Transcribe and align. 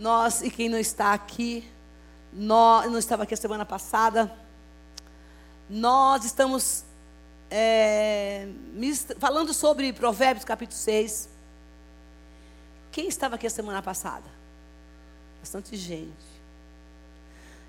Nós, 0.00 0.40
e 0.40 0.50
quem 0.50 0.70
não 0.70 0.78
está 0.78 1.12
aqui, 1.12 1.62
nós, 2.32 2.90
não 2.90 2.98
estava 2.98 3.24
aqui 3.24 3.34
a 3.34 3.36
semana 3.36 3.66
passada, 3.66 4.34
nós 5.68 6.24
estamos 6.24 6.86
é, 7.50 8.48
falando 9.18 9.52
sobre 9.52 9.92
Provérbios 9.92 10.42
capítulo 10.42 10.78
6. 10.78 11.28
Quem 12.90 13.08
estava 13.08 13.34
aqui 13.34 13.46
a 13.46 13.50
semana 13.50 13.82
passada? 13.82 14.24
Bastante 15.38 15.76
gente. 15.76 16.30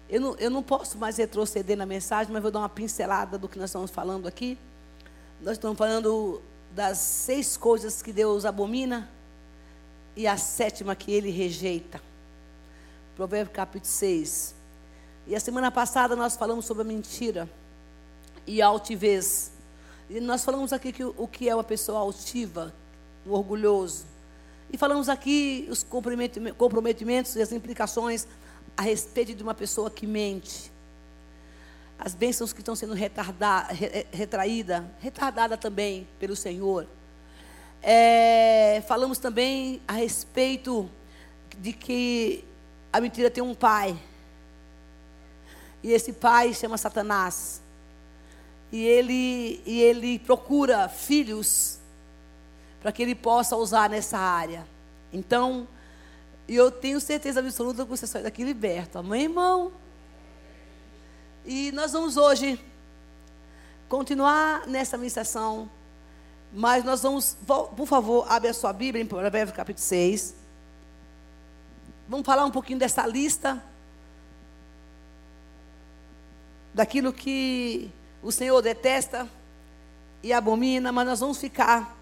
Eu 0.10 0.22
não, 0.22 0.36
eu 0.36 0.50
não 0.50 0.64
posso 0.64 0.98
mais 0.98 1.18
retroceder 1.18 1.76
na 1.76 1.86
mensagem, 1.86 2.32
mas 2.32 2.42
vou 2.42 2.50
dar 2.50 2.60
uma 2.60 2.70
pincelada 2.70 3.38
do 3.38 3.50
que 3.50 3.60
nós 3.60 3.72
estamos 3.72 3.92
falando 3.92 4.26
aqui. 4.26 4.58
Nós 5.42 5.58
estamos 5.58 5.78
falando 5.78 6.42
das 6.74 6.98
seis 6.98 7.58
coisas 7.58 8.02
que 8.02 8.14
Deus 8.14 8.46
abomina 8.46 9.10
e 10.16 10.26
a 10.26 10.38
sétima 10.38 10.96
que 10.96 11.12
ele 11.12 11.30
rejeita. 11.30 12.10
Provérbio 13.22 13.54
capítulo 13.54 13.86
6. 13.86 14.56
E 15.28 15.36
a 15.36 15.40
semana 15.40 15.70
passada 15.70 16.16
nós 16.16 16.36
falamos 16.36 16.66
sobre 16.66 16.82
a 16.82 16.86
mentira 16.88 17.48
e 18.48 18.64
a 18.64 18.66
altivez. 18.66 19.52
E 20.10 20.20
nós 20.20 20.44
falamos 20.44 20.74
aqui 20.74 20.92
que 20.92 21.04
o 21.04 21.28
que 21.28 21.48
é 21.48 21.54
uma 21.54 21.64
pessoa 21.64 22.00
altiva, 22.00 22.74
o 23.24 23.34
orgulhoso. 23.34 24.06
E 24.74 24.76
falamos 24.76 25.08
aqui 25.08 25.68
os 25.70 25.86
comprometimentos 26.58 27.36
e 27.36 27.44
as 27.44 27.52
implicações 27.52 28.26
a 28.76 28.82
respeito 28.82 29.36
de 29.36 29.44
uma 29.44 29.54
pessoa 29.54 29.92
que 29.92 30.08
mente. 30.08 30.72
As 32.00 32.16
bênçãos 32.16 32.52
que 32.52 32.62
estão 32.62 32.76
sendo 32.76 32.96
retardada, 32.96 33.72
retraída, 34.12 34.84
retardada 35.00 35.56
também 35.56 36.08
pelo 36.20 36.36
Senhor. 36.36 36.88
É, 37.84 38.82
falamos 38.88 39.20
também 39.20 39.80
a 39.88 39.94
respeito 39.94 40.90
de 41.60 41.72
que 41.72 42.50
a 42.92 43.00
mentira 43.00 43.30
tem 43.30 43.44
um 43.44 43.56
pai. 43.56 43.98
E 45.84 45.92
esse 45.92 46.14
pai 46.14 46.54
chama 46.54 46.78
Satanás. 46.78 47.62
E 48.72 48.86
ele, 48.86 49.62
e 49.66 49.82
ele 49.82 50.20
procura 50.20 50.88
filhos 50.88 51.80
para 52.82 52.92
que 52.92 53.02
ele 53.02 53.16
possa 53.16 53.56
usar 53.56 53.90
nessa 53.90 54.18
área. 54.18 54.66
Então, 55.12 55.68
eu 56.48 56.72
tenho 56.72 57.00
certeza 57.00 57.40
absoluta 57.40 57.84
que 57.84 57.90
você 57.90 58.08
sai 58.08 58.24
daqui 58.24 58.44
liberto. 58.44 58.98
Amém, 58.98 59.24
irmão? 59.24 59.72
E 61.46 61.72
nós 61.72 61.92
vamos 61.92 62.18
hoje 62.18 62.60
continuar 63.90 64.68
nessa 64.68 64.98
ministração. 64.98 65.70
Mas 66.54 66.84
nós 66.84 67.02
vamos, 67.02 67.38
por 67.46 67.86
favor, 67.86 68.26
abre 68.30 68.50
a 68.50 68.54
sua 68.54 68.74
Bíblia 68.74 69.04
em 69.04 69.08
Provérbios 69.08 69.56
capítulo 69.56 69.86
6. 69.86 70.41
Vamos 72.12 72.26
falar 72.26 72.44
um 72.44 72.52
pouquinho 72.52 72.78
dessa 72.78 73.08
lista. 73.08 73.64
Daquilo 76.74 77.14
que 77.14 77.90
o 78.22 78.34
Senhor 78.34 78.62
detesta 78.62 79.30
e 80.22 80.34
abomina, 80.34 80.92
mas 80.92 81.08
nós 81.08 81.22
vamos 81.22 81.38
ficar 81.38 81.98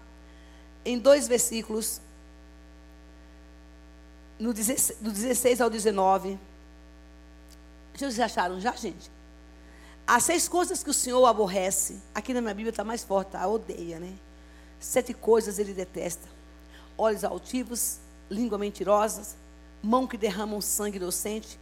em 0.84 0.98
dois 0.98 1.28
versículos 1.28 2.00
no 4.36 4.52
16, 4.52 4.98
do 4.98 5.12
16 5.12 5.60
ao 5.60 5.70
19. 5.70 6.36
Vocês 7.94 8.18
acharam 8.18 8.58
já, 8.58 8.72
gente? 8.72 9.08
As 10.04 10.24
seis 10.24 10.48
coisas 10.48 10.82
que 10.82 10.90
o 10.90 10.94
Senhor 10.94 11.24
aborrece. 11.24 12.02
Aqui 12.12 12.34
na 12.34 12.40
minha 12.40 12.54
Bíblia 12.54 12.70
está 12.70 12.82
mais 12.82 13.04
forte, 13.04 13.28
tá? 13.28 13.46
Odeia, 13.46 14.00
né? 14.00 14.12
Sete 14.80 15.14
coisas 15.14 15.60
ele 15.60 15.72
detesta: 15.72 16.28
olhos 16.98 17.22
altivos, 17.22 18.00
língua 18.28 18.58
mentirosa, 18.58 19.38
mão 19.82 20.06
que 20.06 20.16
derramam 20.16 20.60
sangue 20.60 20.96
inocente, 20.96 21.58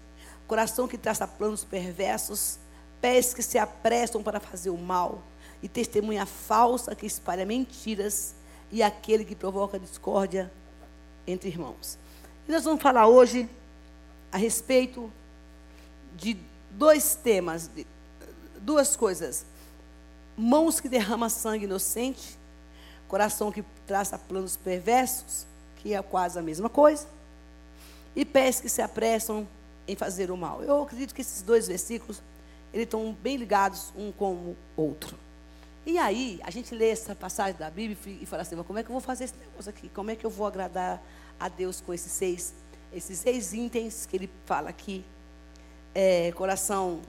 coração 0.46 0.88
que 0.88 0.98
traça 0.98 1.26
planos 1.26 1.64
perversos, 1.64 2.58
pés 3.00 3.32
que 3.32 3.42
se 3.42 3.58
apressam 3.58 4.22
para 4.22 4.40
fazer 4.40 4.70
o 4.70 4.78
mal, 4.78 5.22
e 5.62 5.68
testemunha 5.68 6.26
falsa 6.26 6.94
que 6.94 7.06
espalha 7.06 7.44
mentiras, 7.44 8.34
e 8.70 8.82
aquele 8.82 9.24
que 9.24 9.34
provoca 9.34 9.78
discórdia 9.78 10.52
entre 11.26 11.48
irmãos. 11.48 11.98
E 12.46 12.52
nós 12.52 12.64
vamos 12.64 12.82
falar 12.82 13.06
hoje 13.06 13.48
a 14.32 14.36
respeito 14.36 15.12
de 16.16 16.36
dois 16.70 17.14
temas, 17.14 17.68
de 17.68 17.86
duas 18.60 18.96
coisas. 18.96 19.46
Mãos 20.36 20.80
que 20.80 20.88
derramam 20.88 21.28
sangue 21.28 21.64
inocente, 21.64 22.38
coração 23.06 23.50
que 23.50 23.64
traça 23.86 24.18
planos 24.18 24.56
perversos, 24.56 25.46
que 25.76 25.94
é 25.94 26.02
quase 26.02 26.38
a 26.38 26.42
mesma 26.42 26.68
coisa, 26.68 27.06
e 28.14 28.24
pés 28.24 28.60
que 28.60 28.68
se 28.68 28.82
apressam 28.82 29.46
em 29.86 29.96
fazer 29.96 30.30
o 30.30 30.36
mal. 30.36 30.62
Eu 30.62 30.82
acredito 30.82 31.14
que 31.14 31.20
esses 31.20 31.42
dois 31.42 31.68
versículos, 31.68 32.22
eles 32.72 32.84
estão 32.84 33.16
bem 33.22 33.36
ligados 33.36 33.92
um 33.96 34.12
com 34.12 34.32
o 34.34 34.56
outro. 34.76 35.16
E 35.86 35.96
aí, 35.96 36.38
a 36.42 36.50
gente 36.50 36.74
lê 36.74 36.90
essa 36.90 37.14
passagem 37.14 37.58
da 37.58 37.70
Bíblia 37.70 37.96
e 38.20 38.26
fala 38.26 38.42
assim, 38.42 38.62
como 38.62 38.78
é 38.78 38.82
que 38.82 38.90
eu 38.90 38.92
vou 38.92 39.00
fazer 39.00 39.24
esse 39.24 39.36
negócio 39.36 39.70
aqui? 39.70 39.88
Como 39.88 40.10
é 40.10 40.16
que 40.16 40.26
eu 40.26 40.30
vou 40.30 40.46
agradar 40.46 41.02
a 41.38 41.48
Deus 41.48 41.80
com 41.80 41.94
esses 41.94 42.10
seis, 42.10 42.52
esses 42.92 43.18
seis 43.18 43.52
itens 43.52 44.06
que 44.06 44.16
ele 44.16 44.30
fala 44.44 44.68
aqui. 44.70 45.04
É, 45.94 46.32
coração, 46.32 47.00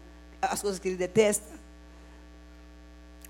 as 0.42 0.62
coisas 0.62 0.80
que 0.80 0.88
ele 0.88 0.98
detesta. 0.98 1.58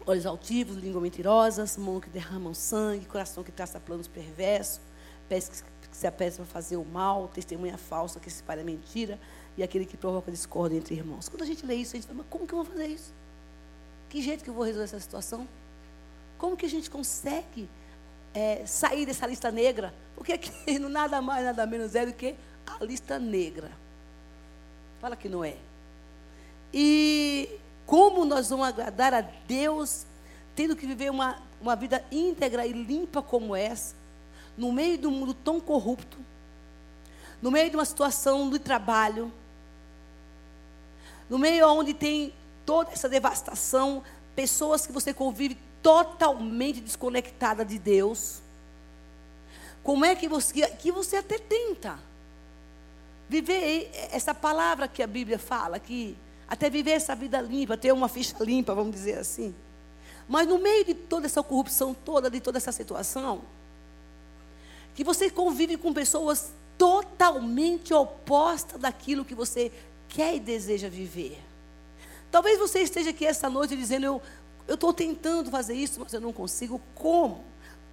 Olhos 0.06 0.26
altivos, 0.26 0.78
língua 0.78 1.00
mentirosas, 1.00 1.78
mão 1.78 2.00
que 2.00 2.10
derramam 2.10 2.54
sangue, 2.54 3.06
coração 3.06 3.44
que 3.44 3.52
traça 3.52 3.80
planos 3.80 4.08
perversos, 4.08 4.82
pés 5.28 5.50
que 5.50 5.64
se 5.92 6.08
apressam 6.08 6.46
para 6.46 6.54
fazer 6.54 6.78
o 6.78 6.86
mal, 6.86 7.28
testemunha 7.28 7.78
falsa 7.78 8.20
que 8.20 8.30
se 8.30 8.38
espalha 8.38 8.64
mentira 8.64 9.20
e 9.58 9.64
aquele 9.64 9.86
que 9.86 9.98
provoca 9.98 10.32
discórdia 10.32 10.78
entre 10.78 10.96
irmãos. 10.96 11.28
Quando 11.28 11.42
a 11.42 11.46
gente 11.46 11.66
lê 11.66 11.76
isso, 11.76 11.96
a 11.96 12.00
gente 12.00 12.08
fala, 12.08 12.20
mas 12.20 12.28
como 12.30 12.48
que 12.48 12.54
eu 12.54 12.64
vou 12.64 12.66
fazer 12.66 12.88
isso? 12.88 13.14
Que 14.10 14.22
jeito 14.22 14.44
que 14.44 14.50
eu 14.50 14.54
vou 14.54 14.64
resolver 14.64 14.86
essa 14.86 15.00
situação? 15.00 15.48
Como 16.38 16.56
que 16.56 16.66
a 16.66 16.70
gente 16.70 16.90
consegue 16.90 17.70
é, 18.34 18.66
sair 18.66 19.06
dessa 19.06 19.28
lista 19.28 19.52
negra, 19.52 19.94
porque 20.16 20.34
aqui 20.34 20.80
nada 20.80 21.22
mais, 21.22 21.44
nada 21.46 21.66
menos 21.66 21.96
é 21.96 22.06
do 22.06 22.14
que 22.14 22.36
a 22.66 22.84
lista 22.84 23.20
negra. 23.20 23.72
Fala 25.00 25.16
que 25.16 25.30
não 25.30 25.44
é. 25.44 25.56
E 26.74 27.60
como 27.86 28.26
nós 28.26 28.50
vamos 28.50 28.68
agradar 28.68 29.14
a 29.14 29.22
Deus, 29.22 30.06
tendo 30.56 30.76
que 30.76 30.86
viver 30.86 31.10
uma, 31.10 31.42
uma 31.60 31.76
vida 31.76 32.04
íntegra 32.12 32.66
e 32.66 32.72
limpa 32.72 33.22
como 33.22 33.56
essa, 33.56 33.96
no 34.60 34.74
meio 34.74 34.98
de 34.98 35.08
um 35.08 35.12
mundo 35.12 35.34
tão 35.34 35.60
corrupto, 35.60 36.18
no 37.42 37.50
meio 37.50 37.70
de 37.70 37.78
uma 37.78 37.86
situação 37.86 38.50
de 38.50 38.60
trabalho, 38.60 39.32
no 41.30 41.40
meio 41.40 41.66
onde 41.70 41.94
tem 41.94 42.34
toda 42.66 42.92
essa 42.92 43.08
devastação, 43.08 44.04
pessoas 44.36 44.86
que 44.86 44.92
você 44.92 45.14
convive 45.14 45.58
totalmente 45.82 46.82
desconectada 46.82 47.64
de 47.64 47.80
Deus. 47.80 48.42
Como 49.82 50.04
é 50.04 50.14
que 50.14 50.28
você, 50.28 50.68
que 50.72 50.92
você 50.92 51.16
até 51.16 51.40
tenta 51.40 51.98
viver 53.30 53.90
essa 54.12 54.34
palavra 54.34 54.90
que 54.90 55.02
a 55.02 55.08
Bíblia 55.08 55.40
fala, 55.40 55.80
que 55.80 56.18
até 56.50 56.70
viver 56.70 56.92
essa 56.92 57.16
vida 57.16 57.40
limpa, 57.40 57.78
ter 57.78 57.94
uma 57.94 58.10
ficha 58.10 58.36
limpa, 58.44 58.76
vamos 58.76 58.92
dizer 58.92 59.20
assim. 59.20 59.56
Mas 60.28 60.48
no 60.48 60.60
meio 60.60 60.84
de 60.84 60.94
toda 60.94 61.28
essa 61.28 61.42
corrupção 61.42 61.94
toda, 61.94 62.30
de 62.30 62.42
toda 62.42 62.58
essa 62.58 62.74
situação, 62.74 63.42
que 64.96 65.04
você 65.04 65.30
convive 65.30 65.78
com 65.78 65.94
pessoas 65.94 66.52
totalmente 66.78 67.94
opostas 67.94 68.80
daquilo 68.80 69.26
que 69.26 69.36
você 69.36 69.72
quer 70.08 70.36
e 70.36 70.40
deseja 70.40 70.90
viver. 70.90 71.40
Talvez 72.32 72.58
você 72.60 72.80
esteja 72.80 73.10
aqui 73.10 73.26
essa 73.26 73.50
noite 73.50 73.76
dizendo: 73.76 74.22
Eu 74.68 74.76
estou 74.76 74.94
tentando 74.94 75.52
fazer 75.52 75.74
isso, 75.74 76.00
mas 76.00 76.14
eu 76.14 76.22
não 76.22 76.32
consigo. 76.32 76.82
Como? 76.96 77.44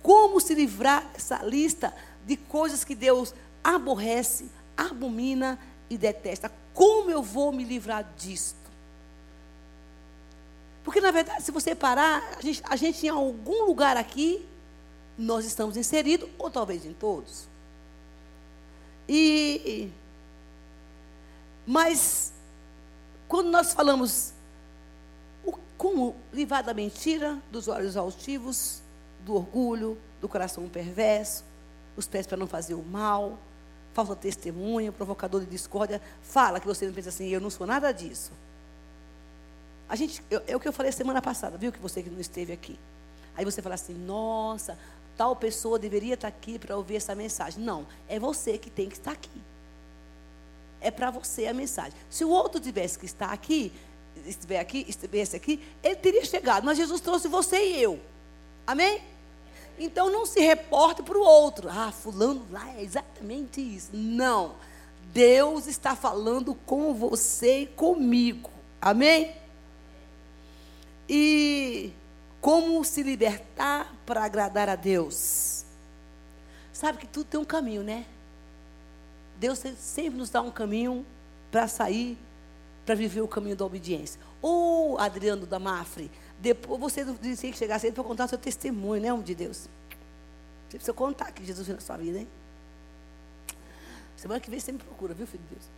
Como 0.02 0.40
se 0.40 0.54
livrar 0.54 1.04
dessa 1.12 1.42
lista 1.42 1.94
de 2.24 2.36
coisas 2.36 2.84
que 2.84 2.94
Deus 2.94 3.34
aborrece, 3.62 4.50
abomina 4.76 5.58
e 5.90 5.98
detesta? 5.98 6.52
Como 6.72 7.10
eu 7.10 7.22
vou 7.22 7.52
me 7.52 7.64
livrar 7.64 8.06
disto? 8.16 8.66
Porque, 10.84 11.00
na 11.00 11.10
verdade, 11.10 11.42
se 11.42 11.50
você 11.50 11.74
parar, 11.74 12.22
a 12.38 12.40
gente, 12.40 12.62
a 12.64 12.76
gente 12.76 13.06
em 13.06 13.08
algum 13.08 13.64
lugar 13.64 13.96
aqui, 13.96 14.46
nós 15.18 15.44
estamos 15.44 15.76
inseridos, 15.76 16.28
ou 16.38 16.50
talvez 16.50 16.84
em 16.84 16.92
todos. 16.92 17.48
E. 19.08 19.90
Mas, 21.66 22.32
quando 23.28 23.50
nós 23.50 23.72
falamos 23.72 24.32
como 25.76 26.16
livrar 26.32 26.64
da 26.64 26.72
mentira, 26.72 27.38
dos 27.50 27.68
olhos 27.68 27.96
altivos, 27.96 28.80
do 29.24 29.34
orgulho, 29.34 29.98
do 30.20 30.28
coração 30.28 30.68
perverso, 30.68 31.44
os 31.96 32.06
pés 32.06 32.26
para 32.26 32.36
não 32.36 32.46
fazer 32.46 32.74
o 32.74 32.82
mal, 32.82 33.38
falsa 33.92 34.14
testemunha, 34.14 34.92
provocador 34.92 35.40
de 35.40 35.46
discórdia. 35.46 36.00
Fala 36.22 36.60
que 36.60 36.66
você 36.66 36.86
não 36.86 36.92
pensa 36.92 37.08
assim, 37.08 37.28
eu 37.28 37.40
não 37.40 37.50
sou 37.50 37.66
nada 37.66 37.92
disso. 37.92 38.32
A 39.88 39.96
gente, 39.96 40.22
eu, 40.30 40.42
é 40.46 40.56
o 40.56 40.60
que 40.60 40.68
eu 40.68 40.72
falei 40.72 40.92
semana 40.92 41.22
passada, 41.22 41.56
viu? 41.56 41.72
Que 41.72 41.78
você 41.78 42.02
que 42.02 42.10
não 42.10 42.20
esteve 42.20 42.52
aqui. 42.52 42.78
Aí 43.36 43.44
você 43.44 43.62
fala 43.62 43.74
assim, 43.74 43.94
nossa, 43.94 44.78
tal 45.16 45.34
pessoa 45.36 45.78
deveria 45.78 46.14
estar 46.14 46.28
aqui 46.28 46.58
para 46.58 46.76
ouvir 46.76 46.96
essa 46.96 47.14
mensagem. 47.14 47.62
Não, 47.62 47.86
é 48.08 48.18
você 48.18 48.58
que 48.58 48.70
tem 48.70 48.88
que 48.88 48.96
estar 48.96 49.12
aqui. 49.12 49.40
é 50.80 50.90
para 50.90 51.10
você 51.10 51.46
a 51.46 51.54
mensagem. 51.54 51.92
Se 52.08 52.24
o 52.24 52.28
outro 52.28 52.60
tivesse 52.60 52.98
que 52.98 53.06
estar 53.06 53.32
aqui, 53.32 53.72
estiver 54.26 54.60
aqui, 54.60 54.84
estivesse 54.88 55.34
aqui, 55.34 55.60
ele 55.82 55.96
teria 55.96 56.24
chegado. 56.24 56.64
Mas 56.64 56.78
Jesus 56.78 57.00
trouxe 57.00 57.28
você 57.28 57.56
e 57.56 57.82
eu. 57.82 58.00
Amém? 58.66 59.02
Então 59.78 60.10
não 60.10 60.24
se 60.24 60.40
reporte 60.40 61.02
para 61.02 61.18
o 61.18 61.22
outro. 61.22 61.68
Ah, 61.68 61.92
fulano 61.92 62.46
lá 62.50 62.74
é 62.76 62.82
exatamente 62.82 63.60
isso. 63.60 63.90
Não. 63.92 64.54
Deus 65.12 65.66
está 65.66 65.96
falando 65.96 66.54
com 66.54 66.94
você 66.94 67.60
e 67.62 67.66
comigo. 67.66 68.50
Amém? 68.80 69.34
E 71.08 71.92
como 72.46 72.84
se 72.84 73.02
libertar 73.02 73.92
para 74.06 74.22
agradar 74.22 74.68
a 74.68 74.76
Deus? 74.76 75.64
Sabe 76.72 76.98
que 76.98 77.06
tudo 77.08 77.26
tem 77.26 77.40
um 77.40 77.44
caminho, 77.44 77.82
né? 77.82 78.06
Deus 79.36 79.58
sempre 79.76 80.16
nos 80.16 80.30
dá 80.30 80.40
um 80.42 80.50
caminho 80.52 81.04
para 81.50 81.66
sair, 81.66 82.16
para 82.84 82.94
viver 82.94 83.20
o 83.20 83.26
caminho 83.26 83.56
da 83.56 83.64
obediência. 83.64 84.20
Ô, 84.40 84.96
Adriano 84.96 85.44
da 85.44 85.58
Mafre, 85.58 86.08
depois 86.38 86.78
você 86.78 87.04
disse 87.20 87.50
que 87.50 87.58
chegar 87.58 87.80
cedo 87.80 87.94
para 87.94 88.04
contar 88.04 88.26
o 88.26 88.28
seu 88.28 88.38
testemunho, 88.38 89.02
né, 89.02 89.12
homem 89.12 89.24
de 89.24 89.34
Deus? 89.34 89.68
Você 90.68 90.76
precisa 90.76 90.92
contar 90.92 91.32
que 91.32 91.44
Jesus 91.44 91.66
fez 91.66 91.76
na 91.76 91.84
sua 91.84 91.96
vida, 91.96 92.20
hein? 92.20 92.28
Semana 94.16 94.38
que 94.38 94.48
vem 94.48 94.60
você 94.60 94.70
me 94.70 94.78
procura, 94.78 95.12
viu, 95.14 95.26
filho 95.26 95.42
de 95.48 95.56
Deus? 95.56 95.68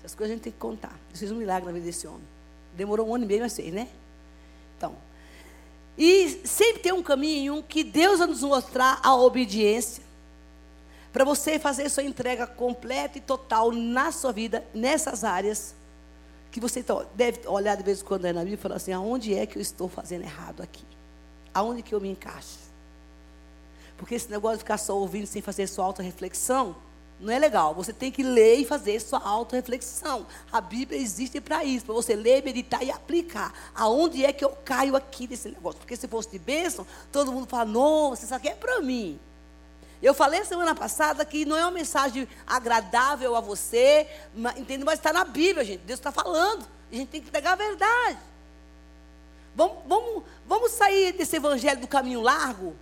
Essas 0.00 0.14
coisas 0.14 0.32
a 0.32 0.34
gente 0.34 0.44
tem 0.44 0.52
que 0.52 0.58
contar. 0.58 0.94
Deus 1.08 1.18
fez 1.18 1.32
um 1.32 1.36
milagre 1.36 1.64
na 1.64 1.72
vida 1.72 1.86
desse 1.86 2.06
homem. 2.06 2.28
Demorou 2.76 3.08
um 3.08 3.14
ano 3.14 3.24
e 3.24 3.26
meio, 3.26 3.40
mas 3.40 3.56
fez, 3.56 3.72
né? 3.72 3.88
Então. 4.76 5.07
E 5.98 6.46
sempre 6.46 6.80
tem 6.80 6.92
um 6.92 7.02
caminho 7.02 7.60
que 7.68 7.82
Deus 7.82 8.20
vai 8.20 8.28
nos 8.28 8.42
mostrar 8.42 9.00
a 9.02 9.16
obediência. 9.16 10.04
Para 11.12 11.24
você 11.24 11.58
fazer 11.58 11.88
sua 11.88 12.04
entrega 12.04 12.46
completa 12.46 13.18
e 13.18 13.20
total 13.20 13.72
na 13.72 14.12
sua 14.12 14.32
vida, 14.32 14.64
nessas 14.72 15.24
áreas. 15.24 15.74
Que 16.52 16.60
você 16.60 16.84
deve 17.14 17.46
olhar 17.48 17.76
de 17.76 17.82
vez 17.82 18.00
em 18.00 18.04
quando 18.04 18.22
na 18.22 18.40
Bíblia 18.40 18.54
e 18.54 18.56
falar 18.56 18.76
assim: 18.76 18.92
aonde 18.92 19.34
é 19.34 19.44
que 19.44 19.58
eu 19.58 19.62
estou 19.62 19.88
fazendo 19.88 20.22
errado 20.22 20.62
aqui? 20.62 20.84
Aonde 21.52 21.82
que 21.82 21.94
eu 21.94 22.00
me 22.00 22.08
encaixo? 22.08 22.58
Porque 23.96 24.14
esse 24.14 24.30
negócio 24.30 24.58
de 24.58 24.62
ficar 24.62 24.78
só 24.78 24.96
ouvindo 24.96 25.26
sem 25.26 25.42
fazer 25.42 25.66
sua 25.66 25.84
auto-reflexão, 25.84 26.76
não 27.20 27.32
é 27.32 27.38
legal. 27.38 27.74
Você 27.74 27.92
tem 27.92 28.12
que 28.12 28.22
ler 28.22 28.56
e 28.56 28.64
fazer 28.64 29.00
sua 29.00 29.18
auto-reflexão. 29.18 30.26
A 30.52 30.60
Bíblia 30.60 31.00
existe 31.00 31.40
para 31.40 31.64
isso, 31.64 31.84
para 31.84 31.94
você 31.94 32.14
ler, 32.14 32.44
meditar 32.44 32.82
e 32.82 32.90
aplicar. 32.90 33.52
Aonde 33.74 34.24
é 34.24 34.32
que 34.32 34.44
eu 34.44 34.50
caio 34.50 34.94
aqui 34.94 35.26
nesse 35.26 35.48
negócio? 35.48 35.80
Porque 35.80 35.96
se 35.96 36.06
fosse 36.06 36.30
de 36.30 36.38
bênção, 36.38 36.86
todo 37.10 37.32
mundo 37.32 37.48
fala, 37.48 37.64
nossa, 37.64 38.24
isso 38.24 38.34
aqui 38.34 38.48
é 38.48 38.54
para 38.54 38.80
mim. 38.80 39.18
Eu 40.00 40.14
falei 40.14 40.44
semana 40.44 40.76
passada 40.76 41.24
que 41.24 41.44
não 41.44 41.56
é 41.56 41.62
uma 41.62 41.72
mensagem 41.72 42.28
agradável 42.46 43.34
a 43.34 43.40
você, 43.40 44.06
entende? 44.56 44.84
mas 44.84 45.00
está 45.00 45.12
na 45.12 45.24
Bíblia, 45.24 45.64
gente. 45.64 45.80
Deus 45.80 45.98
está 45.98 46.12
falando. 46.12 46.64
A 46.90 46.94
gente 46.94 47.08
tem 47.08 47.20
que 47.20 47.30
pegar 47.30 47.52
a 47.52 47.56
verdade. 47.56 48.18
Vamos, 49.56 49.78
vamos, 49.86 50.22
vamos 50.46 50.70
sair 50.70 51.12
desse 51.12 51.34
evangelho 51.34 51.80
do 51.80 51.88
caminho 51.88 52.20
largo? 52.20 52.76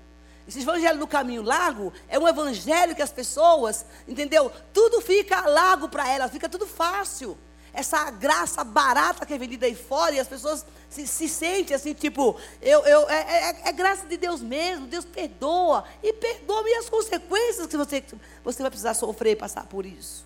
Esse 0.46 0.60
evangelho 0.60 0.98
do 0.98 1.06
caminho 1.06 1.42
largo 1.42 1.92
é 2.08 2.18
um 2.18 2.28
evangelho 2.28 2.94
que 2.94 3.02
as 3.02 3.10
pessoas, 3.10 3.84
entendeu? 4.06 4.52
Tudo 4.72 5.00
fica 5.00 5.40
largo 5.40 5.88
para 5.88 6.08
elas, 6.08 6.30
fica 6.30 6.48
tudo 6.48 6.66
fácil. 6.66 7.36
Essa 7.72 8.10
graça 8.10 8.62
barata 8.62 9.26
que 9.26 9.34
é 9.34 9.38
vendida 9.38 9.66
aí 9.66 9.74
fora 9.74 10.14
e 10.14 10.20
as 10.20 10.28
pessoas 10.28 10.64
se, 10.88 11.06
se 11.06 11.28
sentem 11.28 11.74
assim, 11.74 11.92
tipo, 11.92 12.36
eu, 12.62 12.80
eu, 12.86 13.10
é, 13.10 13.50
é, 13.50 13.68
é, 13.68 13.72
graça 13.72 14.06
de 14.06 14.16
Deus 14.16 14.40
mesmo, 14.40 14.86
Deus 14.86 15.04
perdoa. 15.04 15.84
E 16.02 16.12
perdoa-me 16.12 16.72
as 16.74 16.88
consequências 16.88 17.66
que 17.66 17.76
você, 17.76 18.02
você 18.44 18.62
vai 18.62 18.70
precisar 18.70 18.94
sofrer 18.94 19.32
e 19.32 19.36
passar 19.36 19.66
por 19.66 19.84
isso. 19.84 20.24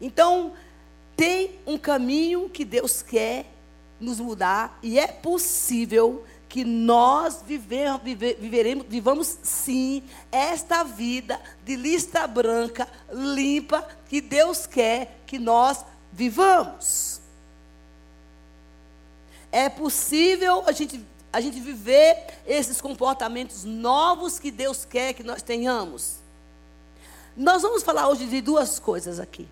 Então, 0.00 0.54
tem 1.16 1.60
um 1.66 1.78
caminho 1.78 2.48
que 2.48 2.64
Deus 2.64 3.02
quer 3.02 3.46
nos 4.00 4.18
mudar 4.18 4.76
e 4.82 4.98
é 4.98 5.06
possível 5.06 6.24
que 6.52 6.66
nós 6.66 7.42
viver, 7.46 7.98
viver, 8.00 8.36
viveremos, 8.38 8.84
vivamos 8.86 9.38
sim 9.42 10.02
esta 10.30 10.84
vida 10.84 11.40
de 11.64 11.74
lista 11.76 12.26
branca, 12.26 12.86
limpa, 13.10 13.88
que 14.06 14.20
Deus 14.20 14.66
quer 14.66 15.22
que 15.26 15.38
nós 15.38 15.82
vivamos. 16.12 17.22
É 19.50 19.70
possível 19.70 20.62
a 20.66 20.72
gente, 20.72 21.02
a 21.32 21.40
gente 21.40 21.58
viver 21.58 22.42
esses 22.46 22.82
comportamentos 22.82 23.64
novos 23.64 24.38
que 24.38 24.50
Deus 24.50 24.84
quer 24.84 25.14
que 25.14 25.22
nós 25.22 25.40
tenhamos. 25.40 26.16
Nós 27.34 27.62
vamos 27.62 27.82
falar 27.82 28.10
hoje 28.10 28.26
de 28.26 28.42
duas 28.42 28.78
coisas 28.78 29.18
aqui, 29.18 29.48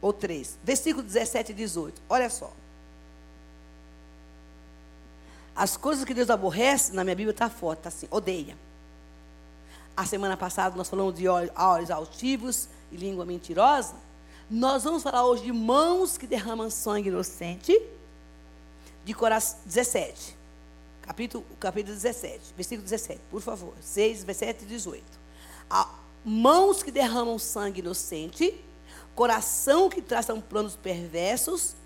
ou 0.00 0.12
três. 0.12 0.56
Versículo 0.62 1.02
17 1.02 1.50
e 1.50 1.54
18. 1.56 2.00
Olha 2.08 2.30
só. 2.30 2.52
As 5.56 5.76
coisas 5.76 6.04
que 6.04 6.12
Deus 6.12 6.30
aborrece, 6.30 6.92
na 6.92 7.04
minha 7.04 7.14
Bíblia 7.14 7.32
está 7.32 7.48
forte, 7.48 7.80
está 7.80 7.88
assim, 7.88 8.08
odeia. 8.10 8.56
A 9.96 10.04
semana 10.04 10.36
passada 10.36 10.74
nós 10.76 10.88
falamos 10.88 11.14
de 11.14 11.28
olhos 11.28 11.90
altivos 11.90 12.68
e 12.90 12.96
língua 12.96 13.24
mentirosa. 13.24 13.94
Nós 14.50 14.82
vamos 14.82 15.02
falar 15.02 15.24
hoje 15.24 15.44
de 15.44 15.52
mãos 15.52 16.18
que 16.18 16.26
derramam 16.26 16.68
sangue 16.68 17.08
inocente, 17.08 17.80
de 19.04 19.14
coração 19.14 19.58
17. 19.64 20.36
Capítulo, 21.02 21.44
capítulo 21.60 21.94
17, 21.94 22.54
versículo 22.56 22.82
17, 22.82 23.20
por 23.30 23.40
favor. 23.40 23.74
6, 23.80 24.24
17 24.24 24.64
e 24.64 24.66
18. 24.66 25.04
A, 25.70 25.88
mãos 26.24 26.82
que 26.82 26.90
derramam 26.90 27.38
sangue 27.38 27.80
inocente, 27.80 28.58
coração 29.14 29.88
que 29.88 30.02
traçam 30.02 30.40
planos 30.40 30.74
perversos, 30.74 31.76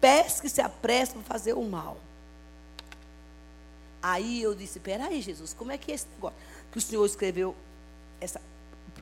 pés 0.00 0.40
que 0.40 0.48
se 0.48 0.62
apressam 0.62 1.20
a 1.20 1.24
fazer 1.24 1.52
o 1.52 1.62
mal. 1.62 1.98
Aí 4.02 4.42
eu 4.42 4.54
disse: 4.54 4.78
peraí, 4.80 5.20
Jesus, 5.20 5.52
como 5.52 5.72
é 5.72 5.78
que 5.78 5.90
é 5.90 5.94
esse 5.94 6.06
negócio? 6.08 6.38
Que 6.70 6.78
o 6.78 6.80
Senhor 6.80 7.04
escreveu, 7.04 7.54
essa, 8.20 8.40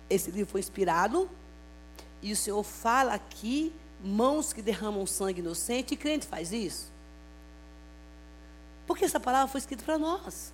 esse 0.08 0.30
livro 0.30 0.50
foi 0.50 0.60
inspirado, 0.60 1.28
e 2.22 2.32
o 2.32 2.36
Senhor 2.36 2.62
fala 2.62 3.14
aqui, 3.14 3.72
mãos 4.02 4.52
que 4.52 4.62
derramam 4.62 5.06
sangue 5.06 5.40
inocente, 5.40 5.94
e 5.94 5.96
crente 5.96 6.26
faz 6.26 6.52
isso? 6.52 6.90
Porque 8.86 9.04
essa 9.04 9.20
palavra 9.20 9.48
foi 9.48 9.58
escrita 9.58 9.84
para 9.84 9.98
nós. 9.98 10.52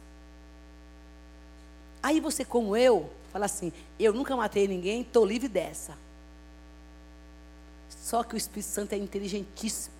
Aí 2.02 2.18
você, 2.18 2.44
como 2.44 2.76
eu, 2.76 3.10
fala 3.32 3.44
assim: 3.44 3.72
eu 3.98 4.12
nunca 4.12 4.36
matei 4.36 4.66
ninguém, 4.66 5.02
estou 5.02 5.24
livre 5.24 5.48
dessa. 5.48 5.96
Só 7.88 8.24
que 8.24 8.34
o 8.34 8.36
Espírito 8.36 8.68
Santo 8.68 8.92
é 8.94 8.96
inteligentíssimo. 8.96 9.94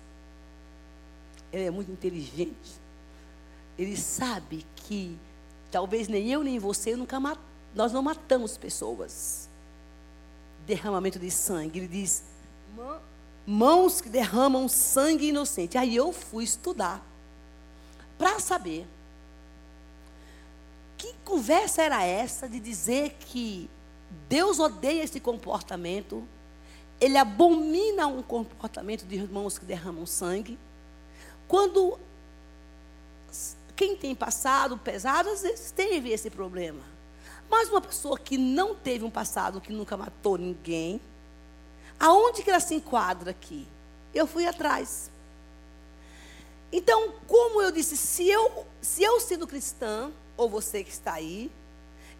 Ele 1.51 1.65
é 1.65 1.71
muito 1.71 1.91
inteligente 1.91 2.82
ele 3.77 3.97
sabe 3.97 4.65
que 4.75 5.17
talvez 5.71 6.07
nem 6.07 6.29
eu 6.29 6.43
nem 6.43 6.59
você 6.59 6.95
nunca 6.95 7.19
mat, 7.19 7.39
nós 7.73 7.91
não 7.91 8.01
matamos 8.01 8.57
pessoas. 8.57 9.49
Derramamento 10.65 11.19
de 11.19 11.31
sangue. 11.31 11.79
Ele 11.79 11.87
diz: 11.87 12.23
mãos 13.45 13.99
que 13.99 14.09
derramam 14.09 14.67
sangue 14.67 15.29
inocente. 15.29 15.77
Aí 15.77 15.95
eu 15.95 16.13
fui 16.13 16.43
estudar 16.43 17.03
para 18.17 18.39
saber 18.39 18.87
que 20.97 21.13
conversa 21.25 21.81
era 21.81 22.03
essa 22.03 22.47
de 22.47 22.59
dizer 22.59 23.17
que 23.19 23.69
Deus 24.29 24.59
odeia 24.59 25.03
esse 25.03 25.19
comportamento, 25.19 26.25
ele 27.01 27.17
abomina 27.17 28.07
um 28.07 28.21
comportamento 28.21 29.05
de 29.05 29.15
irmãos 29.15 29.57
que 29.57 29.65
derramam 29.65 30.05
sangue. 30.05 30.57
Quando 31.47 31.99
quem 33.83 33.97
tem 33.97 34.15
passado 34.15 34.77
pesado, 34.77 35.29
às 35.29 35.41
vezes 35.41 35.71
teve 35.71 36.09
esse 36.09 36.29
problema. 36.29 36.81
Mas 37.49 37.69
uma 37.69 37.81
pessoa 37.81 38.17
que 38.17 38.37
não 38.37 38.73
teve 38.73 39.03
um 39.03 39.09
passado, 39.09 39.59
que 39.59 39.73
nunca 39.73 39.97
matou 39.97 40.37
ninguém, 40.37 41.01
aonde 41.99 42.43
que 42.43 42.49
ela 42.49 42.61
se 42.61 42.75
enquadra 42.75 43.31
aqui? 43.31 43.67
Eu 44.13 44.25
fui 44.25 44.45
atrás. 44.45 45.11
Então, 46.71 47.13
como 47.27 47.61
eu 47.61 47.71
disse, 47.71 47.97
se 47.97 48.27
eu, 48.27 48.65
se 48.81 49.03
eu 49.03 49.19
sendo 49.19 49.45
cristã, 49.45 50.09
ou 50.37 50.49
você 50.49 50.81
que 50.81 50.89
está 50.91 51.15
aí, 51.15 51.51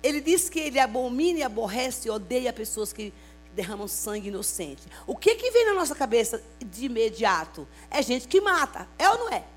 ele 0.03 0.19
diz 0.19 0.49
que 0.49 0.59
ele 0.59 0.79
abomina 0.79 1.39
e 1.39 1.43
aborrece 1.43 2.09
e 2.09 2.11
odeia 2.11 2.51
pessoas 2.51 2.91
que 2.91 3.13
derramam 3.55 3.87
sangue 3.87 4.27
inocente. 4.27 4.83
O 5.07 5.15
que, 5.15 5.35
que 5.35 5.49
vem 5.49 5.65
na 5.67 5.73
nossa 5.73 5.95
cabeça 5.95 6.43
de 6.59 6.85
imediato? 6.85 7.65
É 7.89 8.01
gente 8.01 8.27
que 8.27 8.41
mata, 8.41 8.85
é 8.99 9.09
ou 9.09 9.17
não 9.17 9.29
é? 9.29 9.52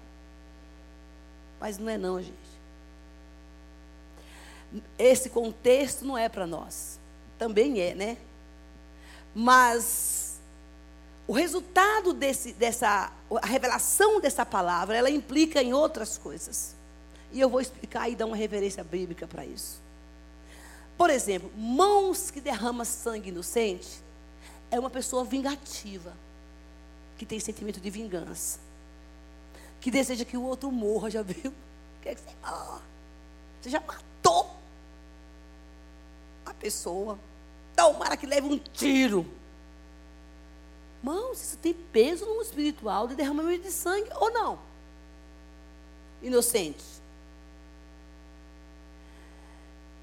Mas 1.60 1.78
não 1.78 1.88
é 1.88 1.96
não, 1.96 2.20
gente. 2.20 2.34
Esse 4.98 5.30
contexto 5.30 6.04
não 6.04 6.16
é 6.16 6.28
para 6.28 6.46
nós. 6.46 6.98
Também 7.38 7.80
é, 7.80 7.94
né? 7.94 8.16
Mas 9.34 10.40
o 11.26 11.32
resultado 11.32 12.12
desse, 12.12 12.52
dessa, 12.52 13.12
a 13.42 13.46
revelação 13.46 14.20
dessa 14.20 14.46
palavra, 14.46 14.96
ela 14.96 15.10
implica 15.10 15.62
em 15.62 15.72
outras 15.72 16.16
coisas. 16.16 16.74
E 17.32 17.40
eu 17.40 17.48
vou 17.48 17.60
explicar 17.60 18.08
e 18.08 18.14
dar 18.14 18.26
uma 18.26 18.36
referência 18.36 18.84
bíblica 18.84 19.26
para 19.26 19.44
isso. 19.44 19.80
Por 20.96 21.10
exemplo, 21.10 21.50
mãos 21.56 22.30
que 22.30 22.40
derramam 22.40 22.84
sangue 22.84 23.28
inocente 23.28 24.00
é 24.70 24.78
uma 24.78 24.90
pessoa 24.90 25.24
vingativa. 25.24 26.12
que 27.18 27.24
tem 27.24 27.40
sentimento 27.40 27.80
de 27.80 27.88
vingança. 27.88 28.58
Que 29.80 29.90
deseja 29.90 30.24
que 30.24 30.36
o 30.36 30.42
outro 30.42 30.70
morra, 30.70 31.10
já 31.10 31.22
viu? 31.22 31.52
Quer 32.02 32.14
que 32.14 32.20
você 32.20 32.36
morra. 32.42 32.82
Você 33.60 33.70
já 33.70 33.80
matou 33.80 34.50
a 36.44 36.54
pessoa. 36.54 37.18
Tomara 37.74 38.16
que 38.16 38.26
leve 38.26 38.46
um 38.46 38.58
tiro. 38.58 39.26
Irmãos, 40.98 41.40
isso 41.40 41.56
tem 41.58 41.72
peso 41.72 42.24
no 42.26 42.42
espiritual 42.42 43.06
de 43.06 43.14
derramamento 43.14 43.62
de 43.62 43.70
sangue 43.70 44.08
ou 44.16 44.30
não? 44.32 44.58
Inocentes. 46.20 47.00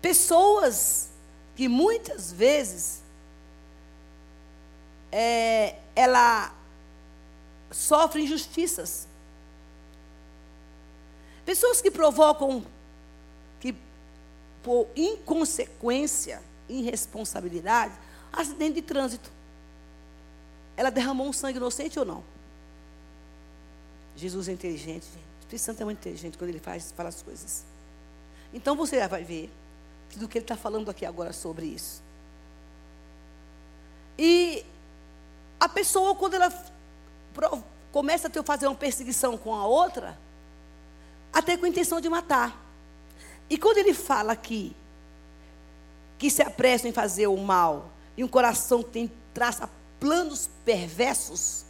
Pessoas 0.01 1.09
que 1.55 1.67
muitas 1.67 2.31
vezes 2.31 3.01
é, 5.11 5.75
ela 5.95 6.53
sofre 7.71 8.23
injustiças. 8.23 9.07
Pessoas 11.45 11.81
que 11.81 11.91
provocam 11.91 12.65
que 13.59 13.75
por 14.63 14.87
inconsequência, 14.95 16.41
irresponsabilidade, 16.69 17.93
acidente 18.31 18.75
de 18.75 18.81
trânsito. 18.81 19.29
Ela 20.75 20.89
derramou 20.89 21.27
um 21.27 21.33
sangue 21.33 21.57
inocente 21.57 21.99
ou 21.99 22.05
não? 22.05 22.23
Jesus 24.15 24.47
é 24.47 24.53
inteligente, 24.53 25.03
gente. 25.05 25.17
O 25.17 25.39
Espírito 25.41 25.63
Santo 25.63 25.81
é 25.81 25.85
muito 25.85 25.99
inteligente 25.99 26.37
quando 26.37 26.49
ele 26.49 26.59
faz, 26.59 26.91
fala 26.91 27.09
as 27.09 27.21
coisas. 27.21 27.63
Então 28.53 28.75
você 28.75 29.05
vai 29.07 29.23
ver 29.23 29.51
do 30.15 30.27
que 30.27 30.37
ele 30.37 30.43
está 30.43 30.55
falando 30.55 30.89
aqui 30.89 31.05
agora 31.05 31.33
sobre 31.33 31.65
isso. 31.65 32.01
E 34.17 34.63
a 35.59 35.67
pessoa, 35.67 36.15
quando 36.15 36.35
ela 36.35 36.51
começa 37.91 38.27
a 38.27 38.29
ter, 38.29 38.43
fazer 38.43 38.67
uma 38.67 38.75
perseguição 38.75 39.37
com 39.37 39.55
a 39.55 39.65
outra, 39.65 40.17
até 41.33 41.57
com 41.57 41.65
a 41.65 41.69
intenção 41.69 41.99
de 41.99 42.07
matar. 42.09 42.55
E 43.49 43.57
quando 43.57 43.77
ele 43.77 43.93
fala 43.93 44.33
aqui 44.33 44.75
que 46.17 46.29
se 46.29 46.41
apressam 46.41 46.89
em 46.89 46.93
fazer 46.93 47.27
o 47.27 47.37
mal 47.37 47.89
e 48.15 48.23
um 48.23 48.27
coração 48.27 48.83
que 48.83 48.91
tem 48.91 49.11
traça 49.33 49.69
planos 49.99 50.49
perversos, 50.63 51.65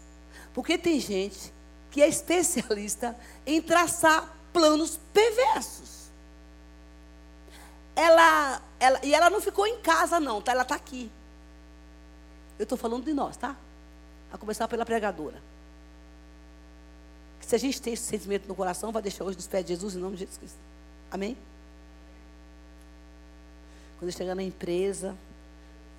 porque 0.53 0.77
tem 0.77 0.99
gente 0.99 1.53
que 1.89 2.01
é 2.01 2.07
especialista 2.07 3.17
em 3.45 3.61
traçar 3.61 4.35
planos 4.51 4.99
perversos 5.13 6.03
ela, 7.95 8.61
ela, 8.79 8.99
e 9.03 9.13
ela 9.13 9.29
não 9.29 9.41
ficou 9.41 9.67
em 9.67 9.79
casa, 9.79 10.19
não, 10.19 10.41
tá? 10.41 10.51
Ela 10.51 10.63
está 10.63 10.75
aqui. 10.75 11.11
Eu 12.57 12.63
estou 12.63 12.77
falando 12.77 13.05
de 13.05 13.13
nós, 13.13 13.37
tá? 13.37 13.55
A 14.31 14.37
começar 14.37 14.67
pela 14.67 14.85
pregadora. 14.85 15.41
Se 17.45 17.55
a 17.55 17.59
gente 17.59 17.81
tem 17.81 17.93
esse 17.93 18.03
sentimento 18.03 18.47
no 18.47 18.55
coração, 18.55 18.91
vai 18.91 19.01
deixar 19.01 19.23
hoje 19.23 19.37
nos 19.37 19.47
pés 19.47 19.65
de 19.65 19.73
Jesus 19.73 19.95
em 19.95 19.99
nome 19.99 20.15
de 20.15 20.21
Jesus 20.21 20.37
Cristo. 20.37 20.57
Amém? 21.11 21.37
Quando 23.99 24.09
eu 24.09 24.17
chegar 24.17 24.33
na 24.33 24.43
empresa, 24.43 25.15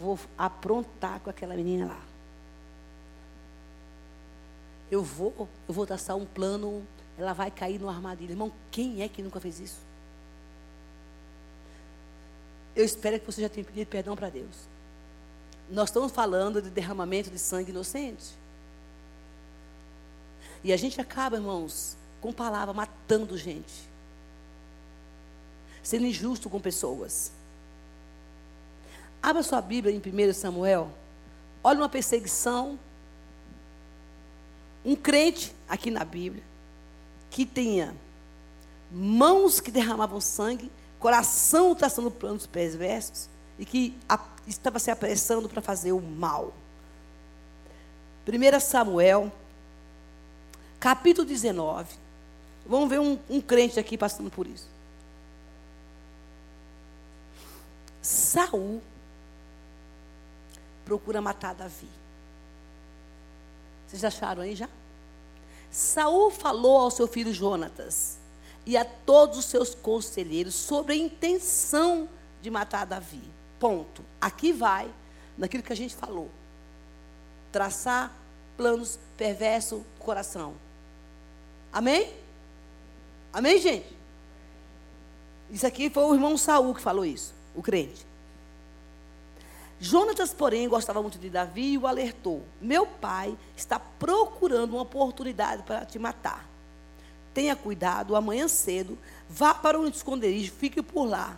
vou 0.01 0.19
aprontar 0.37 1.21
com 1.21 1.31
aquela 1.31 1.55
menina 1.55 1.87
lá. 1.87 2.01
Eu 4.91 5.03
vou, 5.03 5.49
eu 5.69 5.75
vou 5.75 5.87
traçar 5.87 6.17
um 6.17 6.25
plano, 6.25 6.83
ela 7.17 7.33
vai 7.33 7.51
cair 7.51 7.81
no 7.81 7.89
armadilha. 7.89 8.33
Irmão, 8.33 8.53
quem 8.71 9.03
é 9.03 9.09
que 9.09 9.23
nunca 9.23 9.41
fez 9.41 9.61
isso? 9.61 9.79
Eu 12.75 12.85
espero 12.85 13.21
que 13.21 13.27
você 13.27 13.43
já 13.43 13.49
tenha 13.49 13.65
pedido 13.65 13.89
perdão 13.89 14.17
para 14.17 14.29
Deus. 14.29 14.69
Nós 15.71 15.89
estamos 15.89 16.11
falando 16.11 16.61
de 16.61 16.71
derramamento 16.71 17.31
de 17.31 17.39
sangue 17.39 17.71
inocente. 17.71 18.44
E 20.65 20.73
a 20.73 20.77
gente 20.77 21.01
acaba, 21.01 21.37
irmãos, 21.37 21.97
com 22.21 22.33
palavra 22.33 22.73
matando 22.73 23.37
gente. 23.37 23.89
Sendo 25.83 26.07
injusto 26.07 26.49
com 26.49 26.59
pessoas. 26.59 27.31
Abra 29.23 29.43
sua 29.43 29.61
Bíblia 29.61 29.95
em 29.95 29.99
1 29.99 30.33
Samuel. 30.33 30.91
Olha 31.63 31.81
uma 31.81 31.89
perseguição. 31.89 32.79
Um 34.83 34.97
crente 34.97 35.55
aqui 35.69 35.91
na 35.91 36.05
Bíblia 36.05 36.43
que 37.31 37.45
tenha 37.45 37.95
mãos 38.91 39.61
que 39.61 39.71
derramavam 39.71 40.21
sangue 40.21 40.71
coração 41.01 41.75
traçando 41.75 42.11
planos 42.11 42.47
perversos 42.47 43.29
e 43.59 43.67
que 43.67 43.95
a, 44.09 44.19
estava 44.47 44.79
se 44.79 44.91
apressando 44.91 45.49
para 45.51 45.61
fazer 45.61 45.93
o 45.93 46.01
mal. 46.01 46.55
1 48.27 48.61
Samuel, 48.61 49.31
capítulo 50.85 51.27
19. 51.27 51.95
Vamos 52.67 52.91
ver 52.91 53.01
um, 53.01 53.19
um 53.31 53.41
crente 53.41 53.81
aqui 53.81 53.97
passando 53.97 54.31
por 54.31 54.47
isso. 54.47 54.69
Saul 58.03 58.83
procura 60.85 61.23
matar 61.23 61.55
Davi. 61.55 61.89
Vocês 63.87 64.05
acharam 64.05 64.43
aí 64.43 64.55
já? 64.55 64.69
Saul 65.71 66.31
falou 66.31 66.77
ao 66.77 66.91
seu 66.91 67.09
filho 67.09 67.33
Jonatas: 67.33 68.19
e 68.67 68.77
a 68.77 68.85
todos 68.85 69.39
os 69.39 69.47
seus 69.47 69.75
conselheiros 69.75 70.55
sobre 70.55 70.93
a 70.93 70.97
intenção 70.97 72.07
de 72.43 72.51
matar 72.51 72.85
Davi. 72.85 73.23
Ponto. 73.59 74.05
Aqui 74.21 74.53
vai 74.53 74.93
naquilo 75.39 75.63
que 75.63 75.73
a 75.73 75.77
gente 75.77 75.97
falou. 75.97 76.31
Traçar 77.51 78.15
planos 78.55 78.99
perversos 79.17 79.79
do 79.79 80.05
coração. 80.05 80.63
Amém? 81.75 82.11
Amém, 83.33 83.61
gente? 83.61 83.95
Isso 85.51 85.67
aqui 85.67 85.91
foi 85.91 86.05
o 86.05 86.15
irmão 86.15 86.39
Saul 86.39 86.75
que 86.75 86.81
falou 86.81 87.05
isso, 87.05 87.35
o 87.55 87.63
crente. 87.63 88.07
Jonatas, 89.79 90.33
porém, 90.33 90.67
gostava 90.69 91.03
muito 91.03 91.19
de 91.19 91.29
Davi 91.29 91.73
e 91.73 91.79
o 91.79 91.87
alertou: 91.87 92.43
Meu 92.63 92.87
pai 92.87 93.37
está 93.55 93.79
procurando 93.79 94.73
uma 94.73 94.83
oportunidade 94.83 95.63
para 95.65 95.85
te 95.85 95.99
matar 95.99 96.55
tenha 97.35 97.57
cuidado, 97.57 98.15
amanhã 98.15 98.47
cedo, 98.47 98.97
vá 99.29 99.53
para 99.53 99.79
um 99.79 99.89
esconderijo, 99.89 100.53
fique 100.53 100.81
por 100.81 101.05
lá. 101.05 101.37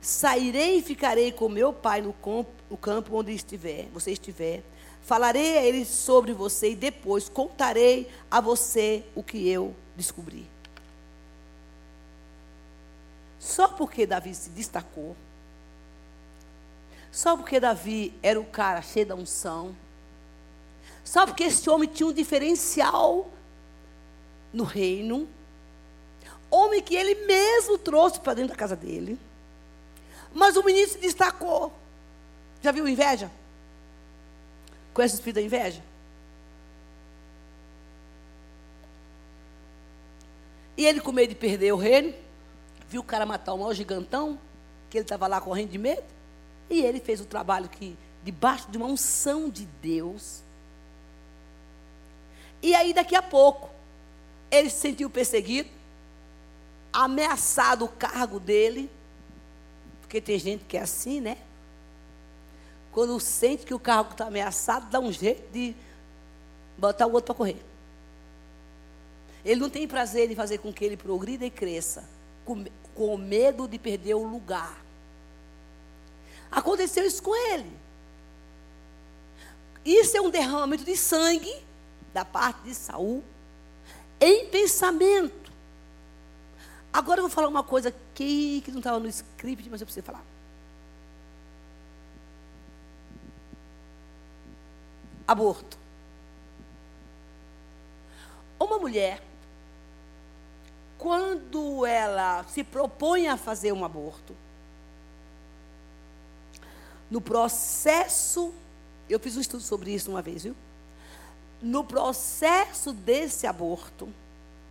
Sairei 0.00 0.78
e 0.78 0.82
ficarei 0.82 1.30
com 1.30 1.48
meu 1.48 1.72
pai 1.72 2.00
no 2.00 2.14
campo, 2.14 2.50
no 2.68 2.76
campo 2.76 3.14
onde 3.14 3.30
estiver, 3.32 3.88
você 3.92 4.10
estiver. 4.12 4.62
Falarei 5.02 5.58
a 5.58 5.64
ele 5.64 5.84
sobre 5.84 6.32
você 6.32 6.70
e 6.70 6.76
depois 6.76 7.28
contarei 7.28 8.08
a 8.30 8.40
você 8.40 9.04
o 9.14 9.22
que 9.22 9.48
eu 9.48 9.74
descobri. 9.96 10.48
Só 13.38 13.66
porque 13.66 14.06
Davi 14.06 14.34
se 14.34 14.50
destacou, 14.50 15.16
só 17.10 17.36
porque 17.36 17.58
Davi 17.58 18.14
era 18.22 18.40
o 18.40 18.44
cara 18.44 18.80
cheio 18.80 19.06
da 19.06 19.16
unção, 19.16 19.74
só 21.04 21.26
porque 21.26 21.44
esse 21.44 21.68
homem 21.68 21.88
tinha 21.88 22.06
um 22.06 22.12
diferencial 22.12 23.28
no 24.52 24.62
reino, 24.62 25.28
homem 26.48 26.80
que 26.80 26.94
ele 26.94 27.26
mesmo 27.26 27.76
trouxe 27.78 28.20
para 28.20 28.34
dentro 28.34 28.50
da 28.50 28.56
casa 28.56 28.76
dele. 28.76 29.18
Mas 30.32 30.56
o 30.56 30.62
menino 30.62 30.88
se 30.88 30.98
destacou. 30.98 31.72
Já 32.62 32.70
viu 32.70 32.86
inveja? 32.86 33.30
Conhece 34.92 35.14
o 35.14 35.16
espírito 35.16 35.36
da 35.36 35.42
inveja? 35.42 35.82
E 40.76 40.86
ele, 40.86 41.00
com 41.00 41.12
medo 41.12 41.30
de 41.30 41.34
perder 41.34 41.72
o 41.72 41.76
reino, 41.76 42.14
viu 42.88 43.00
o 43.00 43.04
cara 43.04 43.24
matar 43.24 43.54
o 43.54 43.58
maior 43.58 43.74
gigantão, 43.74 44.38
que 44.90 44.98
ele 44.98 45.04
estava 45.04 45.26
lá 45.26 45.40
correndo 45.40 45.70
de 45.70 45.78
medo. 45.78 46.04
E 46.68 46.82
ele 46.82 47.00
fez 47.00 47.20
o 47.20 47.24
trabalho 47.24 47.68
que, 47.68 47.96
debaixo 48.24 48.70
de 48.70 48.76
uma 48.76 48.86
unção 48.86 49.48
de 49.48 49.66
Deus. 49.82 50.42
E 52.62 52.74
aí, 52.74 52.92
daqui 52.92 53.14
a 53.14 53.22
pouco, 53.22 53.70
ele 54.50 54.70
se 54.70 54.76
sentiu 54.76 55.08
perseguido, 55.08 55.68
ameaçado 56.92 57.84
o 57.84 57.88
cargo 57.88 58.38
dele, 58.38 58.90
porque 60.00 60.20
tem 60.20 60.38
gente 60.38 60.64
que 60.64 60.76
é 60.76 60.82
assim, 60.82 61.20
né? 61.20 61.38
Quando 62.92 63.18
sente 63.18 63.64
que 63.64 63.72
o 63.72 63.78
cargo 63.78 64.12
está 64.12 64.26
ameaçado, 64.26 64.90
dá 64.90 65.00
um 65.00 65.10
jeito 65.10 65.50
de 65.50 65.74
botar 66.76 67.06
o 67.06 67.12
outro 67.12 67.26
para 67.26 67.34
correr. 67.34 67.62
Ele 69.44 69.60
não 69.60 69.70
tem 69.70 69.88
prazer 69.88 70.30
em 70.30 70.36
fazer 70.36 70.58
com 70.58 70.72
que 70.72 70.84
ele 70.84 70.96
progrida 70.96 71.44
e 71.44 71.50
cresça, 71.50 72.04
com, 72.44 72.64
com 72.94 73.16
medo 73.16 73.66
de 73.66 73.78
perder 73.78 74.14
o 74.14 74.24
lugar. 74.24 74.78
Aconteceu 76.50 77.04
isso 77.04 77.22
com 77.22 77.34
ele. 77.34 77.72
Isso 79.84 80.16
é 80.16 80.20
um 80.20 80.30
derramamento 80.30 80.84
de 80.84 80.96
sangue 80.96 81.52
da 82.12 82.24
parte 82.24 82.62
de 82.62 82.74
Saul 82.74 83.24
em 84.20 84.46
pensamento. 84.46 85.50
Agora 86.92 87.18
eu 87.18 87.22
vou 87.22 87.30
falar 87.30 87.48
uma 87.48 87.64
coisa 87.64 87.88
aqui 87.88 88.60
que 88.64 88.70
não 88.70 88.78
estava 88.78 89.00
no 89.00 89.08
script, 89.08 89.68
mas 89.70 89.80
eu 89.80 89.86
preciso 89.86 90.04
falar. 90.04 90.31
Aborto. 95.26 95.82
mulher, 98.82 99.22
quando 100.98 101.86
ela 101.86 102.44
se 102.44 102.64
propõe 102.64 103.28
a 103.28 103.36
fazer 103.36 103.72
um 103.72 103.84
aborto, 103.84 104.34
no 107.10 107.20
processo, 107.20 108.52
eu 109.08 109.20
fiz 109.20 109.36
um 109.36 109.40
estudo 109.40 109.62
sobre 109.62 109.94
isso 109.94 110.10
uma 110.10 110.20
vez, 110.20 110.42
viu? 110.42 110.56
No 111.60 111.84
processo 111.84 112.92
desse 112.92 113.46
aborto 113.46 114.12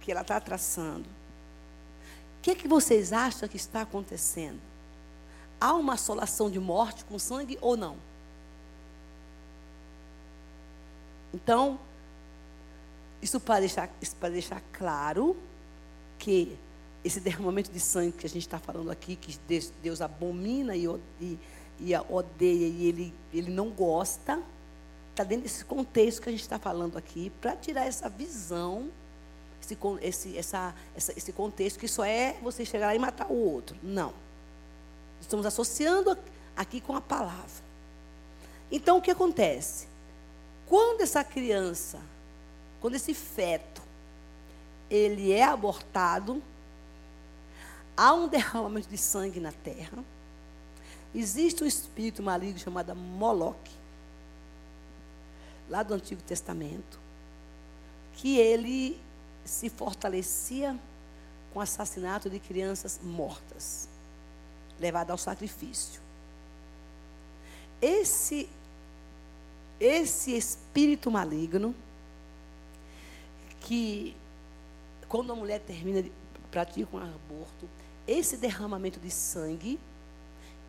que 0.01 0.11
ela 0.11 0.21
está 0.21 0.39
traçando, 0.39 1.07
o 1.07 2.41
que, 2.41 2.55
que 2.55 2.67
vocês 2.67 3.13
acham 3.13 3.47
que 3.47 3.57
está 3.57 3.81
acontecendo? 3.81 4.59
Há 5.59 5.73
uma 5.73 5.93
assolação 5.93 6.49
de 6.49 6.59
morte 6.59 7.05
com 7.05 7.17
sangue 7.17 7.57
ou 7.61 7.77
não? 7.77 7.95
Então, 11.33 11.79
isso 13.21 13.39
para 13.39 13.59
deixar, 13.59 13.89
isso 14.01 14.15
para 14.15 14.29
deixar 14.29 14.61
claro 14.73 15.35
que 16.17 16.57
esse 17.03 17.19
derramamento 17.19 17.71
de 17.71 17.79
sangue 17.79 18.11
que 18.11 18.25
a 18.25 18.29
gente 18.29 18.45
está 18.45 18.59
falando 18.59 18.91
aqui, 18.91 19.15
que 19.15 19.37
Deus, 19.81 20.01
abomina 20.01 20.75
e, 20.75 20.85
e, 21.19 21.39
e, 21.79 21.95
odeia 22.09 22.67
e 22.67 22.85
ele, 22.85 23.13
ele 23.33 23.51
não 23.51 23.69
gosta, 23.69 24.41
está 25.09 25.23
dentro 25.23 25.43
desse 25.43 25.65
contexto 25.65 26.21
que 26.21 26.29
a 26.29 26.31
gente 26.31 26.41
está 26.41 26.59
falando 26.59 26.97
aqui, 26.97 27.31
para 27.41 27.55
tirar 27.55 27.85
essa 27.85 28.07
visão 28.07 28.89
esse, 29.61 29.77
esse, 30.01 30.37
essa, 30.37 30.75
essa, 30.95 31.13
esse 31.15 31.31
contexto 31.31 31.79
que 31.79 31.87
só 31.87 32.03
é 32.03 32.35
você 32.41 32.65
chegar 32.65 32.87
lá 32.87 32.95
e 32.95 32.99
matar 32.99 33.27
o 33.31 33.35
outro. 33.35 33.77
Não. 33.83 34.13
Estamos 35.19 35.45
associando 35.45 36.17
aqui 36.55 36.81
com 36.81 36.95
a 36.95 37.01
palavra. 37.01 37.71
Então, 38.71 38.97
o 38.97 39.01
que 39.01 39.11
acontece? 39.11 39.87
Quando 40.71 41.01
essa 41.01 41.21
criança, 41.21 41.99
quando 42.79 42.95
esse 42.95 43.13
feto, 43.13 43.81
ele 44.89 45.33
é 45.33 45.43
abortado, 45.43 46.41
há 47.97 48.13
um 48.13 48.29
derramamento 48.29 48.87
de 48.87 48.97
sangue 48.97 49.41
na 49.41 49.51
terra, 49.51 50.01
existe 51.13 51.61
um 51.61 51.67
espírito 51.67 52.23
maligno 52.23 52.57
chamado 52.57 52.95
Moloque, 52.95 53.73
lá 55.69 55.83
do 55.83 55.93
Antigo 55.93 56.21
Testamento, 56.21 56.97
que 58.13 58.37
ele 58.37 58.97
se 59.43 59.69
fortalecia 59.69 60.79
com 61.51 61.59
o 61.59 61.61
assassinato 61.61 62.29
de 62.29 62.39
crianças 62.39 62.97
mortas, 63.03 63.89
levadas 64.79 65.11
ao 65.11 65.17
sacrifício. 65.17 65.99
Esse 67.81 68.47
esse 69.81 70.37
espírito 70.37 71.09
maligno 71.09 71.73
que 73.61 74.15
quando 75.09 75.33
a 75.33 75.35
mulher 75.35 75.59
termina 75.59 76.03
de 76.03 76.11
pratica 76.51 76.95
um 76.95 76.99
aborto, 76.99 77.67
esse 78.07 78.37
derramamento 78.37 78.99
de 78.99 79.09
sangue, 79.09 79.79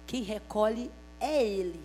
quem 0.07 0.23
recolhe 0.23 0.91
é 1.21 1.45
ele. 1.45 1.81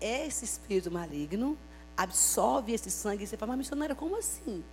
Esse 0.00 0.44
espírito 0.44 0.90
maligno 0.90 1.56
absorve 1.96 2.72
esse 2.72 2.90
sangue. 2.90 3.24
E 3.24 3.26
você 3.28 3.36
fala, 3.36 3.52
mas 3.52 3.58
missionária, 3.58 3.94
como 3.94 4.16
assim? 4.16 4.64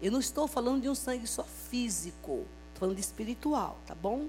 Eu 0.00 0.10
não 0.10 0.20
estou 0.20 0.48
falando 0.48 0.80
de 0.80 0.88
um 0.88 0.94
sangue 0.94 1.26
só 1.26 1.44
físico, 1.44 2.46
estou 2.68 2.80
falando 2.80 2.94
de 2.94 3.02
espiritual, 3.02 3.76
tá 3.86 3.94
bom? 3.94 4.26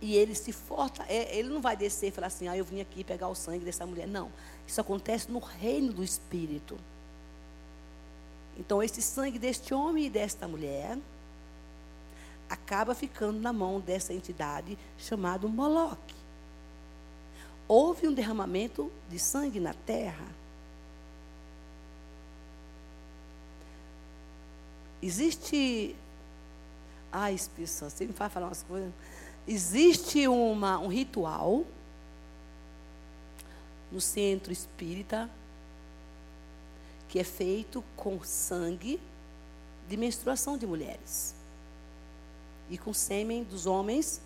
E 0.00 0.16
ele 0.16 0.34
se 0.34 0.52
forta, 0.52 1.04
é, 1.08 1.36
ele 1.36 1.50
não 1.50 1.60
vai 1.60 1.76
descer 1.76 2.08
e 2.08 2.10
falar 2.10 2.28
assim, 2.28 2.48
ah, 2.48 2.56
eu 2.56 2.64
vim 2.64 2.80
aqui 2.80 3.04
pegar 3.04 3.28
o 3.28 3.34
sangue 3.34 3.64
dessa 3.64 3.84
mulher. 3.84 4.08
Não, 4.08 4.32
isso 4.66 4.80
acontece 4.80 5.30
no 5.30 5.38
reino 5.38 5.92
do 5.92 6.02
Espírito. 6.02 6.78
Então, 8.58 8.82
esse 8.82 9.02
sangue 9.02 9.38
deste 9.38 9.74
homem 9.74 10.06
e 10.06 10.10
desta 10.10 10.48
mulher 10.48 10.98
acaba 12.48 12.94
ficando 12.94 13.38
na 13.38 13.52
mão 13.52 13.78
dessa 13.78 14.12
entidade 14.12 14.76
chamada 14.98 15.46
Moloque. 15.46 16.14
Houve 17.68 18.08
um 18.08 18.12
derramamento 18.12 18.90
de 19.08 19.18
sangue 19.18 19.60
na 19.60 19.72
terra. 19.72 20.26
Existe. 25.00 25.94
Ai, 27.12 27.34
Espírito 27.34 27.70
Santo, 27.70 27.92
você 27.92 28.06
me 28.06 28.12
faz 28.12 28.32
falar 28.32 28.46
umas 28.46 28.62
coisas. 28.62 28.92
Existe 29.52 30.28
uma, 30.28 30.78
um 30.78 30.86
ritual 30.86 31.64
no 33.90 34.00
centro 34.00 34.52
espírita 34.52 35.28
que 37.08 37.18
é 37.18 37.24
feito 37.24 37.82
com 37.96 38.22
sangue 38.22 39.00
de 39.88 39.96
menstruação 39.96 40.56
de 40.56 40.68
mulheres 40.68 41.34
e 42.70 42.78
com 42.78 42.94
sêmen 42.94 43.42
dos 43.42 43.66
homens, 43.66 44.20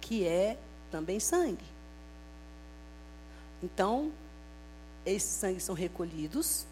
que 0.00 0.24
é 0.24 0.56
também 0.92 1.18
sangue. 1.18 1.64
Então, 3.60 4.12
esses 5.04 5.30
sangues 5.30 5.64
são 5.64 5.74
recolhidos 5.74 6.64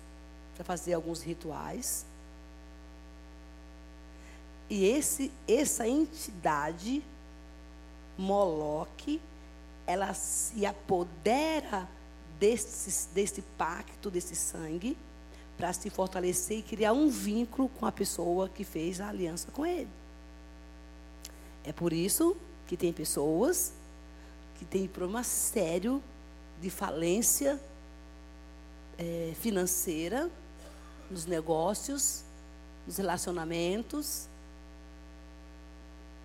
para 0.55 0.63
fazer 0.63 0.93
alguns 0.93 1.21
rituais 1.21 2.07
e 4.71 4.87
esse, 4.87 5.33
essa 5.49 5.89
entidade, 5.89 7.03
Moloque, 8.17 9.21
ela 9.87 10.15
se 10.15 10.65
apodera 10.65 11.89
desse, 12.39 13.09
desse 13.15 13.43
pacto, 13.57 14.11
desse 14.11 14.35
sangue, 14.35 14.97
para 15.57 15.73
se 15.73 15.91
fortalecer 15.91 16.59
e 16.59 16.63
criar 16.63 16.93
um 16.93 17.09
vínculo 17.09 17.69
com 17.69 17.87
a 17.87 17.93
pessoa 17.93 18.49
que 18.49 18.65
fez 18.65 19.01
a 19.01 19.09
aliança 19.09 19.51
com 19.53 19.65
ele. 19.65 19.89
É 21.65 21.73
por 21.73 21.93
isso 21.93 22.37
que 22.67 22.77
tem 22.77 22.93
pessoas 22.93 23.73
que 24.59 24.65
têm 24.65 24.89
problema 24.89 25.23
sério 25.23 26.03
de 26.61 26.71
falência 26.71 27.61
é, 28.99 29.33
financeira 29.41 30.31
nos 31.11 31.27
negócios, 31.27 32.25
nos 32.87 32.97
relacionamentos, 32.97 34.29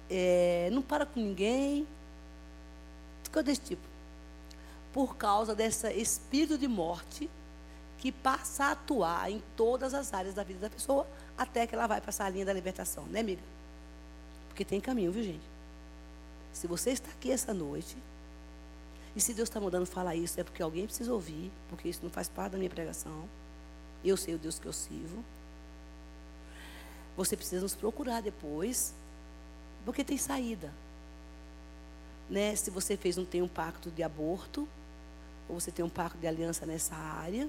é, 0.09 0.69
não 0.71 0.81
para 0.81 1.05
com 1.05 1.19
ninguém, 1.19 1.87
coisa 3.31 3.45
desse 3.45 3.61
tipo. 3.61 3.81
Por 4.93 5.15
causa 5.15 5.53
desse 5.53 5.91
espírito 5.93 6.57
de 6.57 6.67
morte 6.67 7.29
que 7.99 8.11
passa 8.11 8.65
a 8.65 8.71
atuar 8.71 9.29
em 9.29 9.41
todas 9.55 9.93
as 9.93 10.13
áreas 10.13 10.33
da 10.33 10.43
vida 10.43 10.59
da 10.59 10.69
pessoa 10.69 11.05
até 11.37 11.67
que 11.67 11.75
ela 11.75 11.87
vai 11.87 12.01
passar 12.01 12.25
a 12.25 12.29
linha 12.29 12.45
da 12.45 12.53
libertação, 12.53 13.03
né, 13.05 13.19
amiga? 13.19 13.41
Porque 14.49 14.65
tem 14.65 14.81
caminho, 14.81 15.11
viu, 15.11 15.23
gente? 15.23 15.43
Se 16.51 16.65
você 16.65 16.91
está 16.91 17.09
aqui 17.11 17.31
essa 17.31 17.53
noite, 17.53 17.95
e 19.15 19.21
se 19.21 19.33
Deus 19.33 19.49
está 19.49 19.59
mandando 19.59 19.85
falar 19.85 20.15
isso, 20.15 20.39
é 20.39 20.43
porque 20.43 20.61
alguém 20.61 20.85
precisa 20.85 21.13
ouvir, 21.13 21.51
porque 21.69 21.89
isso 21.89 22.01
não 22.03 22.09
faz 22.09 22.27
parte 22.27 22.53
da 22.53 22.57
minha 22.57 22.69
pregação. 22.69 23.27
Eu 24.03 24.17
sei 24.17 24.35
o 24.35 24.37
Deus 24.37 24.59
que 24.59 24.67
eu 24.67 24.73
sirvo. 24.73 25.23
Você 27.15 27.35
precisa 27.35 27.61
nos 27.61 27.73
procurar 27.73 28.21
depois 28.21 28.93
porque 29.87 30.03
tem 30.03 30.17
saída. 30.17 30.69
Né? 32.29 32.53
Se 32.57 32.69
você 32.69 32.97
fez, 32.97 33.15
não 33.15 33.23
tem 33.23 33.41
um 33.41 33.47
pacto 33.47 33.89
de 33.89 34.03
aborto, 34.03 34.67
ou 35.47 35.57
você 35.57 35.71
tem 35.71 35.85
um 35.85 35.89
pacto 35.89 36.17
de 36.17 36.27
aliança 36.27 36.65
nessa 36.65 36.93
área, 36.93 37.47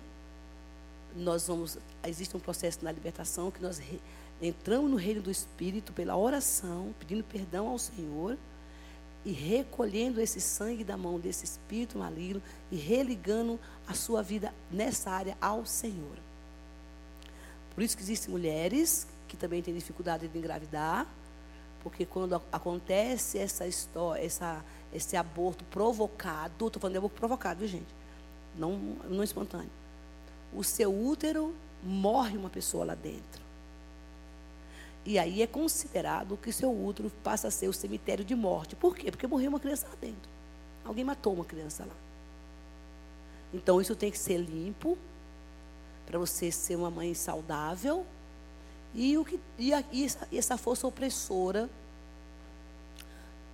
nós 1.17 1.49
vamos. 1.49 1.77
Existe 2.07 2.37
um 2.37 2.41
processo 2.41 2.79
na 2.85 2.93
libertação 2.93 3.51
que 3.51 3.61
nós 3.61 3.79
re, 3.79 4.01
entramos 4.41 4.89
no 4.89 4.97
reino 4.97 5.21
do 5.21 5.33
Espírito 5.33 5.93
pela 5.93 6.17
oração, 6.17 6.95
pedindo 7.01 7.25
perdão 7.25 7.67
ao 7.67 7.77
Senhor 7.77 8.39
e 9.25 9.33
recolhendo 9.33 10.21
esse 10.21 10.41
sangue 10.41 10.85
da 10.85 10.97
mão 10.97 11.19
desse 11.19 11.45
espírito 11.45 11.99
maligno 11.99 12.41
e 12.71 12.77
religando 12.77 13.59
a 13.85 13.95
sua 13.95 14.23
vida 14.23 14.55
nessa 14.71 15.11
área 15.11 15.37
ao 15.41 15.67
Senhor. 15.67 16.17
Por 17.75 17.83
isso 17.83 17.97
que 17.97 18.03
existem 18.05 18.31
mulheres 18.31 19.09
que 19.27 19.37
também 19.37 19.61
têm 19.61 19.75
dificuldade 19.75 20.29
de 20.29 20.39
engravidar, 20.39 21.05
porque 21.83 22.05
quando 22.05 22.41
acontece 22.53 23.39
essa 23.39 23.67
história, 23.67 24.25
essa, 24.25 24.65
esse 24.93 25.17
aborto 25.17 25.65
provocado, 25.65 26.67
estou 26.67 26.81
falando 26.81 26.93
de 26.93 26.99
aborto 26.99 27.17
provocado, 27.17 27.61
viu, 27.61 27.69
gente? 27.69 27.95
Não, 28.57 28.73
não 29.09 29.23
espontâneo. 29.23 29.71
O 30.53 30.65
seu 30.65 30.93
útero 30.93 31.55
morre 31.83 32.37
uma 32.37 32.51
pessoa 32.51 32.85
lá 32.85 32.95
dentro. 32.95 33.49
E 35.05 35.19
aí 35.19 35.41
é 35.41 35.47
considerado 35.47 36.37
que 36.37 36.53
seu 36.53 36.71
útero 36.71 37.11
passa 37.23 37.49
a 37.49 37.51
ser 37.51 37.69
o 37.69 37.73
cemitério 37.73 38.25
de 38.25 38.35
morte. 38.35 38.77
Por 38.77 38.97
quê? 38.97 39.11
Porque 39.11 39.27
morreu 39.27 39.51
uma 39.51 39.61
criança 39.61 39.87
lá 39.89 39.95
dentro. 40.01 40.29
Alguém 40.85 41.05
matou 41.05 41.35
uma 41.35 41.45
criança 41.45 41.85
lá. 41.85 41.95
Então 43.55 43.81
isso 43.81 43.95
tem 43.97 44.11
que 44.11 44.19
ser 44.19 44.39
limpo 44.39 44.99
para 46.07 46.19
você 46.19 46.51
ser 46.51 46.77
uma 46.77 46.91
mãe 46.91 47.15
saudável 47.15 48.05
e, 48.95 49.17
o 49.19 49.25
que, 49.25 49.39
e, 49.59 49.73
a, 49.73 49.85
e 49.93 50.07
essa, 50.33 50.57
força 50.57 50.87
opressora, 50.87 51.69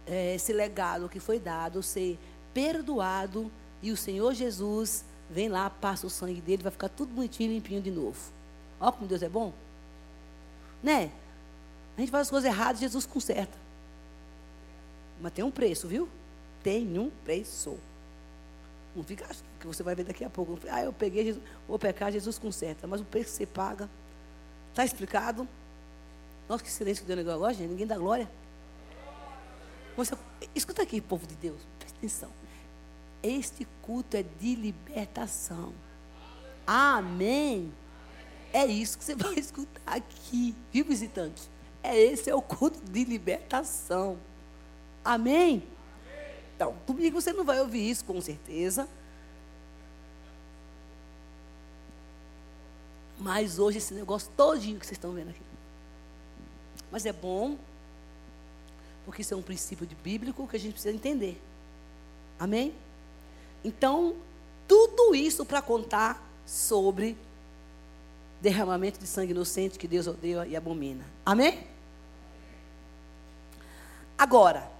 é, 0.06 0.34
esse 0.34 0.52
legado 0.52 1.08
que 1.08 1.20
foi 1.20 1.38
dado, 1.38 1.82
ser 1.82 2.18
perdoado 2.52 3.50
e 3.82 3.90
o 3.90 3.96
Senhor 3.96 4.32
Jesus 4.34 5.04
vem 5.28 5.48
lá, 5.48 5.68
passa 5.68 6.06
o 6.06 6.10
sangue 6.10 6.40
dele, 6.40 6.62
vai 6.62 6.72
ficar 6.72 6.88
tudo 6.88 7.12
bonitinho, 7.12 7.52
limpinho 7.52 7.82
de 7.82 7.90
novo. 7.90 8.18
Olha 8.80 8.92
como 8.92 9.06
Deus 9.06 9.22
é 9.22 9.28
bom. 9.28 9.52
Né? 10.82 11.10
A 11.96 12.00
gente 12.00 12.10
faz 12.10 12.22
as 12.22 12.30
coisas 12.30 12.48
erradas, 12.48 12.80
Jesus 12.80 13.06
conserta. 13.06 13.56
Mas 15.20 15.32
tem 15.32 15.44
um 15.44 15.50
preço, 15.50 15.88
viu? 15.88 16.08
Tem 16.62 16.98
um 16.98 17.10
preço. 17.24 17.78
Não 18.94 19.02
fica 19.02 19.24
achando 19.24 19.44
que 19.58 19.66
você 19.66 19.82
vai 19.82 19.94
ver 19.94 20.04
daqui 20.04 20.24
a 20.24 20.30
pouco. 20.30 20.58
Ah, 20.70 20.82
eu 20.82 20.92
peguei, 20.92 21.24
Jesus, 21.24 21.44
vou 21.66 21.78
pecar, 21.78 22.12
Jesus 22.12 22.38
conserta. 22.38 22.86
Mas 22.86 23.00
o 23.00 23.04
preço 23.04 23.30
que 23.30 23.36
você 23.36 23.46
paga, 23.46 23.88
está 24.74 24.84
explicado? 24.84 25.48
Nossa, 26.48 26.64
que 26.64 26.70
silêncio 26.70 27.04
que 27.04 27.06
deu 27.06 27.16
negócio 27.16 27.36
agora, 27.36 27.54
gente. 27.54 27.70
Ninguém 27.70 27.86
dá 27.86 27.96
glória. 27.96 28.28
Você, 29.96 30.16
escuta 30.52 30.82
aqui, 30.82 31.00
povo 31.00 31.26
de 31.26 31.36
Deus. 31.36 31.60
Presta 31.78 31.96
atenção. 31.96 32.30
Este 33.22 33.66
culto 33.82 34.16
é 34.16 34.24
de 34.24 34.56
libertação. 34.56 35.72
Amém. 36.66 37.72
É 38.52 38.66
isso 38.66 38.98
que 38.98 39.04
você 39.04 39.14
vai 39.14 39.34
escutar 39.38 39.80
aqui, 39.86 40.54
viu, 40.72 40.84
visitante? 40.84 41.48
É 41.82 41.98
esse 41.98 42.28
é 42.28 42.34
o 42.34 42.42
culto 42.42 42.80
de 42.90 43.04
libertação. 43.04 44.18
Amém? 45.04 45.62
Então, 46.56 46.74
domingo 46.86 47.20
você 47.20 47.32
não 47.32 47.44
vai 47.44 47.60
ouvir 47.60 47.88
isso, 47.88 48.04
com 48.04 48.20
certeza. 48.20 48.88
Mas 53.24 53.58
hoje 53.58 53.78
esse 53.78 53.94
negócio 53.94 54.30
todinho 54.36 54.78
que 54.78 54.84
vocês 54.84 54.98
estão 54.98 55.12
vendo 55.12 55.30
aqui. 55.30 55.40
Mas 56.92 57.06
é 57.06 57.12
bom, 57.12 57.56
porque 59.06 59.22
isso 59.22 59.32
é 59.32 59.36
um 59.36 59.40
princípio 59.40 59.88
bíblico 60.02 60.46
que 60.46 60.56
a 60.56 60.60
gente 60.60 60.74
precisa 60.74 60.94
entender. 60.94 61.40
Amém? 62.38 62.74
Então, 63.64 64.14
tudo 64.68 65.14
isso 65.14 65.42
para 65.46 65.62
contar 65.62 66.22
sobre 66.44 67.16
derramamento 68.42 69.00
de 69.00 69.06
sangue 69.06 69.32
inocente 69.32 69.78
que 69.78 69.88
Deus 69.88 70.06
odeia 70.06 70.46
e 70.46 70.54
abomina. 70.54 71.06
Amém? 71.24 71.66
Agora, 74.18 74.70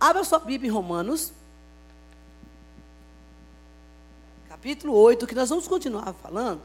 abra 0.00 0.24
sua 0.24 0.38
Bíblia 0.38 0.70
em 0.70 0.72
Romanos, 0.72 1.34
capítulo 4.60 4.92
8, 4.94 5.26
que 5.26 5.34
nós 5.34 5.48
vamos 5.48 5.66
continuar 5.66 6.12
falando. 6.12 6.60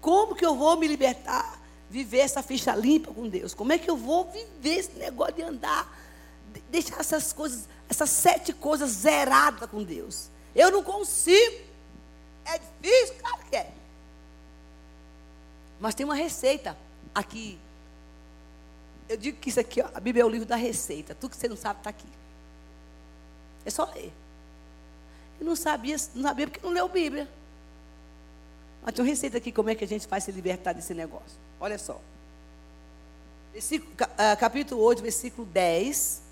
Como 0.00 0.34
que 0.34 0.44
eu 0.44 0.56
vou 0.56 0.74
me 0.78 0.88
libertar, 0.88 1.60
viver 1.90 2.20
essa 2.20 2.42
ficha 2.42 2.74
limpa 2.74 3.12
com 3.12 3.28
Deus? 3.28 3.52
Como 3.52 3.72
é 3.74 3.78
que 3.78 3.90
eu 3.90 3.96
vou 3.96 4.24
viver 4.30 4.78
esse 4.78 4.92
negócio 4.92 5.34
de 5.34 5.42
andar, 5.42 5.94
deixar 6.70 7.00
essas 7.00 7.30
coisas, 7.30 7.68
essas 7.90 8.08
sete 8.08 8.54
coisas 8.54 8.90
zeradas 8.90 9.68
com 9.68 9.82
Deus? 9.82 10.30
Eu 10.54 10.70
não 10.70 10.82
consigo. 10.82 11.60
É 12.46 12.58
difícil, 12.58 13.16
claro 13.20 13.38
que 13.50 13.56
é. 13.56 13.70
Mas 15.78 15.94
tem 15.94 16.04
uma 16.04 16.14
receita 16.14 16.74
aqui. 17.14 17.58
Eu 19.10 19.18
digo 19.18 19.38
que 19.38 19.50
isso 19.50 19.60
aqui, 19.60 19.82
ó, 19.82 19.88
a 19.94 20.00
Bíblia 20.00 20.22
é 20.22 20.24
o 20.24 20.30
livro 20.30 20.46
da 20.46 20.56
receita. 20.56 21.14
Tudo 21.14 21.32
que 21.32 21.36
você 21.36 21.48
não 21.48 21.56
sabe 21.56 21.80
está 21.80 21.90
aqui. 21.90 22.08
É 23.66 23.68
só 23.68 23.84
ler. 23.84 24.10
Eu 25.40 25.46
não 25.46 25.56
sabia, 25.56 25.96
não 26.14 26.22
sabia 26.22 26.46
porque 26.46 26.64
não 26.64 26.72
leu 26.72 26.88
Bíblia. 26.88 27.28
Mas 28.82 28.94
tem 28.94 29.04
uma 29.04 29.08
receita 29.08 29.38
aqui, 29.38 29.50
como 29.50 29.70
é 29.70 29.74
que 29.74 29.84
a 29.84 29.88
gente 29.88 30.06
faz 30.06 30.24
se 30.24 30.32
libertar 30.32 30.72
desse 30.72 30.92
negócio. 30.92 31.38
Olha 31.58 31.78
só. 31.78 32.00
Ah, 34.18 34.36
capítulo 34.36 34.82
8, 34.82 35.02
versículo 35.02 35.46
10. 35.46 36.22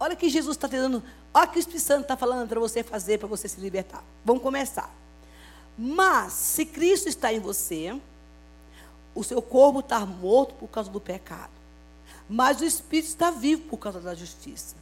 Olha 0.00 0.16
que 0.16 0.30
Jesus 0.30 0.56
está 0.56 0.68
te 0.68 0.76
dando. 0.76 1.02
Olha 1.34 1.46
que 1.46 1.58
o 1.58 1.60
Espírito 1.60 1.84
Santo 1.84 2.02
está 2.02 2.16
falando 2.16 2.48
para 2.48 2.58
você 2.58 2.82
fazer, 2.82 3.18
para 3.18 3.28
você 3.28 3.48
se 3.48 3.60
libertar. 3.60 4.02
Vamos 4.24 4.42
começar. 4.42 4.90
Mas, 5.76 6.32
se 6.32 6.64
Cristo 6.64 7.08
está 7.08 7.32
em 7.32 7.38
você, 7.38 8.00
o 9.14 9.22
seu 9.22 9.42
corpo 9.42 9.80
está 9.80 10.04
morto 10.06 10.54
por 10.54 10.68
causa 10.68 10.90
do 10.90 11.00
pecado. 11.00 11.52
Mas 12.28 12.60
o 12.60 12.64
Espírito 12.64 13.08
está 13.08 13.30
vivo 13.30 13.62
por 13.62 13.78
causa 13.78 14.00
da 14.00 14.14
justiça. 14.14 14.76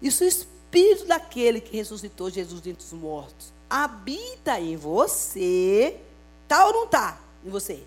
E 0.00 0.10
se 0.10 0.46
Espírito 0.74 1.06
daquele 1.06 1.60
que 1.60 1.76
ressuscitou 1.76 2.30
Jesus 2.30 2.60
dentre 2.60 2.84
os 2.84 2.92
mortos 2.92 3.54
habita 3.68 4.60
em 4.60 4.76
você, 4.76 5.98
está 6.42 6.66
ou 6.66 6.72
não 6.72 6.84
está 6.84 7.20
em 7.44 7.50
você? 7.50 7.82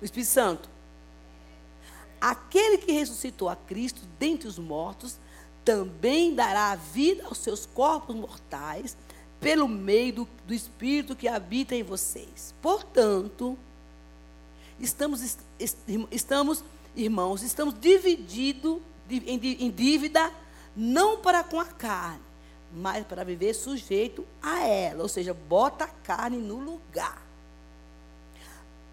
O 0.00 0.04
Espírito 0.04 0.30
Santo. 0.30 0.68
Aquele 2.20 2.78
que 2.78 2.92
ressuscitou 2.92 3.48
a 3.48 3.56
Cristo 3.56 4.00
dentre 4.18 4.48
os 4.48 4.58
mortos 4.58 5.16
também 5.64 6.34
dará 6.34 6.74
vida 6.74 7.24
aos 7.24 7.38
seus 7.38 7.66
corpos 7.66 8.14
mortais 8.14 8.96
pelo 9.40 9.68
meio 9.68 10.12
do, 10.12 10.28
do 10.46 10.54
Espírito 10.54 11.16
que 11.16 11.28
habita 11.28 11.74
em 11.74 11.82
vocês. 11.82 12.54
Portanto, 12.60 13.56
estamos, 14.80 15.38
estamos 16.10 16.64
irmãos, 16.94 17.42
estamos 17.42 17.74
divididos 17.78 18.80
em 19.08 19.70
dívida, 19.70 20.32
não 20.76 21.18
para 21.18 21.42
com 21.42 21.58
a 21.58 21.64
carne, 21.64 22.20
mas 22.72 23.06
para 23.06 23.24
viver 23.24 23.54
sujeito 23.54 24.26
a 24.42 24.64
ela. 24.64 25.02
Ou 25.02 25.08
seja, 25.08 25.32
bota 25.32 25.84
a 25.84 25.88
carne 25.88 26.36
no 26.36 26.58
lugar. 26.58 27.22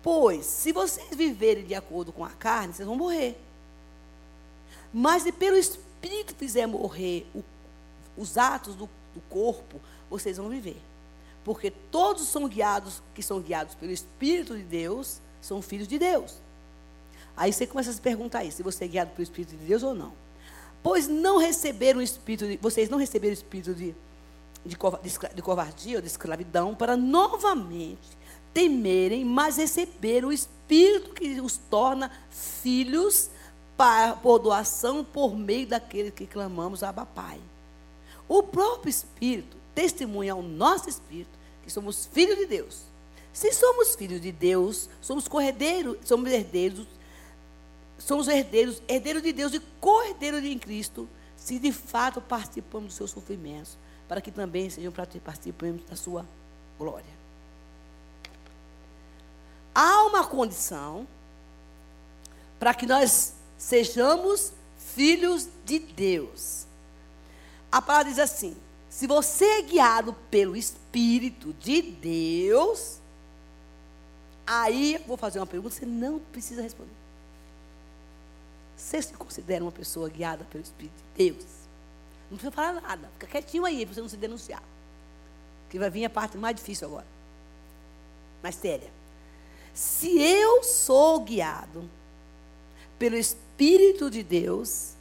Pois, 0.02 0.46
se 0.46 0.72
vocês 0.72 1.15
viverem 1.15 1.65
de 1.65 1.76
acordo 1.76 2.12
com 2.12 2.24
a 2.24 2.30
carne, 2.30 2.74
vocês 2.74 2.88
vão 2.88 2.96
morrer. 2.96 3.38
Mas 4.93 5.24
se 5.24 5.32
pelo 5.32 5.58
Espírito 5.58 6.36
fizer 6.36 6.65
morrer 6.67 7.26
o, 7.34 7.43
os 8.17 8.38
atos 8.38 8.76
do, 8.76 8.89
do 9.13 9.22
corpo, 9.30 9.80
vocês 10.10 10.38
vão 10.38 10.50
viver. 10.50 10.82
Porque 11.43 11.72
todos 11.72 12.28
são 12.28 12.48
guiados, 12.48 13.02
que 13.13 13.24
são 13.24 13.41
guiados 13.41 13.76
pelo 13.76 13.91
Espírito 13.91 14.56
de 14.56 14.63
Deus, 14.63 15.19
são 15.41 15.62
filhos 15.62 15.88
de 15.88 15.98
Deus. 15.98 16.38
Aí 17.36 17.52
você 17.52 17.65
começa 17.65 17.89
a 17.89 17.93
se 17.93 18.02
perguntar 18.02 18.39
aí, 18.39 18.52
se 18.52 18.62
você 18.62 18.86
é 18.86 18.88
guiado 18.88 19.12
pelo 19.12 19.24
Espírito 19.24 19.52
de 19.52 19.65
Deus 19.65 19.84
ou 19.84 19.96
não. 19.96 20.23
Pois 20.84 21.08
não 21.08 21.38
receberam 21.38 22.00
o 22.00 22.04
Espírito, 22.04 22.46
de, 22.46 22.58
vocês 22.58 22.89
não 22.89 22.98
receberam 22.98 23.32
o 23.32 23.34
Espírito 23.34 23.74
de, 23.74 23.96
de, 24.65 24.78
de 25.34 25.41
covardia 25.41 25.96
ou 25.96 26.02
de 26.02 26.08
escravidão 26.08 26.76
para 26.76 26.98
novamente 26.98 28.22
temerem, 28.54 29.26
mas 29.26 29.58
receberam 29.58 30.28
o 30.28 30.34
Espírito 30.34 31.12
que 31.12 31.39
os 31.39 31.58
torna 31.58 32.12
filhos 32.30 33.30
para, 33.78 34.13
por 34.13 34.38
doação 34.39 35.04
por 35.04 35.36
meio 35.36 35.65
daquele 35.65 36.12
que 36.12 36.28
clamamos, 36.28 36.84
Abba 36.84 37.06
Pai. 37.06 37.39
O 38.28 38.43
próprio 38.43 38.89
Espírito 38.89 39.58
testemunha 39.74 40.34
ao 40.34 40.41
nosso 40.41 40.89
espírito 40.89 41.32
que 41.63 41.72
somos 41.72 42.06
filhos 42.06 42.38
de 42.38 42.46
Deus. 42.46 42.84
Se 43.32 43.52
somos 43.52 43.96
filhos 43.96 44.22
de 44.22 44.32
Deus, 44.32 44.89
somos 45.02 45.26
somos 46.04 46.32
herdeiros, 46.32 46.88
somos 48.04 48.28
herdeiros, 48.28 48.82
herdeiros 48.88 49.24
de 49.24 49.32
Deus 49.32 49.54
e 49.54 49.60
co-herdeiros 49.80 50.42
de 50.42 50.56
Cristo, 50.58 51.08
se 51.38 51.58
de 51.58 51.72
fato 51.72 52.22
participamos 52.22 52.88
dos 52.88 52.96
seus 52.96 53.12
sofrimentos, 53.12 53.78
para 54.08 54.22
que 54.22 54.32
também 54.32 54.70
sejam 54.70 54.92
participemos 54.92 55.84
da 55.86 55.96
sua 55.96 56.26
glória. 56.78 57.24
Há 59.74 60.04
uma 60.04 60.26
condição 60.26 61.08
para 62.60 62.74
que 62.74 62.86
nós 62.86 63.34
sejamos 63.58 64.54
filhos 64.78 65.48
de 65.66 65.80
Deus. 65.80 66.68
A 67.72 67.82
palavra 67.82 68.10
diz 68.10 68.20
assim: 68.20 68.56
se 68.89 69.08
você 69.08 69.46
é 69.46 69.62
guiado 69.63 70.13
pelo 70.30 70.56
Espírito 70.56 71.54
de 71.54 71.82
Deus, 71.82 73.00
aí 74.46 75.04
vou 75.08 75.18
fazer 75.18 75.39
uma 75.39 75.48
pergunta, 75.48 75.74
você 75.74 75.86
não 75.86 76.20
precisa 76.20 76.62
responder. 76.62 77.03
Você 78.84 79.02
se 79.02 79.13
considera 79.13 79.63
uma 79.63 79.72
pessoa 79.72 80.10
guiada 80.10 80.43
pelo 80.43 80.62
Espírito 80.62 80.93
de 81.15 81.32
Deus? 81.32 81.46
Não 82.30 82.38
precisa 82.38 82.52
falar 82.52 82.82
nada, 82.82 83.10
fica 83.13 83.28
quietinho 83.28 83.63
aí 83.63 83.86
para 83.86 83.96
você 83.96 84.02
não 84.02 84.10
se 84.10 84.17
denunciar. 84.17 84.62
Que 85.69 85.80
vai 85.80 85.89
vir 85.89 86.04
a 86.04 86.10
parte 86.10 86.38
mais 86.38 86.56
difícil 86.56 86.89
agora. 86.89 87.06
Mais 88.43 88.56
séria. 88.56 88.91
Se 89.74 90.22
eu 90.22 90.63
sou 90.63 91.22
guiado 91.22 91.89
pelo 93.00 93.15
Espírito 93.15 94.12
de 94.12 94.22
Deus, 94.22 94.91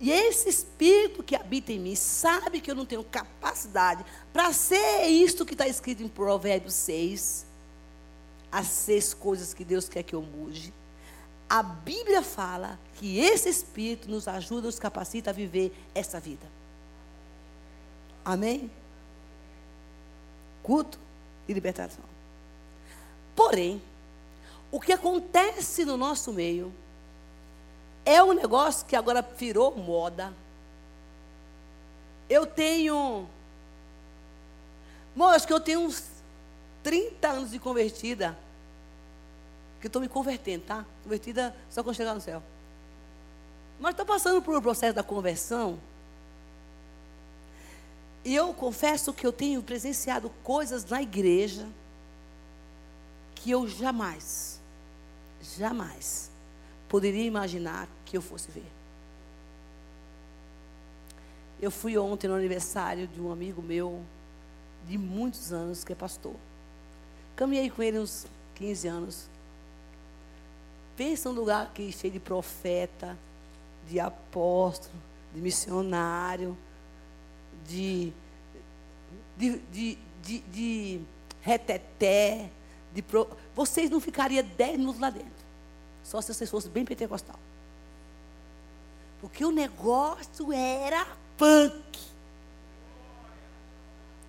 e 0.00 0.10
esse 0.10 0.48
espírito 0.48 1.22
que 1.22 1.36
habita 1.36 1.72
em 1.72 1.78
mim 1.78 1.94
sabe 1.94 2.60
que 2.60 2.70
eu 2.70 2.74
não 2.74 2.86
tenho 2.86 3.04
capacidade 3.04 4.04
para 4.32 4.52
ser 4.52 5.06
isto 5.06 5.44
que 5.44 5.54
está 5.54 5.68
escrito 5.68 6.02
em 6.02 6.08
Provérbios 6.08 6.74
6, 6.74 7.46
as 8.50 8.66
seis 8.66 9.14
coisas 9.14 9.54
que 9.54 9.64
Deus 9.64 9.88
quer 9.88 10.02
que 10.02 10.14
eu 10.14 10.22
mude. 10.22 10.74
A 11.52 11.62
Bíblia 11.62 12.22
fala 12.22 12.78
que 12.94 13.18
esse 13.18 13.46
espírito 13.46 14.08
nos 14.08 14.26
ajuda, 14.26 14.68
nos 14.68 14.78
capacita 14.78 15.28
a 15.28 15.34
viver 15.34 15.70
essa 15.94 16.18
vida. 16.18 16.46
Amém? 18.24 18.70
Culto 20.62 20.98
e 21.46 21.52
libertação. 21.52 22.02
Porém, 23.36 23.82
o 24.70 24.80
que 24.80 24.94
acontece 24.94 25.84
no 25.84 25.98
nosso 25.98 26.32
meio 26.32 26.72
é 28.02 28.22
um 28.22 28.32
negócio 28.32 28.86
que 28.86 28.96
agora 28.96 29.20
virou 29.20 29.76
moda. 29.76 30.32
Eu 32.30 32.46
tenho 32.46 33.28
Irmão, 35.14 35.28
acho 35.28 35.46
que 35.46 35.52
eu 35.52 35.60
tenho 35.60 35.80
uns 35.80 36.02
30 36.82 37.28
anos 37.28 37.50
de 37.50 37.58
convertida. 37.58 38.38
Que 39.82 39.86
estou 39.86 40.00
me 40.00 40.08
convertendo, 40.08 40.64
tá? 40.64 40.86
Convertida 41.02 41.54
só 41.70 41.82
quando 41.82 41.96
chegar 41.96 42.14
no 42.14 42.20
céu. 42.20 42.42
Mas 43.80 43.92
estou 43.92 44.06
passando 44.06 44.40
por 44.40 44.56
um 44.56 44.62
processo 44.62 44.94
da 44.94 45.02
conversão. 45.02 45.78
E 48.24 48.34
eu 48.34 48.54
confesso 48.54 49.12
que 49.12 49.26
eu 49.26 49.32
tenho 49.32 49.62
presenciado 49.62 50.30
coisas 50.44 50.84
na 50.84 51.02
igreja 51.02 51.66
que 53.34 53.50
eu 53.50 53.66
jamais, 53.66 54.60
jamais 55.56 56.30
poderia 56.88 57.24
imaginar 57.24 57.88
que 58.04 58.16
eu 58.16 58.22
fosse 58.22 58.48
ver. 58.52 58.70
Eu 61.60 61.70
fui 61.70 61.98
ontem 61.98 62.28
no 62.28 62.34
aniversário 62.34 63.08
de 63.08 63.20
um 63.20 63.32
amigo 63.32 63.60
meu, 63.60 64.00
de 64.86 64.96
muitos 64.96 65.52
anos, 65.52 65.82
que 65.82 65.92
é 65.92 65.96
pastor. 65.96 66.36
Caminhei 67.34 67.70
com 67.70 67.82
ele 67.82 67.98
uns 67.98 68.26
15 68.54 68.88
anos. 68.88 69.28
Pensa 71.02 71.30
num 71.30 71.34
lugar 71.34 71.64
aqui 71.64 71.90
cheio 71.90 72.12
de 72.12 72.20
profeta, 72.20 73.18
de 73.88 73.98
apóstolo, 73.98 74.94
de 75.34 75.40
missionário, 75.40 76.56
de, 77.66 78.12
de, 79.36 79.58
de, 79.58 79.98
de, 80.22 80.38
de 80.38 81.00
reteté. 81.40 82.48
De 82.94 83.02
pro... 83.02 83.28
Vocês 83.52 83.90
não 83.90 83.98
ficariam 83.98 84.44
10 84.44 84.78
minutos 84.78 85.00
lá 85.00 85.10
dentro. 85.10 85.44
Só 86.04 86.20
se 86.20 86.32
vocês 86.32 86.48
fossem 86.48 86.70
bem 86.70 86.84
pentecostal. 86.84 87.40
Porque 89.20 89.44
o 89.44 89.50
negócio 89.50 90.52
era 90.52 91.04
punk. 91.36 91.98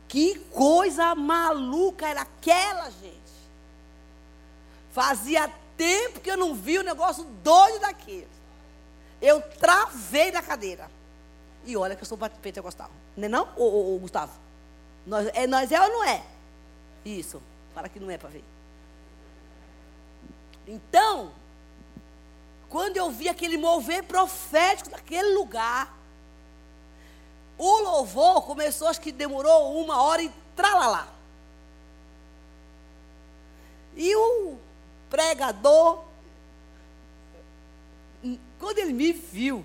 Que 0.07 0.39
coisa 0.49 1.13
maluca 1.13 2.07
era 2.07 2.21
aquela, 2.21 2.89
gente. 2.89 3.13
Fazia 4.91 5.53
tempo 5.77 6.19
que 6.19 6.29
eu 6.29 6.37
não 6.37 6.53
vi 6.53 6.77
o 6.77 6.83
negócio 6.83 7.23
doido 7.43 7.79
daquele. 7.79 8.27
Eu 9.21 9.41
travei 9.41 10.31
da 10.31 10.41
cadeira. 10.41 10.89
E 11.65 11.77
olha 11.77 11.95
que 11.95 12.03
eu 12.03 12.07
sou 12.07 12.17
pentecostal. 12.17 12.91
Não 13.15 13.25
é 13.25 13.29
não, 13.29 13.47
ô, 13.55 13.63
ô, 13.63 13.95
ô, 13.95 13.99
Gustavo? 13.99 14.33
Nós 15.05 15.27
é, 15.33 15.47
nós 15.47 15.71
é 15.71 15.81
ou 15.81 15.89
não 15.89 16.03
é? 16.03 16.23
Isso. 17.05 17.41
Fala 17.73 17.89
que 17.89 17.99
não 17.99 18.09
é 18.09 18.17
para 18.17 18.29
ver. 18.29 18.43
Então, 20.67 21.31
quando 22.69 22.97
eu 22.97 23.11
vi 23.11 23.29
aquele 23.29 23.57
mover 23.57 24.03
profético 24.03 24.89
naquele 24.89 25.33
lugar, 25.33 25.93
o 27.57 27.79
louvor 27.79 28.43
começou, 28.43 28.87
acho 28.87 28.99
que 28.99 29.11
demorou 29.11 29.79
uma 29.81 30.01
hora 30.01 30.21
e 30.21 30.31
tralalá. 30.55 31.07
E 33.95 34.15
o 34.15 34.57
pregador, 35.13 36.03
quando 38.57 38.79
ele 38.79 38.93
me 38.93 39.13
viu, 39.13 39.63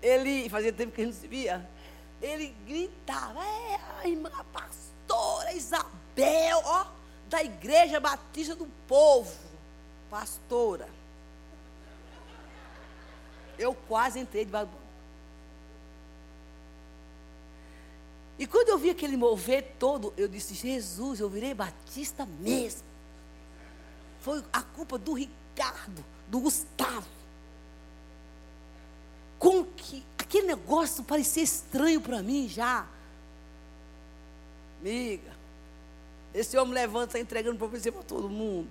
ele, 0.00 0.48
fazia 0.48 0.72
tempo 0.72 0.92
que 0.92 1.00
a 1.00 1.04
gente 1.04 1.14
não 1.14 1.20
se 1.20 1.26
via, 1.26 1.68
ele 2.22 2.54
gritava, 2.64 3.44
é 3.44 3.80
a 4.00 4.08
irmã 4.08 4.30
pastora 4.52 5.52
Isabel, 5.52 6.62
ó, 6.64 6.86
da 7.28 7.42
Igreja 7.42 7.98
Batista 7.98 8.54
do 8.54 8.68
Povo, 8.86 9.36
pastora. 10.08 10.88
Eu 13.58 13.74
quase 13.74 14.20
entrei 14.20 14.44
debaixo 14.44 14.70
do 14.70 14.84
E 18.38 18.46
quando 18.46 18.68
eu 18.68 18.78
vi 18.78 18.90
aquele 18.90 19.16
mover 19.16 19.74
todo, 19.78 20.12
eu 20.16 20.26
disse: 20.26 20.54
Jesus, 20.54 21.20
eu 21.20 21.28
virei 21.28 21.54
batista 21.54 22.26
mesmo. 22.26 22.93
Foi 24.24 24.42
a 24.50 24.62
culpa 24.62 24.96
do 24.96 25.12
Ricardo, 25.12 26.02
do 26.28 26.40
Gustavo. 26.40 27.06
Com 29.38 29.62
que 29.66 30.02
aquele 30.16 30.46
negócio 30.46 31.04
parecia 31.04 31.42
estranho 31.42 32.00
para 32.00 32.22
mim 32.22 32.48
já. 32.48 32.86
Amiga, 34.80 35.30
esse 36.32 36.56
homem 36.56 36.72
levanta, 36.72 37.08
está 37.08 37.20
entregando 37.20 37.58
profecia 37.58 37.92
para 37.92 38.02
todo 38.02 38.30
mundo. 38.30 38.70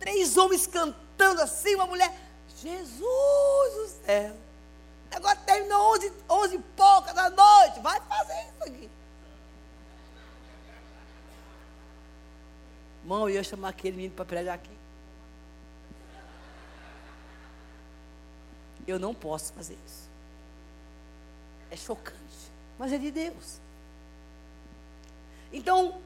três 0.00 0.36
homens 0.36 0.66
cantando 0.66 1.03
assim, 1.32 1.74
uma 1.74 1.86
mulher. 1.86 2.12
Jesus 2.56 3.74
do 3.74 4.06
céu. 4.06 4.36
Agora 5.10 5.36
terminou 5.36 5.94
11, 5.94 6.12
11 6.28 6.56
e 6.56 6.58
pouca 6.58 7.12
da 7.12 7.30
noite. 7.30 7.80
Vai 7.80 8.00
fazer 8.00 8.40
isso 8.42 8.62
aqui. 8.62 8.90
Irmão, 13.02 13.28
eu 13.28 13.34
ia 13.34 13.44
chamar 13.44 13.68
aquele 13.68 13.96
menino 13.96 14.14
para 14.14 14.24
pregar 14.24 14.54
aqui. 14.54 14.70
Eu 18.86 18.98
não 18.98 19.14
posso 19.14 19.52
fazer 19.52 19.78
isso. 19.86 20.08
É 21.70 21.76
chocante. 21.76 22.18
Mas 22.78 22.92
é 22.92 22.98
de 22.98 23.10
Deus. 23.10 23.60
Então, 25.52 26.00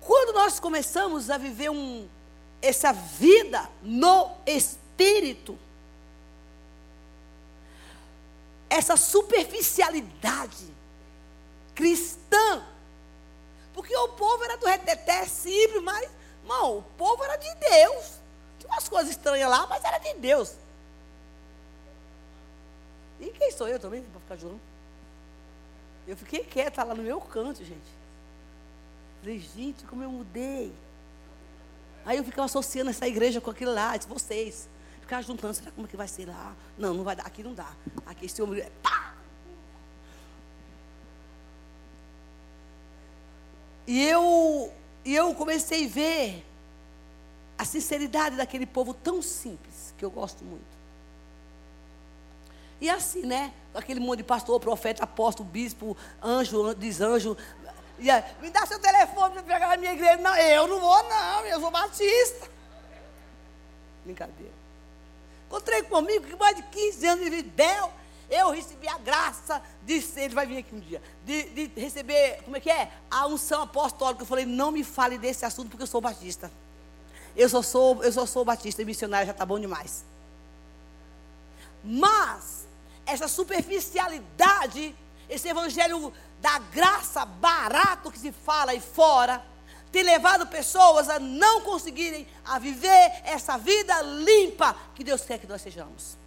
quando 0.00 0.34
nós 0.34 0.60
começamos 0.60 1.30
a 1.30 1.38
viver 1.38 1.70
um, 1.70 2.08
essa 2.64 2.92
vida 2.92 3.68
no 3.82 4.30
espírito, 4.46 5.58
essa 8.70 8.96
superficialidade 8.96 10.72
cristã, 11.74 12.66
porque 13.74 13.94
o 13.94 14.08
povo 14.08 14.42
era 14.44 14.56
do 14.56 14.66
reteté 14.66 15.26
simples, 15.26 15.82
mas, 15.82 16.10
irmão, 16.42 16.78
o 16.78 16.82
povo 16.96 17.22
era 17.24 17.36
de 17.36 17.54
Deus. 17.54 18.18
Tinha 18.58 18.72
umas 18.72 18.88
coisas 18.88 19.10
estranhas 19.10 19.50
lá, 19.50 19.66
mas 19.66 19.84
era 19.84 19.98
de 19.98 20.14
Deus. 20.14 20.54
E 23.20 23.30
quem 23.30 23.50
sou 23.50 23.68
eu 23.68 23.78
também 23.78 24.02
para 24.02 24.20
ficar 24.20 24.36
jurando? 24.36 24.60
Eu 26.06 26.16
fiquei 26.16 26.44
quieta 26.44 26.82
lá 26.82 26.94
no 26.94 27.02
meu 27.02 27.20
canto, 27.20 27.64
gente. 27.64 28.04
Falei, 29.20 29.38
gente, 29.38 29.84
como 29.84 30.02
eu 30.02 30.10
mudei. 30.10 30.72
Aí 32.04 32.18
eu 32.18 32.24
ficava 32.24 32.46
associando 32.46 32.90
essa 32.90 33.06
igreja 33.06 33.40
com 33.40 33.50
aquilo 33.50 33.72
lá, 33.72 33.96
disse, 33.96 34.08
vocês. 34.08 34.68
Ficava 35.00 35.22
juntando, 35.22 35.54
será 35.54 35.70
como 35.70 35.86
é 35.86 35.90
que 35.90 35.96
vai 35.96 36.08
ser 36.08 36.26
lá? 36.26 36.54
Não, 36.78 36.94
não 36.94 37.04
vai 37.04 37.14
dar, 37.14 37.26
aqui 37.26 37.42
não 37.42 37.54
dá. 37.54 37.70
Aqui 38.06 38.26
esse 38.26 38.40
homem, 38.40 38.64
pá! 38.82 39.14
E 43.86 44.02
eu, 44.06 44.72
e 45.04 45.14
eu 45.14 45.34
comecei 45.34 45.84
a 45.84 45.88
ver 45.88 46.46
a 47.58 47.64
sinceridade 47.64 48.36
daquele 48.36 48.66
povo 48.66 48.94
tão 48.94 49.20
simples, 49.20 49.94
que 49.98 50.04
eu 50.04 50.10
gosto 50.10 50.44
muito. 50.44 50.74
E 52.80 52.88
assim, 52.90 53.22
né? 53.22 53.52
Aquele 53.74 54.00
monte 54.00 54.18
de 54.18 54.24
pastor, 54.24 54.58
profeta, 54.60 55.04
apóstolo, 55.04 55.48
bispo, 55.48 55.96
anjo, 56.22 56.74
desanjo, 56.74 57.36
me 57.98 58.50
dá 58.50 58.66
seu 58.66 58.78
telefone 58.78 59.34
para 59.34 59.42
pegar 59.42 59.68
na 59.68 59.76
minha 59.76 59.92
igreja. 59.92 60.16
Não, 60.16 60.36
eu 60.36 60.66
não 60.66 60.80
vou, 60.80 61.02
não, 61.04 61.46
eu 61.46 61.60
sou 61.60 61.70
batista. 61.70 62.48
Brincadeira. 64.04 64.52
Encontrei 65.46 65.82
comigo 65.84 66.26
que 66.26 66.36
mais 66.36 66.56
de 66.56 66.62
15 66.62 67.06
anos 67.06 67.30
de 67.30 67.42
deu. 67.42 67.90
Eu 68.28 68.50
recebi 68.50 68.88
a 68.88 68.98
graça 68.98 69.62
de 69.82 70.00
ser, 70.00 70.22
ele 70.22 70.34
vai 70.34 70.46
vir 70.46 70.58
aqui 70.58 70.74
um 70.74 70.80
dia, 70.80 71.00
de, 71.24 71.68
de 71.68 71.80
receber, 71.80 72.42
como 72.42 72.56
é 72.56 72.60
que 72.60 72.70
é? 72.70 72.90
A 73.10 73.26
unção 73.26 73.62
apostólica. 73.62 74.22
Eu 74.22 74.26
falei, 74.26 74.46
não 74.46 74.72
me 74.72 74.82
fale 74.82 75.18
desse 75.18 75.44
assunto 75.44 75.68
porque 75.68 75.82
eu 75.82 75.86
sou 75.86 76.00
batista. 76.00 76.50
Eu 77.36 77.48
só 77.48 77.62
sou, 77.62 78.02
eu 78.02 78.10
só 78.10 78.26
sou 78.26 78.44
batista 78.44 78.80
e 78.80 78.84
missionário 78.84 79.26
já 79.26 79.32
está 79.32 79.44
bom 79.44 79.60
demais. 79.60 80.04
Mas, 81.84 82.66
essa 83.04 83.28
superficialidade, 83.28 84.94
esse 85.28 85.48
evangelho 85.48 86.12
da 86.44 86.58
graça 86.58 87.24
barato 87.24 88.12
que 88.12 88.18
se 88.18 88.30
fala 88.30 88.72
aí 88.72 88.80
fora, 88.80 89.42
tem 89.90 90.02
levado 90.02 90.46
pessoas 90.46 91.08
a 91.08 91.18
não 91.18 91.62
conseguirem 91.62 92.28
a 92.44 92.58
viver 92.58 93.22
essa 93.24 93.56
vida 93.56 94.02
limpa 94.02 94.76
que 94.94 95.02
Deus 95.02 95.22
quer 95.22 95.38
que 95.38 95.46
nós 95.46 95.62
sejamos. 95.62 96.18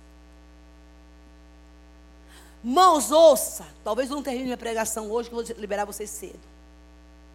Mãos, 2.63 3.11
ouça. 3.11 3.63
Talvez 3.83 4.09
eu 4.09 4.15
não 4.15 4.23
termine 4.23 4.45
minha 4.45 4.57
pregação 4.57 5.11
hoje, 5.11 5.29
que 5.29 5.35
eu 5.35 5.45
vou 5.45 5.55
liberar 5.55 5.85
vocês 5.85 6.09
cedo. 6.09 6.39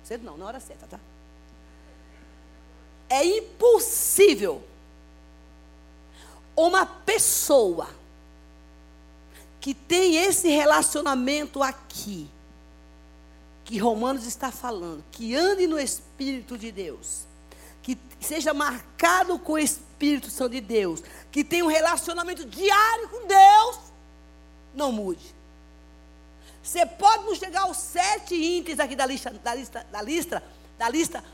Cedo 0.02 0.24
não, 0.24 0.36
na 0.36 0.46
hora 0.46 0.58
certa, 0.58 0.84
tá? 0.88 0.98
É 3.08 3.24
impossível 3.24 4.60
uma 6.56 6.84
pessoa 6.84 7.88
que 9.60 9.72
tem 9.72 10.16
esse 10.16 10.48
relacionamento 10.48 11.62
aqui, 11.62 12.28
que 13.72 13.78
Romanos 13.78 14.26
está 14.26 14.52
falando, 14.52 15.02
que 15.10 15.34
ande 15.34 15.66
no 15.66 15.80
Espírito 15.80 16.58
de 16.58 16.70
Deus, 16.70 17.24
que 17.82 17.96
seja 18.20 18.52
marcado 18.52 19.38
com 19.38 19.54
o 19.54 19.58
Espírito 19.58 20.28
Santo 20.28 20.50
de 20.50 20.60
Deus, 20.60 21.02
que 21.30 21.42
tenha 21.42 21.64
um 21.64 21.68
relacionamento 21.68 22.44
diário 22.44 23.08
com 23.08 23.26
Deus, 23.26 23.78
não 24.74 24.92
mude. 24.92 25.34
Você 26.62 26.84
pode 26.84 27.24
não 27.24 27.34
chegar 27.34 27.62
aos 27.62 27.78
sete 27.78 28.34
índices 28.34 28.78
aqui 28.78 28.94
da 28.94 29.06
lista, 29.06 29.30
da 29.30 29.54
lista, 29.54 29.86
da 29.90 30.02
lista, 30.02 30.42
da 30.76 30.88
lista 30.90 31.24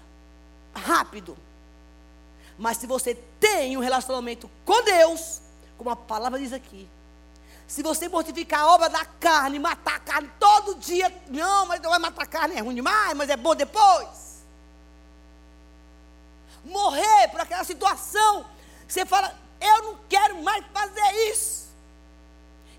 rápido. 0.73 1.37
Mas 2.57 2.77
se 2.77 2.87
você 2.87 3.17
tem 3.41 3.77
um 3.77 3.81
relacionamento 3.81 4.49
com 4.65 4.81
Deus, 4.85 5.41
como 5.77 5.91
a 5.91 5.97
palavra 5.97 6.39
diz 6.39 6.53
aqui, 6.53 6.89
se 7.69 7.83
você 7.83 8.09
mortificar 8.09 8.61
a 8.61 8.75
obra 8.75 8.89
da 8.89 9.05
carne, 9.05 9.59
matar 9.59 9.97
a 9.97 10.01
carne 10.01 10.31
todo 10.41 10.77
dia, 10.77 11.15
não, 11.29 11.67
mas 11.67 11.83
não 11.83 11.91
vai 11.91 11.99
matar 11.99 12.23
a 12.23 12.27
carne, 12.27 12.57
é 12.57 12.61
ruim 12.61 12.75
demais, 12.75 13.13
mas 13.15 13.29
é 13.29 13.37
bom 13.37 13.55
depois. 13.55 14.43
Morrer 16.65 17.29
por 17.31 17.43
aquela 17.43 17.63
situação, 17.65 18.47
você 18.89 19.05
fala, 19.05 19.39
eu 19.61 19.83
não 19.83 19.99
quero 20.09 20.43
mais 20.43 20.65
fazer 20.73 21.31
isso. 21.31 21.69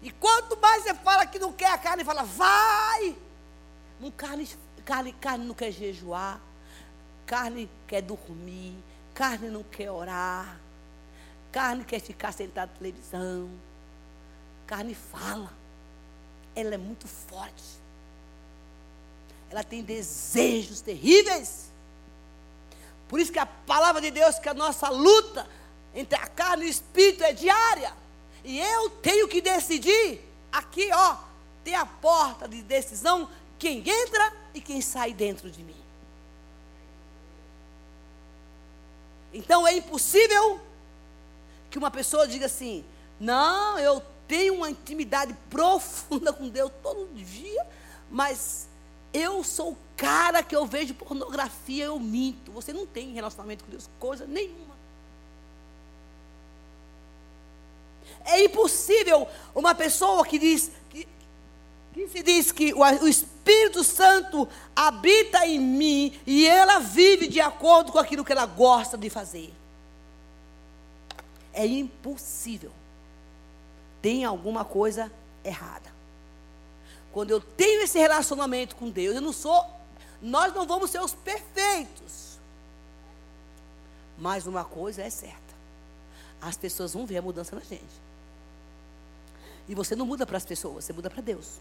E 0.02 0.10
quanto 0.10 0.58
mais 0.58 0.82
você 0.82 0.96
fala 0.96 1.24
que 1.28 1.38
não 1.38 1.54
quer 1.54 1.72
a 1.72 1.78
carne, 1.78 2.04
fala, 2.04 2.24
vai. 2.24 3.16
Não, 4.00 4.10
carne, 4.10 4.50
carne, 4.84 5.14
carne 5.14 5.46
não 5.46 5.54
quer 5.54 5.72
jejuar, 5.72 6.42
carne 7.28 7.70
quer 7.88 8.02
dormir, 8.02 8.76
carne 9.14 9.50
não 9.50 9.62
quer 9.62 9.92
orar, 9.92 10.60
carne 11.52 11.86
quer 11.86 12.00
ficar 12.00 12.32
sentada 12.32 12.72
na 12.72 12.78
televisão 12.80 13.69
carne 14.70 14.94
fala. 14.94 15.52
Ela 16.56 16.76
é 16.76 16.78
muito 16.78 17.08
forte. 17.08 17.64
Ela 19.50 19.64
tem 19.64 19.82
desejos 19.82 20.80
terríveis. 20.80 21.72
Por 23.08 23.20
isso 23.20 23.32
que 23.32 23.40
a 23.40 23.48
palavra 23.48 24.00
de 24.00 24.12
Deus, 24.12 24.38
que 24.38 24.48
a 24.48 24.54
nossa 24.54 24.88
luta 24.90 25.50
entre 25.96 26.16
a 26.16 26.28
carne 26.28 26.66
e 26.66 26.68
o 26.68 26.70
espírito 26.70 27.24
é 27.24 27.34
diária. 27.34 27.92
E 28.44 28.60
eu 28.60 28.92
tenho 28.92 29.28
que 29.28 29.42
decidir. 29.42 30.22
Aqui, 30.52 30.92
ó, 30.94 31.18
tem 31.64 31.74
a 31.74 31.86
porta 31.86 32.48
de 32.48 32.62
decisão, 32.62 33.28
quem 33.58 33.80
entra 33.80 34.34
e 34.54 34.62
quem 34.62 34.82
sai 34.82 35.14
dentro 35.14 35.50
de 35.50 35.64
mim. 35.64 35.76
Então 39.34 39.68
é 39.68 39.74
impossível 39.74 40.60
que 41.72 41.80
uma 41.80 41.90
pessoa 41.90 42.28
diga 42.28 42.46
assim: 42.46 42.86
não, 43.20 43.80
eu 43.80 44.04
tenho 44.30 44.54
uma 44.54 44.70
intimidade 44.70 45.36
profunda 45.50 46.32
com 46.32 46.48
Deus 46.48 46.72
todo 46.84 47.12
dia, 47.16 47.66
mas 48.12 48.70
eu 49.12 49.44
sou 49.44 49.72
o 49.72 49.78
cara 49.98 50.44
que 50.44 50.56
eu 50.56 50.68
vejo 50.68 50.94
pornografia, 50.94 51.86
eu 51.86 52.00
minto. 52.00 52.52
Você 52.52 52.72
não 52.72 52.86
tem 52.86 53.12
relacionamento 53.12 53.64
com 53.64 53.72
Deus, 53.72 53.90
coisa 54.00 54.28
nenhuma. 54.28 54.78
É 58.24 58.44
impossível 58.44 59.28
uma 59.56 59.74
pessoa 59.74 60.24
que 60.24 60.38
diz 60.38 60.72
que, 60.92 61.08
que 61.92 62.08
se 62.08 62.22
diz 62.22 62.52
que 62.52 62.72
o, 62.72 62.82
o 62.82 63.08
Espírito 63.08 63.84
Santo 63.84 64.48
habita 64.76 65.44
em 65.48 65.60
mim 65.60 66.20
e 66.28 66.46
ela 66.46 66.78
vive 66.78 67.28
de 67.28 67.42
acordo 67.42 67.92
com 67.92 67.98
aquilo 67.98 68.24
que 68.24 68.32
ela 68.32 68.46
gosta 68.46 68.96
de 68.96 69.10
fazer. 69.10 69.52
É 71.52 71.66
impossível 71.66 72.72
tem 74.02 74.26
alguma 74.26 74.64
coisa 74.64 75.12
errada. 75.44 75.90
Quando 77.12 77.32
eu 77.32 77.42
tenho 77.42 77.82
esse 77.82 77.98
relacionamento 77.98 78.76
com 78.76 78.90
Deus, 78.90 79.16
eu 79.16 79.22
não 79.22 79.34
sou, 79.34 79.66
nós 80.22 80.54
não 80.54 80.66
vamos 80.66 80.92
ser 80.92 81.02
os 81.02 81.14
perfeitos. 81.14 82.38
Mas 84.18 84.46
uma 84.46 84.64
coisa 84.64 85.02
é 85.02 85.10
certa: 85.10 85.56
as 86.42 86.58
pessoas 86.58 86.94
vão 86.94 87.06
ver 87.06 87.18
a 87.18 87.22
mudança 87.22 87.56
na 87.56 87.62
gente. 87.62 88.10
E 89.68 89.76
você 89.76 89.96
não 89.96 90.06
muda 90.06 90.26
para 90.26 90.38
as 90.38 90.46
pessoas, 90.46 90.86
você 90.86 90.94
muda 90.94 91.10
para 91.10 91.22
Deus. 91.22 91.60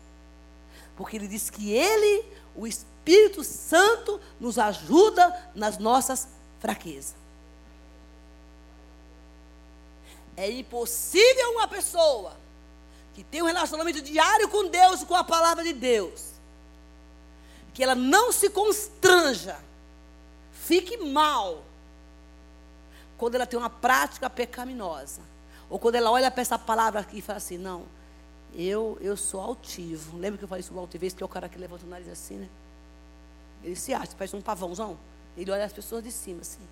Porque 0.96 1.16
Ele 1.16 1.28
diz 1.28 1.50
que 1.50 1.70
Ele, 1.70 2.24
o 2.56 2.66
Espírito 2.66 3.44
Santo, 3.44 4.20
nos 4.40 4.58
ajuda 4.58 5.50
nas 5.54 5.78
nossas 5.78 6.28
fraquezas. 6.58 7.14
É 10.38 10.48
impossível 10.48 11.50
uma 11.50 11.66
pessoa 11.66 12.32
que 13.12 13.24
tem 13.24 13.42
um 13.42 13.46
relacionamento 13.46 14.00
diário 14.00 14.48
com 14.48 14.68
Deus 14.68 15.02
com 15.02 15.16
a 15.16 15.24
palavra 15.24 15.64
de 15.64 15.72
Deus, 15.72 16.34
que 17.74 17.82
ela 17.82 17.96
não 17.96 18.30
se 18.30 18.48
constranja, 18.48 19.58
fique 20.52 20.96
mal, 20.96 21.64
quando 23.16 23.34
ela 23.34 23.46
tem 23.46 23.58
uma 23.58 23.68
prática 23.68 24.30
pecaminosa, 24.30 25.22
ou 25.68 25.76
quando 25.76 25.96
ela 25.96 26.08
olha 26.12 26.30
para 26.30 26.42
essa 26.42 26.56
palavra 26.56 27.00
aqui 27.00 27.18
e 27.18 27.22
fala 27.22 27.38
assim: 27.38 27.58
não, 27.58 27.84
eu, 28.54 28.96
eu 29.00 29.16
sou 29.16 29.40
altivo. 29.40 30.16
Lembra 30.16 30.38
que 30.38 30.44
eu 30.44 30.48
falei 30.48 30.62
sobre 30.62 30.80
altivez, 30.80 31.12
que 31.14 31.22
é 31.22 31.26
o 31.26 31.28
cara 31.28 31.48
que 31.48 31.58
levanta 31.58 31.84
o 31.84 31.88
nariz 31.88 32.08
assim, 32.08 32.36
né? 32.36 32.48
Ele 33.64 33.74
se 33.74 33.92
acha, 33.92 34.12
parece 34.16 34.36
um 34.36 34.40
pavãozão. 34.40 34.96
Ele 35.36 35.50
olha 35.50 35.64
as 35.64 35.72
pessoas 35.72 36.04
de 36.04 36.12
cima 36.12 36.42
assim. 36.42 36.62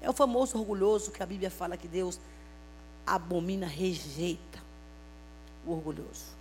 É 0.00 0.08
o 0.08 0.12
famoso 0.12 0.56
orgulhoso 0.56 1.10
que 1.10 1.20
a 1.20 1.26
Bíblia 1.26 1.50
fala 1.50 1.76
que 1.76 1.88
Deus 1.88 2.20
abomina, 3.14 3.66
rejeita 3.66 4.58
o 5.66 5.72
orgulhoso. 5.72 6.38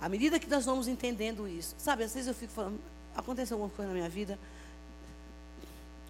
À 0.00 0.08
medida 0.08 0.38
que 0.38 0.48
nós 0.48 0.64
vamos 0.64 0.86
entendendo 0.86 1.48
isso, 1.48 1.74
sabe, 1.78 2.04
às 2.04 2.14
vezes 2.14 2.28
eu 2.28 2.34
fico 2.34 2.52
falando, 2.52 2.78
aconteceu 3.16 3.56
alguma 3.56 3.70
coisa 3.74 3.90
na 3.90 3.96
minha 3.96 4.08
vida, 4.08 4.38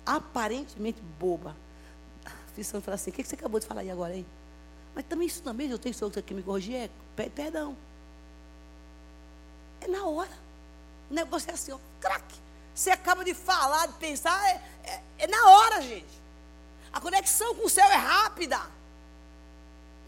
aparentemente 0.04 1.00
boba. 1.18 1.56
Fiz 2.54 2.70
falar 2.70 2.94
assim, 2.94 3.10
o 3.10 3.12
que 3.12 3.24
você 3.24 3.34
acabou 3.34 3.60
de 3.60 3.66
falar 3.66 3.82
aí 3.82 3.90
agora, 3.90 4.14
hein? 4.14 4.26
Mas 4.94 5.04
também 5.04 5.26
isso 5.26 5.42
também, 5.42 5.70
eu 5.70 5.78
tenho 5.78 5.94
sou 5.94 6.10
que 6.10 6.34
me 6.34 6.42
corrigir, 6.42 6.74
é 6.74 6.90
perdão. 7.30 7.76
É 9.80 9.86
na 9.86 10.04
hora. 10.04 10.30
O 11.10 11.14
negócio 11.14 11.50
é 11.50 11.54
assim, 11.54 11.72
ó, 11.72 11.78
craque. 12.00 12.34
Você 12.74 12.90
acaba 12.90 13.24
de 13.24 13.32
falar, 13.32 13.86
de 13.86 13.94
pensar, 13.94 14.38
é, 14.48 14.62
é, 14.84 15.02
é 15.18 15.26
na 15.26 15.50
hora, 15.50 15.82
gente. 15.82 16.27
A 16.92 17.00
conexão 17.00 17.54
com 17.54 17.66
o 17.66 17.70
céu 17.70 17.86
é 17.86 17.96
rápida. 17.96 18.60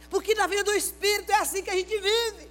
Porque 0.08 0.34
na 0.34 0.46
vida 0.46 0.64
do 0.64 0.72
Espírito 0.72 1.30
é 1.30 1.36
assim 1.36 1.62
que 1.62 1.70
a 1.70 1.74
gente 1.74 1.96
vive. 1.98 2.50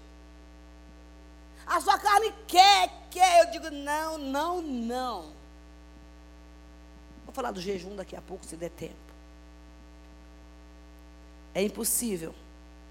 A 1.68 1.82
sua 1.82 2.00
carne 2.00 2.34
quer, 2.48 2.92
quer. 3.12 3.46
Eu 3.46 3.52
digo, 3.52 3.70
não, 3.70 4.18
não, 4.18 4.62
não. 4.62 5.22
Vou 7.26 7.34
falar 7.34 7.52
do 7.52 7.62
jejum 7.62 7.96
daqui 7.96 8.16
a 8.16 8.22
pouco, 8.22 8.46
se 8.46 8.56
der 8.56 8.72
tempo. 8.72 8.96
É 11.54 11.62
impossível 11.62 12.34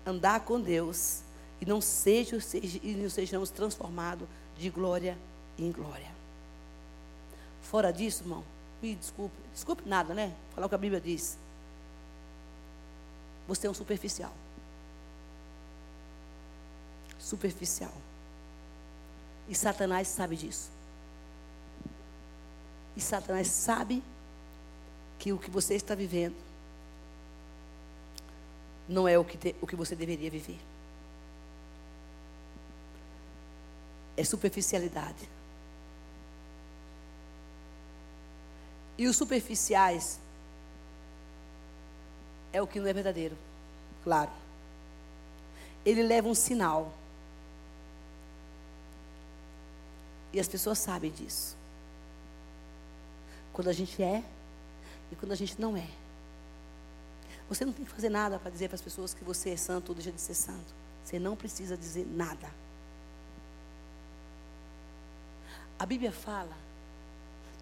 andar 0.06 0.40
com 0.40 0.60
Deus 0.60 1.22
e 1.60 1.66
não, 1.66 1.80
seja, 1.80 2.38
e 2.62 2.94
não 2.94 3.10
sejamos 3.10 3.50
transformados 3.50 4.28
de 4.56 4.70
glória 4.70 5.16
em 5.58 5.72
glória. 5.72 6.10
Fora 7.62 7.92
disso, 7.92 8.22
irmão, 8.22 8.44
me 8.80 8.94
desculpe, 8.94 9.34
desculpe 9.52 9.88
nada, 9.88 10.14
né? 10.14 10.34
Falar 10.54 10.66
o 10.66 10.68
que 10.68 10.74
a 10.74 10.78
Bíblia 10.78 11.00
diz. 11.00 11.36
Você 13.46 13.66
é 13.66 13.70
um 13.70 13.74
superficial. 13.74 14.32
Superficial. 17.18 17.92
E 19.48 19.54
Satanás 19.54 20.08
sabe 20.08 20.36
disso. 20.36 20.70
E 22.96 23.00
Satanás 23.00 23.48
sabe 23.48 24.02
que 25.18 25.32
o 25.32 25.38
que 25.38 25.50
você 25.50 25.74
está 25.74 25.94
vivendo 25.94 26.36
não 28.88 29.06
é 29.06 29.18
o 29.18 29.24
que, 29.24 29.36
te, 29.36 29.54
o 29.60 29.66
que 29.66 29.76
você 29.76 29.94
deveria 29.94 30.30
viver. 30.30 30.58
É 34.16 34.24
superficialidade. 34.24 35.28
E 38.98 39.06
os 39.06 39.16
superficiais 39.16 40.18
é 42.52 42.60
o 42.60 42.66
que 42.66 42.80
não 42.80 42.88
é 42.88 42.92
verdadeiro. 42.92 43.38
Claro. 44.02 44.30
Ele 45.86 46.02
leva 46.02 46.28
um 46.28 46.34
sinal. 46.34 46.92
E 50.32 50.40
as 50.40 50.48
pessoas 50.48 50.78
sabem 50.78 51.12
disso. 51.12 51.56
Quando 53.52 53.68
a 53.68 53.72
gente 53.72 54.02
é 54.02 54.22
e 55.12 55.16
quando 55.16 55.32
a 55.32 55.36
gente 55.36 55.60
não 55.60 55.76
é. 55.76 55.88
Você 57.48 57.64
não 57.64 57.72
tem 57.72 57.84
que 57.84 57.90
fazer 57.90 58.08
nada 58.08 58.38
para 58.38 58.50
dizer 58.50 58.68
para 58.68 58.74
as 58.74 58.82
pessoas 58.82 59.14
que 59.14 59.24
você 59.24 59.50
é 59.50 59.56
santo 59.56 59.90
ou 59.90 59.94
deixa 59.94 60.10
de 60.10 60.20
ser 60.20 60.34
santo. 60.34 60.74
Você 61.04 61.18
não 61.18 61.36
precisa 61.36 61.76
dizer 61.76 62.06
nada. 62.06 62.50
A 65.78 65.86
Bíblia 65.86 66.10
fala 66.10 66.67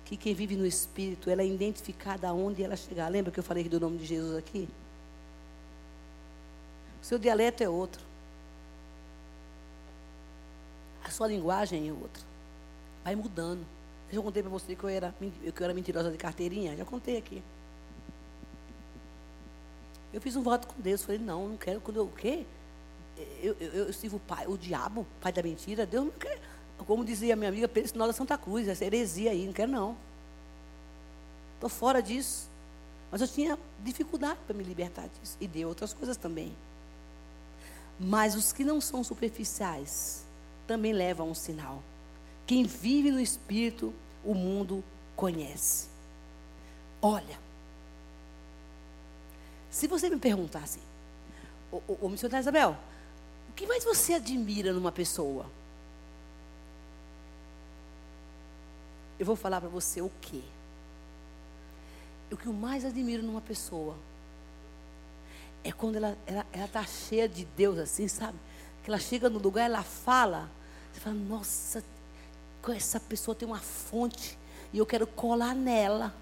que 0.07 0.16
quem 0.16 0.32
vive 0.34 0.57
no 0.57 0.64
Espírito, 0.64 1.28
ela 1.28 1.42
é 1.42 1.46
identificada 1.46 2.28
aonde 2.28 2.62
ela 2.62 2.76
chegar. 2.76 3.09
Lembra 3.09 3.30
que 3.30 3.38
eu 3.38 3.44
falei 3.44 3.68
do 3.68 3.78
nome 3.78 3.98
de 3.98 4.07
Jesus 4.07 4.38
aqui? 4.38 4.68
O 7.02 7.04
seu 7.04 7.18
dialeto 7.18 7.62
é 7.62 7.68
outro. 7.68 8.07
sua 11.16 11.26
linguagem 11.26 11.88
é 11.88 11.92
outra. 11.92 12.22
Vai 13.02 13.16
mudando. 13.16 13.64
Eu 14.11 14.16
já 14.16 14.22
contei 14.22 14.42
para 14.42 14.50
você 14.50 14.76
que 14.76 14.84
eu 14.84 14.88
era, 14.88 15.14
que 15.18 15.62
eu 15.62 15.64
era 15.64 15.72
mentirosa 15.72 16.11
de 16.11 16.18
carteirinha. 16.18 16.76
Já 16.76 16.84
contei 16.84 17.16
aqui. 17.16 17.42
Eu 20.12 20.20
fiz 20.20 20.36
um 20.36 20.42
voto 20.42 20.68
com 20.68 20.80
Deus. 20.80 21.02
Falei, 21.02 21.18
não, 21.18 21.48
não 21.48 21.57
quero. 21.57 21.80
Quando 21.80 22.04
o 22.04 22.09
quê? 22.09 22.44
Eu, 23.42 23.57
eu, 23.59 23.72
eu 23.86 23.92
sirvo 23.92 24.18
o 24.18 24.20
pai, 24.20 24.46
o 24.46 24.59
diabo, 24.59 25.07
pai 25.20 25.32
da 25.32 25.42
mentira. 25.42 25.86
Deus 25.86 26.04
não 26.04 26.12
quer. 26.12 26.38
Como 26.85 27.05
dizia 27.05 27.35
minha 27.35 27.49
amiga 27.49 27.66
Pedro 27.68 27.91
Sinal 27.91 28.07
da 28.07 28.12
Santa 28.12 28.37
Cruz, 28.37 28.68
essa 28.68 28.85
heresia 28.85 29.31
aí, 29.31 29.47
não 29.47 29.53
quero 29.53 29.70
não. 29.70 29.97
Estou 31.55 31.70
fora 31.70 32.03
disso. 32.03 32.49
Mas 33.11 33.20
eu 33.20 33.29
tinha 33.29 33.59
dificuldade 33.83 34.39
para 34.47 34.55
me 34.55 34.62
libertar 34.62 35.09
disso. 35.09 35.37
E 35.41 35.47
de 35.47 35.64
outras 35.64 35.93
coisas 35.93 36.16
também. 36.16 36.55
Mas 37.99 38.35
os 38.35 38.53
que 38.53 38.64
não 38.64 38.81
são 38.81 39.03
superficiais 39.03 40.24
também 40.66 40.93
levam 40.93 41.31
um 41.31 41.35
sinal. 41.35 41.83
Quem 42.47 42.64
vive 42.64 43.11
no 43.11 43.20
Espírito, 43.20 43.93
o 44.24 44.35
mundo 44.35 44.85
conhece. 45.16 45.89
Olha, 47.01 47.39
se 49.70 49.87
você 49.87 50.09
me 50.09 50.18
perguntar 50.18 50.61
assim, 50.61 50.81
ô, 51.70 51.81
ô, 51.89 51.99
ô 52.03 52.09
missionário 52.09 52.43
Isabel, 52.43 52.77
o 53.51 53.53
que 53.53 53.66
mais 53.66 53.85
você 53.85 54.14
admira 54.14 54.72
numa 54.72 54.93
pessoa? 54.93 55.47
Eu 59.19 59.25
vou 59.27 59.37
falar 59.37 59.61
para 59.61 59.69
você 59.69 60.01
o 60.01 60.11
quê? 60.21 60.43
O 62.31 62.37
que 62.37 62.47
eu 62.47 62.53
mais 62.53 62.85
admiro 62.85 63.23
numa 63.23 63.41
pessoa 63.41 63.97
é 65.62 65.73
quando 65.73 65.97
ela 65.97 66.17
está 66.27 66.47
ela, 66.53 66.71
ela 66.75 66.87
cheia 66.87 67.29
de 67.29 67.45
Deus, 67.45 67.79
assim, 67.79 68.09
sabe? 68.09 68.39
Que 68.83 68.91
ela 68.91 68.99
chega 68.99 69.31
no 69.31 69.39
lugar, 69.39 69.64
ela 69.64 69.83
fala. 69.83 70.51
Você 70.93 71.01
fala, 71.01 71.17
nossa, 71.17 71.85
essa 72.69 73.01
pessoa 73.01 73.35
tem 73.35 73.47
uma 73.47 73.61
fonte 73.61 74.39
e 74.73 74.79
eu 74.79 74.87
quero 74.87 75.07
colar 75.07 75.55
nela. 75.55 76.14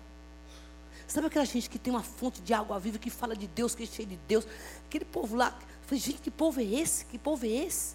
Sabe 1.06 1.26
aquela 1.26 1.44
gente 1.44 1.68
que 1.68 1.78
tem 1.78 1.92
uma 1.92 2.02
fonte 2.02 2.40
de 2.40 2.54
água 2.54 2.78
viva, 2.78 2.98
que 2.98 3.10
fala 3.10 3.36
de 3.36 3.46
Deus, 3.46 3.74
que 3.74 3.82
é 3.82 3.86
cheio 3.86 4.08
de 4.08 4.16
Deus? 4.28 4.46
Aquele 4.86 5.04
povo 5.04 5.36
lá, 5.36 5.56
eu 5.60 5.86
falei, 5.86 6.00
gente, 6.00 6.20
que 6.20 6.30
povo 6.30 6.60
é 6.60 6.64
esse? 6.64 7.04
Que 7.04 7.18
povo 7.18 7.44
é 7.44 7.48
esse? 7.48 7.94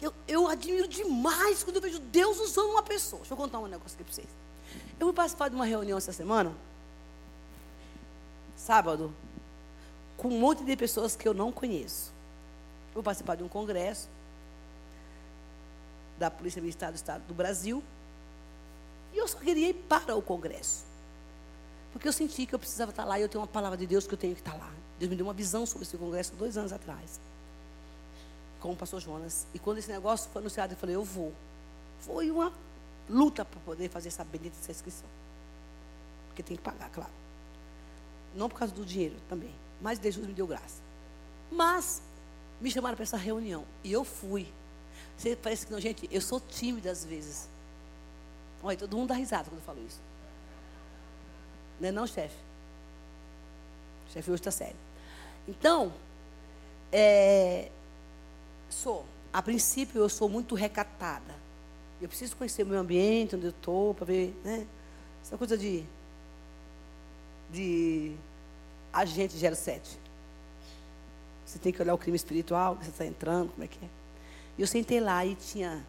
Eu, 0.00 0.12
eu 0.26 0.48
admiro 0.48 0.88
demais 0.88 1.62
quando 1.62 1.76
eu 1.76 1.82
vejo 1.82 1.98
Deus 1.98 2.38
usando 2.38 2.70
uma 2.70 2.82
pessoa. 2.82 3.20
Deixa 3.20 3.32
eu 3.32 3.36
contar 3.36 3.58
um 3.58 3.66
negócio 3.66 3.94
aqui 3.94 4.04
para 4.04 4.12
vocês. 4.12 4.28
Eu 4.98 5.06
vou 5.06 5.14
participar 5.14 5.48
de 5.48 5.54
uma 5.54 5.64
reunião 5.64 5.98
essa 5.98 6.12
semana, 6.12 6.52
sábado, 8.56 9.12
com 10.16 10.28
um 10.28 10.38
monte 10.38 10.64
de 10.64 10.76
pessoas 10.76 11.16
que 11.16 11.26
eu 11.26 11.34
não 11.34 11.50
conheço. 11.50 12.12
Eu 12.88 12.94
vou 12.94 13.02
participar 13.02 13.36
de 13.36 13.42
um 13.42 13.48
congresso 13.48 14.08
da 16.18 16.30
Polícia 16.30 16.60
Militar 16.60 16.92
do 16.92 16.96
Estado 16.96 17.22
do 17.26 17.34
Brasil. 17.34 17.82
E 19.12 19.18
eu 19.18 19.26
só 19.26 19.38
queria 19.38 19.70
ir 19.70 19.74
para 19.74 20.14
o 20.14 20.22
congresso. 20.22 20.84
Porque 21.92 22.06
eu 22.06 22.12
senti 22.12 22.46
que 22.46 22.54
eu 22.54 22.58
precisava 22.58 22.90
estar 22.90 23.04
lá 23.04 23.18
e 23.18 23.22
eu 23.22 23.28
tenho 23.28 23.40
uma 23.40 23.48
palavra 23.48 23.76
de 23.76 23.86
Deus 23.86 24.06
que 24.06 24.14
eu 24.14 24.18
tenho 24.18 24.34
que 24.34 24.40
estar 24.40 24.54
lá. 24.54 24.70
Deus 24.98 25.10
me 25.10 25.16
deu 25.16 25.26
uma 25.26 25.32
visão 25.32 25.64
sobre 25.64 25.86
esse 25.86 25.96
congresso 25.96 26.34
dois 26.36 26.56
anos 26.56 26.72
atrás. 26.72 27.18
Com 28.60 28.72
o 28.72 28.76
pastor 28.76 29.00
Jonas. 29.00 29.46
E 29.54 29.58
quando 29.58 29.78
esse 29.78 29.90
negócio 29.90 30.30
foi 30.30 30.40
anunciado, 30.40 30.74
eu 30.74 30.76
falei, 30.76 30.96
eu 30.96 31.04
vou. 31.04 31.32
Foi 32.00 32.30
uma 32.30 32.52
luta 33.08 33.44
para 33.44 33.60
poder 33.60 33.88
fazer 33.88 34.08
essa 34.08 34.24
bendita 34.24 34.56
essa 34.60 34.70
inscrição. 34.70 35.08
Porque 36.28 36.42
tem 36.42 36.56
que 36.56 36.62
pagar, 36.62 36.90
claro. 36.90 37.10
Não 38.34 38.48
por 38.48 38.58
causa 38.58 38.72
do 38.74 38.84
dinheiro 38.84 39.16
também. 39.28 39.52
Mas 39.80 39.98
Jesus 39.98 40.26
me 40.26 40.32
deu 40.32 40.46
graça. 40.46 40.80
Mas 41.50 42.02
me 42.60 42.70
chamaram 42.70 42.94
para 42.94 43.02
essa 43.02 43.16
reunião. 43.16 43.64
E 43.82 43.92
eu 43.92 44.04
fui. 44.04 44.46
Você 45.16 45.34
parece 45.34 45.66
que 45.66 45.72
não, 45.72 45.80
gente, 45.80 46.08
eu 46.10 46.20
sou 46.20 46.40
tímida 46.40 46.90
às 46.90 47.04
vezes. 47.04 47.48
Olha, 48.62 48.76
todo 48.76 48.96
mundo 48.96 49.08
dá 49.08 49.14
risada 49.14 49.44
quando 49.44 49.58
eu 49.58 49.64
falo 49.64 49.84
isso. 49.86 50.00
Não 51.80 51.88
é 51.88 51.92
não, 51.92 52.06
chefe? 52.06 52.36
O 54.08 54.12
chefe 54.12 54.30
hoje 54.30 54.40
está 54.40 54.50
sério. 54.50 54.76
Então, 55.48 55.92
é, 56.92 57.70
sou. 58.70 59.04
A 59.32 59.42
princípio, 59.42 60.00
eu 60.00 60.08
sou 60.08 60.28
muito 60.28 60.54
recatada. 60.54 61.34
Eu 62.00 62.08
preciso 62.08 62.36
conhecer 62.36 62.62
o 62.62 62.66
meu 62.66 62.78
ambiente, 62.78 63.36
onde 63.36 63.46
eu 63.46 63.50
estou, 63.50 63.94
para 63.94 64.06
ver, 64.06 64.34
né? 64.42 64.66
Essa 65.22 65.36
coisa 65.36 65.56
de, 65.56 65.84
de 67.52 68.12
agente 68.92 69.36
07. 69.36 69.98
Você 71.44 71.58
tem 71.58 71.72
que 71.72 71.82
olhar 71.82 71.94
o 71.94 71.98
crime 71.98 72.16
espiritual, 72.16 72.76
que 72.76 72.84
você 72.84 72.90
está 72.90 73.04
entrando, 73.04 73.50
como 73.50 73.64
é 73.64 73.66
que 73.66 73.78
é. 73.84 73.88
E 74.56 74.62
eu 74.62 74.66
sentei 74.66 75.00
lá 75.00 75.24
e 75.26 75.34
tinha 75.34 75.84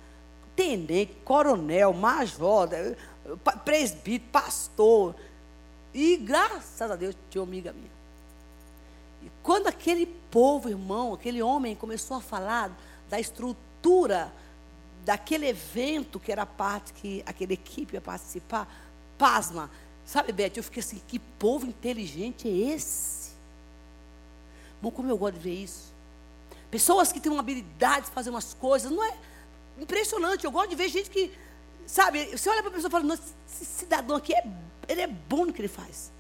tenente, 0.55 1.13
coronel, 1.23 1.93
major, 1.93 2.67
presbítero, 3.63 4.31
pastor. 4.31 5.15
E 5.93 6.17
graças 6.17 6.81
a 6.89 6.95
Deus 6.95 7.15
tinha 7.29 7.41
uma 7.41 7.47
amiga 7.47 7.71
minha. 7.73 8.00
E 9.23 9.31
quando 9.43 9.67
aquele 9.67 10.05
povo, 10.05 10.69
irmão, 10.69 11.13
aquele 11.13 11.41
homem 11.41 11.75
começou 11.75 12.17
a 12.17 12.21
falar 12.21 12.71
da 13.09 13.19
estrutura 13.19 14.31
daquele 15.03 15.47
evento 15.47 16.19
que 16.19 16.31
era 16.31 16.45
parte 16.45 16.93
que 16.93 17.23
aquela 17.25 17.53
equipe 17.53 17.95
ia 17.95 18.01
participar, 18.01 18.67
pasma. 19.17 19.69
Sabe, 20.05 20.31
Beth, 20.31 20.53
eu 20.55 20.63
fiquei 20.63 20.81
assim, 20.81 21.01
que 21.07 21.19
povo 21.19 21.65
inteligente 21.65 22.47
é 22.47 22.51
esse? 22.51 23.31
Bom, 24.81 24.91
como 24.91 25.09
eu 25.09 25.17
gosto 25.17 25.35
de 25.35 25.41
ver 25.41 25.53
isso. 25.53 25.91
Pessoas 26.69 27.11
que 27.11 27.19
têm 27.19 27.31
uma 27.31 27.41
habilidade 27.41 28.05
de 28.05 28.11
fazer 28.11 28.29
umas 28.29 28.53
coisas, 28.53 28.91
não 28.91 29.03
é 29.03 29.15
impressionante. 29.79 30.45
Eu 30.45 30.51
gosto 30.51 30.69
de 30.69 30.75
ver 30.75 30.89
gente 30.89 31.09
que, 31.09 31.31
sabe, 31.85 32.25
você 32.25 32.49
olha 32.49 32.61
para 32.61 32.71
a 32.71 32.73
pessoa 32.73 32.89
e 32.89 32.91
fala, 32.91 33.13
esse 33.13 33.65
cidadão 33.65 34.15
aqui, 34.15 34.33
é, 34.33 34.43
ele 34.87 35.01
é 35.01 35.07
bom 35.07 35.45
no 35.45 35.53
que 35.53 35.61
ele 35.61 35.67
faz. 35.67 36.11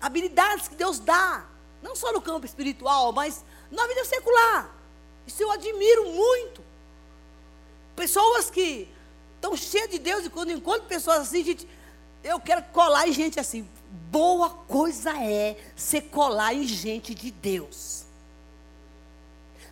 Habilidades 0.00 0.68
que 0.68 0.74
Deus 0.74 0.98
dá, 0.98 1.46
não 1.86 1.94
só 1.94 2.12
no 2.12 2.20
campo 2.20 2.44
espiritual, 2.44 3.12
mas 3.12 3.44
na 3.70 3.86
vida 3.86 4.04
secular. 4.04 4.74
Isso 5.26 5.42
eu 5.42 5.50
admiro 5.52 6.10
muito. 6.10 6.60
Pessoas 7.94 8.50
que 8.50 8.88
estão 9.36 9.56
cheias 9.56 9.88
de 9.88 9.98
Deus 9.98 10.26
e 10.26 10.30
quando 10.30 10.50
encontro 10.50 10.88
pessoas 10.88 11.20
assim, 11.20 11.44
gente, 11.44 11.68
eu 12.24 12.40
quero 12.40 12.62
colar 12.64 13.08
em 13.08 13.12
gente 13.12 13.38
assim. 13.38 13.68
Boa 14.10 14.50
coisa 14.50 15.16
é 15.16 15.56
ser 15.76 16.02
colar 16.02 16.52
em 16.54 16.66
gente 16.66 17.14
de 17.14 17.30
Deus. 17.30 18.04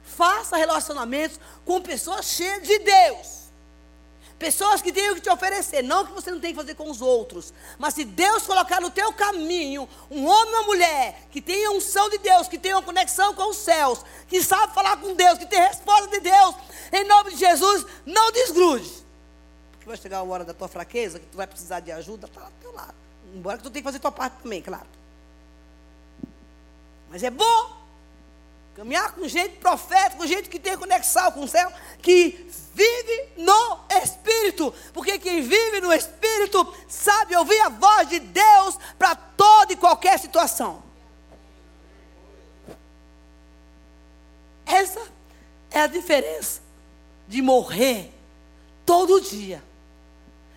Faça 0.05 0.57
relacionamentos 0.57 1.41
com 1.65 1.81
pessoas 1.81 2.27
cheias 2.27 2.63
de 2.63 2.79
Deus. 2.79 3.44
Pessoas 4.39 4.83
que 4.83 4.93
têm 4.93 5.11
o 5.11 5.15
que 5.15 5.21
te 5.21 5.31
oferecer, 5.31 5.83
não 5.83 6.05
que 6.05 6.13
você 6.13 6.31
não 6.31 6.41
tem 6.41 6.51
que 6.51 6.57
fazer 6.57 6.75
com 6.75 6.91
os 6.91 7.01
outros. 7.01 7.55
Mas 7.79 7.95
se 7.95 8.05
Deus 8.05 8.45
colocar 8.45 8.81
no 8.81 8.91
teu 8.91 9.13
caminho 9.13 9.89
um 10.11 10.27
homem 10.27 10.55
ou 10.55 10.61
uma 10.61 10.63
mulher 10.65 11.29
que 11.31 11.41
tenha 11.41 11.71
unção 11.71 12.11
de 12.11 12.19
Deus, 12.19 12.49
que 12.49 12.59
tenha 12.59 12.77
uma 12.77 12.83
conexão 12.83 13.33
com 13.35 13.51
os 13.51 13.57
céus, 13.57 14.05
que 14.29 14.43
sabe 14.43 14.75
falar 14.75 14.97
com 14.97 15.15
Deus, 15.15 15.39
que 15.39 15.47
tem 15.47 15.61
resposta 15.61 16.09
de 16.09 16.21
Deus, 16.21 16.55
em 16.93 17.05
nome 17.05 17.31
de 17.31 17.37
Jesus, 17.37 17.87
não 18.05 18.33
desgrude. 18.33 18.91
Porque 19.73 19.87
vai 19.87 19.97
chegar 19.97 20.19
a 20.19 20.23
hora 20.23 20.45
da 20.45 20.53
tua 20.53 20.69
fraqueza, 20.69 21.21
que 21.21 21.27
tu 21.27 21.37
vai 21.37 21.47
precisar 21.47 21.81
de 21.81 21.93
ajuda, 21.93 22.27
está 22.27 22.41
lá 22.41 22.49
do 22.49 22.61
teu 22.61 22.73
lado. 22.73 22.95
Embora 23.35 23.57
que 23.57 23.63
tu 23.63 23.71
tenha 23.71 23.83
que 23.83 23.89
fazer 23.89 24.01
tua 24.01 24.13
parte 24.13 24.43
também, 24.43 24.61
claro. 24.61 24.87
Mas 27.09 27.23
é 27.23 27.31
bom 27.31 27.84
Caminhar 28.75 29.13
com 29.13 29.27
gente 29.29 29.57
profética, 29.57 30.17
com 30.17 30.27
gente 30.27 30.49
que 30.49 30.59
tem 30.59 30.77
conexão 30.77 31.31
com 31.31 31.45
o 31.45 31.49
céu, 31.49 31.73
que 32.03 32.51
vive 32.75 33.29
no 33.37 33.81
Espírito. 34.03 34.75
Porque 34.93 35.19
quem 35.19 35.43
vive 35.43 35.81
no 35.81 35.93
Espírito 35.93 36.75
sabe 36.89 37.37
ouvir 37.37 37.61
a 37.61 37.69
voz 37.69 38.09
de 38.09 38.19
Deus 38.19 38.77
para 38.99 39.15
toda 39.15 39.73
e 39.73 39.77
qualquer 39.77 40.19
situação. 40.19 40.83
Essa 44.67 45.01
é 45.71 45.81
a 45.81 45.87
diferença 45.87 46.61
de 47.29 47.41
morrer 47.41 48.13
todo 48.85 49.21
dia. 49.21 49.63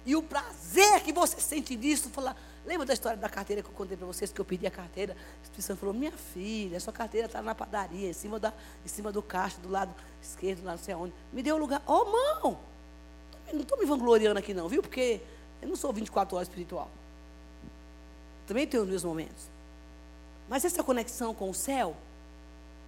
E 0.06 0.16
o 0.16 0.24
prazer 0.24 1.02
que 1.02 1.12
você 1.14 1.40
sente 1.40 1.76
disso, 1.76 2.10
falar, 2.10 2.36
Lembra 2.68 2.86
da 2.86 2.94
história 2.94 3.18
da 3.18 3.30
carteira 3.30 3.64
que 3.64 3.70
eu 3.70 3.74
contei 3.74 3.96
para 3.96 4.06
vocês, 4.06 4.30
que 4.30 4.42
eu 4.42 4.44
pedi 4.44 4.68
a 4.68 4.72
carteira? 4.72 5.14
A 5.14 5.42
instituição 5.42 5.78
falou, 5.78 5.96
minha 5.96 6.12
filha, 6.12 6.78
sua 6.82 6.92
carteira 6.92 7.26
está 7.26 7.42
na 7.42 7.56
padaria, 7.56 8.10
em 8.10 8.14
cima, 8.14 8.38
da, 8.38 8.54
em 8.86 8.90
cima 8.90 9.10
do 9.10 9.22
caixa, 9.22 9.58
do 9.62 9.70
lado 9.70 9.96
esquerdo, 10.22 10.66
lá 10.66 10.74
não 10.74 10.78
sei 10.78 10.94
aonde. 10.94 11.14
Me 11.32 11.42
deu 11.42 11.56
um 11.56 11.60
lugar. 11.60 11.82
Ô, 11.88 11.94
oh, 11.94 12.06
mão! 12.06 12.60
Não 13.54 13.62
estou 13.62 13.80
me 13.80 13.86
vangloriando 13.86 14.38
aqui 14.38 14.54
não, 14.54 14.68
viu? 14.68 14.82
Porque 14.82 15.22
eu 15.62 15.70
não 15.70 15.78
sou 15.78 15.94
24 15.94 16.36
horas 16.36 16.50
espiritual. 16.50 16.90
Também 18.46 18.68
tenho 18.68 18.84
os 18.84 18.90
meus 18.90 19.04
momentos. 19.06 19.46
Mas 20.50 20.66
essa 20.66 20.84
conexão 20.84 21.34
com 21.34 21.50
o 21.50 21.54
céu, 21.54 21.96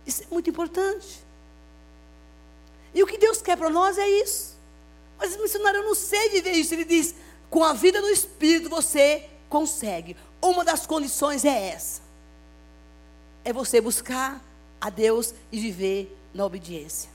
isso 0.06 0.24
é 0.24 0.28
muito 0.30 0.50
importante. 0.50 1.24
E 2.94 3.02
o 3.02 3.08
que 3.08 3.18
Deus 3.18 3.42
quer 3.42 3.58
para 3.58 3.70
nós 3.70 3.98
é 3.98 4.10
isso. 4.10 4.58
Mas 5.18 5.38
missionário, 5.38 5.80
eu 5.80 5.86
não 5.86 5.96
sei 5.96 6.32
viver 6.32 6.52
isso. 6.52 6.74
Ele 6.74 6.84
diz, 6.84 7.16
com 7.50 7.64
a 7.64 7.72
vida 7.72 8.02
no 8.02 8.10
Espírito 8.10 8.70
você 8.70 9.30
consegue. 9.50 10.16
Uma 10.41 10.64
das 10.64 10.86
condições 10.86 11.43
é 11.43 11.70
essa: 11.70 12.02
é 13.43 13.52
você 13.52 13.82
buscar 13.82 14.41
a 14.80 14.89
Deus 14.89 15.34
e 15.52 15.60
viver 15.60 16.18
na 16.34 16.45
obediência. 16.45 17.10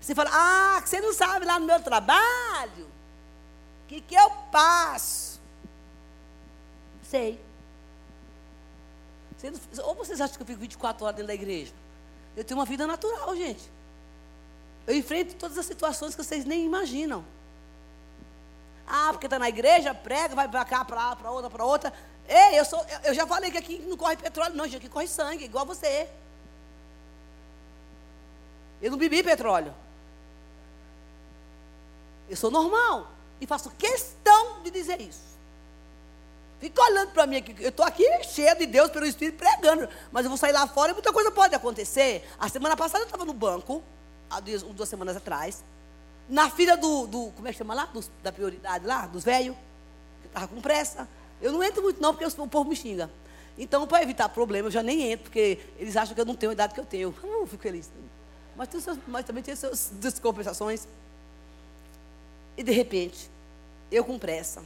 Você 0.00 0.14
fala, 0.14 0.30
ah, 0.32 0.80
você 0.80 1.00
não 1.00 1.12
sabe 1.12 1.44
lá 1.44 1.58
no 1.58 1.66
meu 1.66 1.80
trabalho? 1.82 2.86
O 3.84 3.88
que, 3.88 4.00
que 4.00 4.14
eu 4.14 4.30
passo? 4.50 5.38
Sei. 7.02 7.38
Ou 9.84 9.94
vocês 9.94 10.20
acham 10.20 10.36
que 10.36 10.42
eu 10.42 10.46
fico 10.46 10.60
24 10.60 11.04
horas 11.04 11.16
dentro 11.16 11.28
da 11.28 11.34
igreja? 11.34 11.72
Eu 12.36 12.44
tenho 12.44 12.58
uma 12.58 12.64
vida 12.64 12.86
natural, 12.86 13.36
gente. 13.36 13.70
Eu 14.86 14.96
enfrento 14.96 15.34
todas 15.34 15.58
as 15.58 15.66
situações 15.66 16.14
que 16.14 16.22
vocês 16.22 16.44
nem 16.44 16.64
imaginam. 16.64 17.24
Ah, 18.92 19.10
porque 19.12 19.26
está 19.26 19.38
na 19.38 19.48
igreja, 19.48 19.94
prega, 19.94 20.34
vai 20.34 20.48
para 20.48 20.64
cá, 20.64 20.84
para 20.84 20.96
lá, 20.96 21.16
para 21.16 21.30
outra, 21.30 21.48
para 21.48 21.64
outra. 21.64 21.92
Ei, 22.28 22.58
eu, 22.58 22.64
sou, 22.64 22.84
eu 23.04 23.14
já 23.14 23.24
falei 23.24 23.52
que 23.52 23.58
aqui 23.58 23.78
não 23.86 23.96
corre 23.96 24.16
petróleo, 24.16 24.56
não, 24.56 24.64
gente, 24.64 24.78
aqui 24.78 24.88
corre 24.88 25.06
sangue, 25.06 25.44
igual 25.44 25.64
você. 25.64 26.08
Eu 28.82 28.90
não 28.90 28.98
bebi 28.98 29.22
petróleo. 29.22 29.72
Eu 32.28 32.36
sou 32.36 32.50
normal. 32.50 33.08
E 33.40 33.46
faço 33.46 33.70
questão 33.70 34.62
de 34.62 34.70
dizer 34.70 35.00
isso. 35.00 35.30
Fica 36.58 36.82
olhando 36.82 37.12
para 37.12 37.26
mim 37.26 37.36
aqui. 37.36 37.56
Eu 37.60 37.70
estou 37.70 37.86
aqui 37.86 38.04
cheia 38.24 38.54
de 38.54 38.66
Deus 38.66 38.90
pelo 38.90 39.06
Espírito 39.06 39.38
pregando. 39.38 39.88
Mas 40.10 40.24
eu 40.24 40.30
vou 40.30 40.36
sair 40.36 40.52
lá 40.52 40.66
fora 40.66 40.90
e 40.90 40.94
muita 40.94 41.12
coisa 41.12 41.30
pode 41.30 41.54
acontecer. 41.54 42.28
A 42.38 42.48
semana 42.48 42.76
passada 42.76 43.02
eu 43.02 43.06
estava 43.06 43.24
no 43.24 43.32
banco, 43.32 43.82
há 44.28 44.40
duas, 44.40 44.62
duas 44.62 44.88
semanas 44.88 45.16
atrás. 45.16 45.64
Na 46.30 46.48
fila 46.48 46.76
do, 46.76 47.08
do 47.08 47.32
Como 47.32 47.48
é 47.48 47.52
que 47.52 47.58
chama 47.58 47.74
lá? 47.74 47.92
Da 48.22 48.30
prioridade 48.30 48.86
lá, 48.86 49.06
dos 49.08 49.24
velhos. 49.24 49.56
Que 50.22 50.28
estava 50.28 50.46
com 50.46 50.60
pressa. 50.60 51.08
Eu 51.42 51.52
não 51.52 51.62
entro 51.62 51.82
muito, 51.82 52.00
não, 52.00 52.14
porque 52.14 52.24
o 52.24 52.48
povo 52.48 52.70
me 52.70 52.76
xinga. 52.76 53.10
Então, 53.58 53.86
para 53.86 54.02
evitar 54.02 54.28
problema, 54.28 54.68
eu 54.68 54.70
já 54.72 54.82
nem 54.82 55.10
entro, 55.12 55.24
porque 55.24 55.58
eles 55.76 55.96
acham 55.96 56.14
que 56.14 56.20
eu 56.20 56.24
não 56.24 56.36
tenho 56.36 56.50
a 56.50 56.52
idade 56.52 56.72
que 56.72 56.80
eu 56.80 56.84
tenho. 56.84 57.14
Eu 57.22 57.46
fico 57.46 57.62
feliz. 57.62 57.90
Mas, 58.56 58.68
seus, 58.82 58.98
mas 59.08 59.26
também 59.26 59.42
tem 59.42 59.56
suas 59.56 59.90
descompensações. 59.94 60.86
E 62.56 62.62
de 62.62 62.72
repente, 62.72 63.30
eu 63.90 64.04
com 64.04 64.18
pressa, 64.18 64.62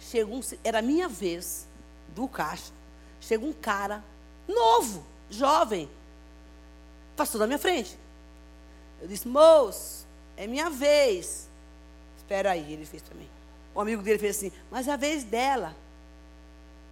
chegou 0.00 0.38
um, 0.38 0.40
era 0.64 0.78
a 0.78 0.82
minha 0.82 1.08
vez 1.08 1.66
do 2.14 2.26
caixa, 2.26 2.72
chega 3.20 3.44
um 3.44 3.52
cara 3.52 4.02
novo, 4.48 5.04
jovem, 5.28 5.88
passou 7.16 7.40
na 7.40 7.46
minha 7.46 7.58
frente. 7.58 7.98
Eu 9.00 9.08
disse, 9.08 9.26
moço, 9.26 10.01
é 10.36 10.46
minha 10.46 10.70
vez. 10.70 11.48
Espera 12.16 12.52
aí, 12.52 12.72
ele 12.72 12.86
fez 12.86 13.02
mim. 13.14 13.28
O 13.74 13.80
amigo 13.80 14.02
dele 14.02 14.18
fez 14.18 14.36
assim, 14.36 14.52
mas 14.70 14.88
é 14.88 14.92
a 14.92 14.96
vez 14.96 15.24
dela. 15.24 15.74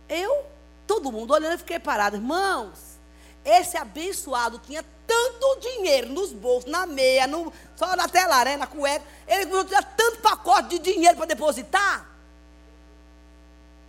Eu, 0.08 0.44
todo 0.86 1.12
mundo 1.12 1.32
olhando, 1.32 1.52
eu 1.52 1.58
fiquei 1.58 1.78
parado. 1.78 2.16
Irmãos, 2.16 2.98
esse 3.44 3.76
abençoado 3.76 4.58
tinha 4.58 4.84
tanto 5.06 5.60
dinheiro 5.60 6.08
nos 6.10 6.32
bolsos, 6.32 6.70
na 6.70 6.86
meia, 6.86 7.26
no, 7.26 7.52
só 7.76 7.94
na 7.96 8.08
tela, 8.08 8.44
né, 8.44 8.56
na 8.56 8.66
cueca. 8.66 9.04
Ele 9.26 9.46
tinha 9.64 9.82
tanto 9.82 10.18
pacote 10.20 10.78
de 10.78 10.92
dinheiro 10.92 11.16
para 11.16 11.26
depositar. 11.26 12.08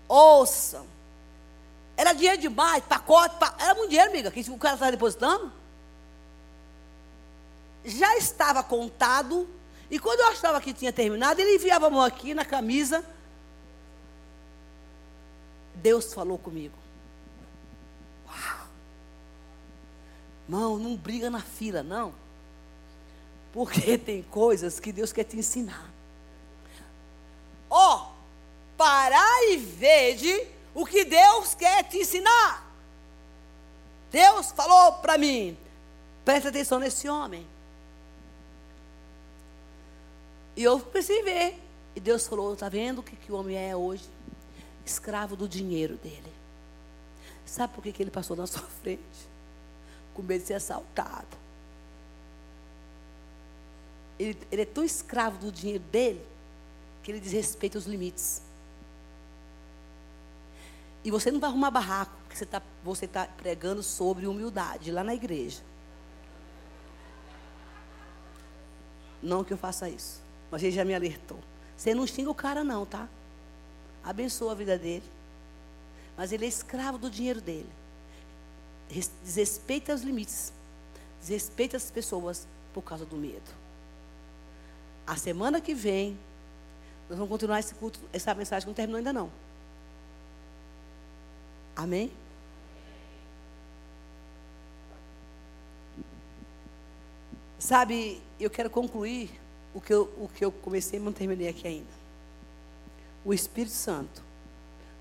Ouça. 0.07 0.83
Era 1.95 2.13
dinheiro 2.13 2.41
demais, 2.41 2.83
pacote, 2.83 3.35
era 3.59 3.75
muito 3.75 3.89
dinheiro, 3.89 4.09
amiga, 4.09 4.31
que 4.31 4.41
o 4.49 4.57
cara 4.57 4.73
estava 4.75 4.91
depositando. 4.91 5.51
Já 7.83 8.15
estava 8.17 8.63
contado, 8.63 9.47
e 9.89 9.99
quando 9.99 10.19
eu 10.19 10.27
achava 10.27 10.61
que 10.61 10.73
tinha 10.73 10.93
terminado, 10.93 11.41
ele 11.41 11.55
enviava 11.55 11.87
a 11.87 11.89
mão 11.89 12.01
aqui 12.01 12.33
na 12.33 12.45
camisa. 12.45 13.03
Deus 15.75 16.13
falou 16.13 16.37
comigo. 16.37 16.77
Uau! 18.27 18.67
Irmão, 20.47 20.77
não 20.77 20.95
briga 20.95 21.29
na 21.29 21.41
fila, 21.41 21.81
não. 21.81 22.13
Porque 23.51 23.97
tem 23.99 24.23
coisas 24.23 24.79
que 24.79 24.91
Deus 24.91 25.11
quer 25.11 25.23
te 25.23 25.37
ensinar. 25.37 25.89
Ó, 27.69 27.97
oh, 27.97 28.11
parar 28.77 29.43
e 29.49 29.57
vede 29.57 30.47
o 30.73 30.85
que 30.85 31.03
Deus 31.05 31.55
quer 31.55 31.83
te 31.83 31.97
ensinar. 31.97 32.69
Deus 34.11 34.51
falou 34.51 34.93
para 34.93 35.17
mim, 35.17 35.57
presta 36.25 36.49
atenção 36.49 36.79
nesse 36.79 37.07
homem. 37.07 37.47
E 40.55 40.63
eu 40.63 40.79
pensei 40.79 41.23
ver. 41.23 41.59
E 41.95 41.99
Deus 41.99 42.27
falou, 42.27 42.53
está 42.53 42.69
vendo 42.69 42.99
o 42.99 43.03
que, 43.03 43.15
que 43.15 43.31
o 43.31 43.35
homem 43.35 43.57
é 43.57 43.75
hoje? 43.75 44.07
Escravo 44.85 45.35
do 45.35 45.47
dinheiro 45.47 45.95
dele. 45.97 46.31
Sabe 47.45 47.73
por 47.73 47.83
que, 47.83 47.91
que 47.91 48.01
ele 48.01 48.11
passou 48.11 48.35
na 48.35 48.47
sua 48.47 48.61
frente? 48.61 49.01
Com 50.13 50.21
medo 50.21 50.41
de 50.41 50.47
ser 50.47 50.53
assaltado. 50.53 51.41
Ele, 54.17 54.37
ele 54.51 54.61
é 54.61 54.65
tão 54.65 54.83
escravo 54.83 55.37
do 55.37 55.51
dinheiro 55.51 55.83
dele 55.91 56.25
que 57.03 57.11
ele 57.11 57.19
desrespeita 57.19 57.77
os 57.77 57.85
limites. 57.85 58.41
E 61.03 61.09
você 61.09 61.31
não 61.31 61.39
vai 61.39 61.49
arrumar 61.49 61.71
barraco, 61.71 62.15
porque 62.23 62.37
você 62.37 62.43
está 62.43 62.61
você 62.83 63.07
tá 63.07 63.25
pregando 63.25 63.81
sobre 63.81 64.27
humildade 64.27 64.91
lá 64.91 65.03
na 65.03 65.15
igreja. 65.15 65.61
Não 69.21 69.43
que 69.43 69.53
eu 69.53 69.57
faça 69.57 69.89
isso. 69.89 70.21
Mas 70.51 70.61
ele 70.61 70.73
já 70.73 70.83
me 70.83 70.93
alertou. 70.93 71.39
Você 71.77 71.95
não 71.95 72.05
xinga 72.05 72.29
o 72.29 72.35
cara, 72.35 72.63
não, 72.63 72.85
tá? 72.85 73.07
Abençoa 74.03 74.51
a 74.51 74.55
vida 74.55 74.77
dele. 74.77 75.03
Mas 76.17 76.31
ele 76.31 76.45
é 76.45 76.47
escravo 76.47 76.97
do 76.97 77.09
dinheiro 77.09 77.41
dele. 77.41 77.69
Desrespeita 79.23 79.95
os 79.95 80.01
limites. 80.01 80.53
Desrespeita 81.21 81.77
as 81.77 81.89
pessoas 81.89 82.45
por 82.73 82.83
causa 82.83 83.05
do 83.05 83.15
medo. 83.15 83.49
A 85.07 85.15
semana 85.15 85.59
que 85.59 85.73
vem, 85.73 86.17
nós 87.09 87.17
vamos 87.17 87.31
continuar 87.31 87.59
esse 87.59 87.73
culto, 87.73 87.99
essa 88.13 88.33
mensagem 88.35 88.67
não 88.67 88.73
terminou 88.73 88.97
ainda 88.97 89.11
não. 89.11 89.31
Amém? 91.75 92.11
Sabe, 97.57 98.21
eu 98.39 98.49
quero 98.49 98.69
concluir 98.69 99.40
o 99.73 99.81
que 99.81 99.93
eu, 99.93 100.03
o 100.17 100.27
que 100.27 100.43
eu 100.43 100.51
comecei 100.51 100.99
e 100.99 101.01
não 101.01 101.13
terminei 101.13 101.47
aqui 101.47 101.67
ainda. 101.67 102.01
O 103.23 103.33
Espírito 103.33 103.73
Santo. 103.73 104.21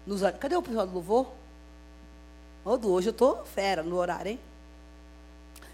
Nos, 0.06 0.20
cadê 0.38 0.56
o 0.56 0.62
pessoal 0.62 0.86
do 0.86 0.94
louvor? 0.94 1.32
Oh, 2.64 2.76
do 2.76 2.90
hoje 2.90 3.08
eu 3.08 3.12
estou 3.12 3.44
fera 3.44 3.82
no 3.82 3.96
horário, 3.96 4.32
hein? 4.32 4.40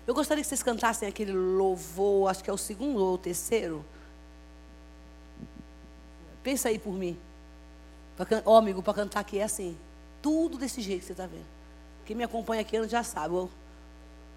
Eu 0.06 0.14
gostaria 0.14 0.42
que 0.42 0.48
vocês 0.48 0.62
cantassem 0.62 1.08
aquele 1.08 1.32
louvor, 1.32 2.30
acho 2.30 2.42
que 2.42 2.48
é 2.48 2.52
o 2.52 2.58
segundo 2.58 3.04
ou 3.04 3.14
o 3.14 3.18
terceiro. 3.18 3.84
Pensa 6.44 6.68
aí 6.68 6.78
por 6.78 6.92
mim. 6.92 7.18
Ó, 8.44 8.54
oh, 8.54 8.56
amigo, 8.56 8.82
para 8.82 8.94
cantar 8.94 9.20
aqui 9.20 9.40
é 9.40 9.42
assim. 9.42 9.76
Tudo 10.22 10.56
desse 10.56 10.80
jeito 10.80 11.00
que 11.00 11.06
você 11.06 11.12
está 11.12 11.26
vendo. 11.26 11.44
Quem 12.04 12.14
me 12.14 12.22
acompanha 12.22 12.62
aqui 12.62 12.86
já 12.88 13.02
sabe. 13.02 13.34
O, 13.34 13.50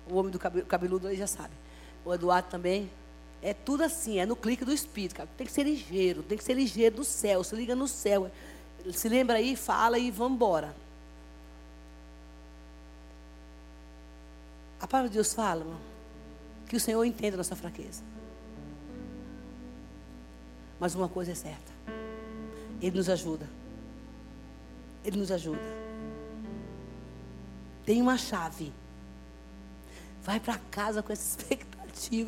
o 0.09 0.15
homem 0.15 0.31
do 0.31 0.39
cabeludo 0.39 1.07
aí 1.07 1.15
já 1.15 1.27
sabe. 1.27 1.53
O 2.03 2.11
Eduardo 2.11 2.49
também. 2.49 2.89
É 3.41 3.53
tudo 3.53 3.83
assim, 3.83 4.19
é 4.19 4.25
no 4.25 4.35
clique 4.35 4.65
do 4.65 4.73
Espírito, 4.73 5.15
cara. 5.15 5.29
Tem 5.37 5.47
que 5.47 5.53
ser 5.53 5.63
ligeiro, 5.63 6.23
tem 6.23 6.37
que 6.37 6.43
ser 6.43 6.53
ligeiro 6.53 6.97
no 6.97 7.03
céu. 7.03 7.43
Se 7.43 7.55
liga 7.55 7.75
no 7.75 7.87
céu. 7.87 8.29
Se 8.93 9.07
lembra 9.07 9.37
aí, 9.37 9.55
fala 9.55 9.97
e 9.97 10.11
vamos 10.11 10.35
embora. 10.35 10.75
A 14.79 14.87
palavra 14.87 15.09
de 15.09 15.15
Deus 15.15 15.33
fala, 15.33 15.61
irmão, 15.61 15.79
que 16.67 16.75
o 16.75 16.79
Senhor 16.79 17.03
entende 17.03 17.33
a 17.33 17.37
nossa 17.37 17.55
fraqueza. 17.55 18.03
Mas 20.79 20.95
uma 20.95 21.09
coisa 21.09 21.31
é 21.31 21.35
certa: 21.35 21.71
Ele 22.81 22.97
nos 22.97 23.09
ajuda. 23.09 23.47
Ele 25.03 25.17
nos 25.17 25.31
ajuda. 25.31 25.79
Tem 27.85 28.01
uma 28.01 28.17
chave. 28.17 28.71
Vai 30.23 30.39
para 30.39 30.57
casa 30.71 31.01
com 31.01 31.11
essa 31.11 31.23
expectativa, 31.41 31.68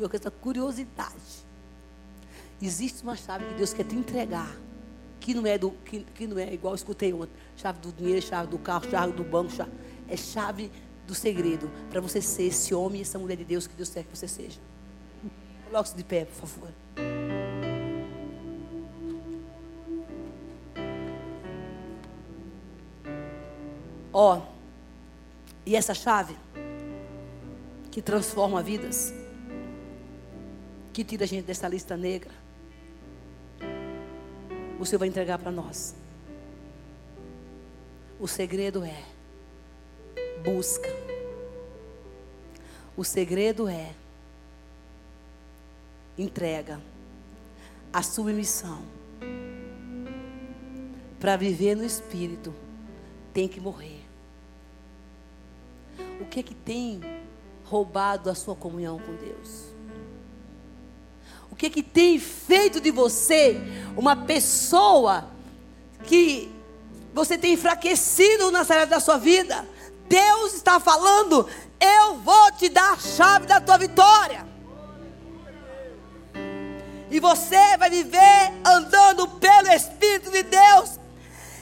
com 0.08 0.16
essa 0.16 0.30
curiosidade. 0.30 1.46
Existe 2.60 3.02
uma 3.02 3.16
chave 3.16 3.44
que 3.46 3.54
Deus 3.54 3.72
quer 3.72 3.84
te 3.84 3.94
entregar. 3.94 4.54
Que 5.18 5.34
não 5.34 5.46
é, 5.46 5.56
do, 5.56 5.70
que, 5.70 6.00
que 6.14 6.26
não 6.26 6.38
é 6.38 6.52
igual 6.52 6.72
eu 6.72 6.76
escutei 6.76 7.12
ontem. 7.12 7.32
Chave 7.56 7.78
do 7.80 7.92
dinheiro, 7.92 8.20
chave 8.20 8.48
do 8.48 8.58
carro, 8.58 8.88
chave 8.90 9.12
do 9.12 9.24
banco. 9.24 9.50
Chave, 9.50 9.70
é 10.08 10.16
chave 10.16 10.70
do 11.06 11.14
segredo. 11.14 11.70
Para 11.90 12.00
você 12.00 12.20
ser 12.20 12.44
esse 12.44 12.74
homem 12.74 12.98
e 12.98 13.02
essa 13.02 13.18
mulher 13.18 13.36
de 13.36 13.44
Deus 13.44 13.66
que 13.66 13.74
Deus 13.74 13.88
quer 13.88 14.04
que 14.04 14.16
você 14.16 14.28
seja. 14.28 14.60
Coloque-se 15.66 15.96
de 15.96 16.04
pé, 16.04 16.24
por 16.24 16.46
favor. 16.46 16.68
Ó, 24.12 24.36
oh, 24.36 24.42
e 25.64 25.74
essa 25.74 25.94
chave 25.94 26.36
que 27.90 28.02
transforma 28.02 28.62
vidas, 28.62 29.12
que 30.92 31.04
tira 31.04 31.24
a 31.24 31.26
gente 31.26 31.44
dessa 31.44 31.66
lista 31.68 31.96
negra, 31.96 32.30
o 34.78 34.84
Senhor 34.84 34.98
vai 34.98 35.08
entregar 35.08 35.38
para 35.38 35.50
nós. 35.50 35.94
O 38.20 38.28
segredo 38.28 38.84
é 38.84 39.02
busca. 40.44 40.88
O 42.96 43.04
segredo 43.04 43.68
é 43.68 43.94
entrega, 46.18 46.80
a 47.92 48.02
submissão. 48.02 48.82
Para 51.18 51.36
viver 51.36 51.74
no 51.74 51.84
espírito, 51.84 52.52
tem 53.32 53.48
que 53.48 53.60
morrer. 53.60 54.04
O 56.20 56.26
que 56.26 56.40
é 56.40 56.42
que 56.42 56.54
tem 56.54 57.00
roubado 57.64 58.28
a 58.28 58.34
sua 58.34 58.54
comunhão 58.54 58.98
com 58.98 59.14
Deus? 59.14 59.71
Que 61.62 61.70
que 61.70 61.82
tem 61.84 62.18
feito 62.18 62.80
de 62.80 62.90
você 62.90 63.56
uma 63.96 64.16
pessoa 64.16 65.30
que 66.02 66.50
você 67.14 67.38
tem 67.38 67.52
enfraquecido 67.52 68.50
nas 68.50 68.68
áreas 68.68 68.88
da 68.88 68.98
sua 68.98 69.16
vida? 69.16 69.64
Deus 70.08 70.54
está 70.54 70.80
falando: 70.80 71.48
eu 71.80 72.16
vou 72.16 72.50
te 72.58 72.68
dar 72.68 72.94
a 72.94 72.98
chave 72.98 73.46
da 73.46 73.60
tua 73.60 73.78
vitória. 73.78 74.44
E 77.08 77.20
você 77.20 77.76
vai 77.78 77.88
viver 77.88 78.52
andando 78.66 79.28
pelo 79.28 79.68
Espírito 79.68 80.32
de 80.32 80.42
Deus 80.42 80.98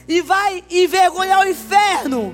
e 0.07 0.19
vai 0.19 0.63
envergonhar 0.71 1.41
o 1.41 1.47
inferno. 1.47 2.33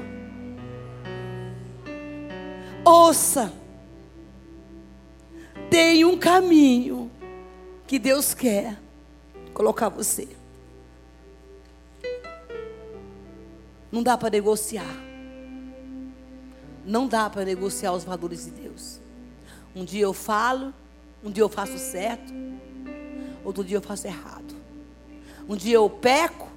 Ouça, 2.85 3.51
tem 5.69 6.05
um 6.05 6.17
caminho 6.17 6.96
que 7.87 7.97
Deus 7.97 8.33
quer 8.33 8.77
colocar 9.53 9.87
você. 9.87 10.27
Não 13.89 14.03
dá 14.03 14.17
para 14.17 14.29
negociar. 14.29 14.95
Não 16.85 17.07
dá 17.07 17.29
para 17.29 17.45
negociar 17.45 17.93
os 17.93 18.03
valores 18.03 18.45
de 18.45 18.51
Deus. 18.51 18.99
Um 19.73 19.85
dia 19.85 20.03
eu 20.03 20.13
falo, 20.13 20.73
um 21.23 21.31
dia 21.31 21.43
eu 21.43 21.49
faço 21.49 21.77
certo, 21.77 22.33
outro 23.43 23.63
dia 23.63 23.77
eu 23.77 23.81
faço 23.81 24.05
errado. 24.05 24.55
Um 25.47 25.55
dia 25.55 25.75
eu 25.75 25.89
peco, 25.89 26.49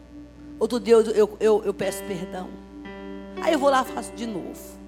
outro 0.59 0.81
dia 0.81 0.95
eu, 0.95 1.03
eu, 1.13 1.37
eu, 1.39 1.65
eu 1.65 1.75
peço 1.75 2.03
perdão. 2.05 2.49
Aí 3.41 3.53
eu 3.53 3.59
vou 3.59 3.71
lá 3.71 3.83
e 3.83 3.93
faço 3.93 4.13
de 4.13 4.27
novo. 4.27 4.79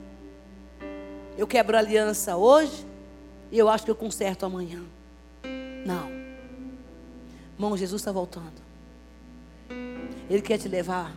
Eu 1.39 1.47
quebro 1.47 1.77
aliança 1.77 2.37
hoje 2.37 2.85
e 3.51 3.59
eu 3.59 3.69
acho 3.69 3.85
que 3.85 3.91
eu 3.91 3.97
conserto 3.97 4.45
amanhã. 4.45 4.83
Não. 5.87 6.22
Irmão, 7.55 7.77
Jesus 7.77 8.01
está 8.01 8.11
voltando. 8.11 8.61
Ele 10.29 10.43
quer 10.43 10.59
te 10.59 10.69
levar, 10.69 11.15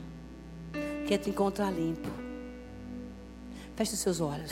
quer 1.08 1.18
te 1.18 1.30
encontrar 1.30 1.72
limpo. 1.72 2.10
Feche 3.76 3.94
os 3.94 4.00
seus 4.00 4.20
olhos. 4.22 4.52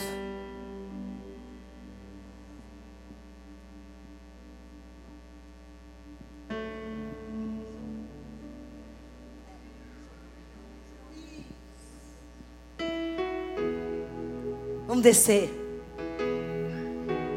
Vamos 14.86 15.02
descer 15.02 15.50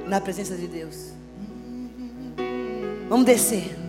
na 0.07 0.21
presença 0.21 0.55
de 0.55 0.67
Deus. 0.67 1.11
Vamos 3.09 3.25
descer. 3.25 3.86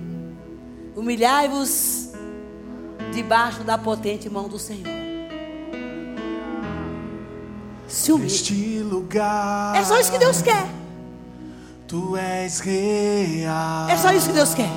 Humilhai-vos 0.98 2.10
debaixo 3.14 3.62
da 3.62 3.78
potente 3.78 4.28
mão 4.28 4.48
do 4.48 4.58
Senhor 4.58 4.98
se 7.88 8.12
humilhe. 8.12 8.82
lugar. 8.82 9.74
É 9.74 9.84
só 9.84 9.98
isso 9.98 10.12
que 10.12 10.18
Deus 10.18 10.42
quer. 10.42 10.66
Tu 11.86 12.16
és 12.16 12.60
real. 12.60 13.88
É 13.88 13.96
só 13.96 14.12
isso 14.12 14.28
que 14.28 14.34
Deus 14.34 14.54
quer. 14.54 14.68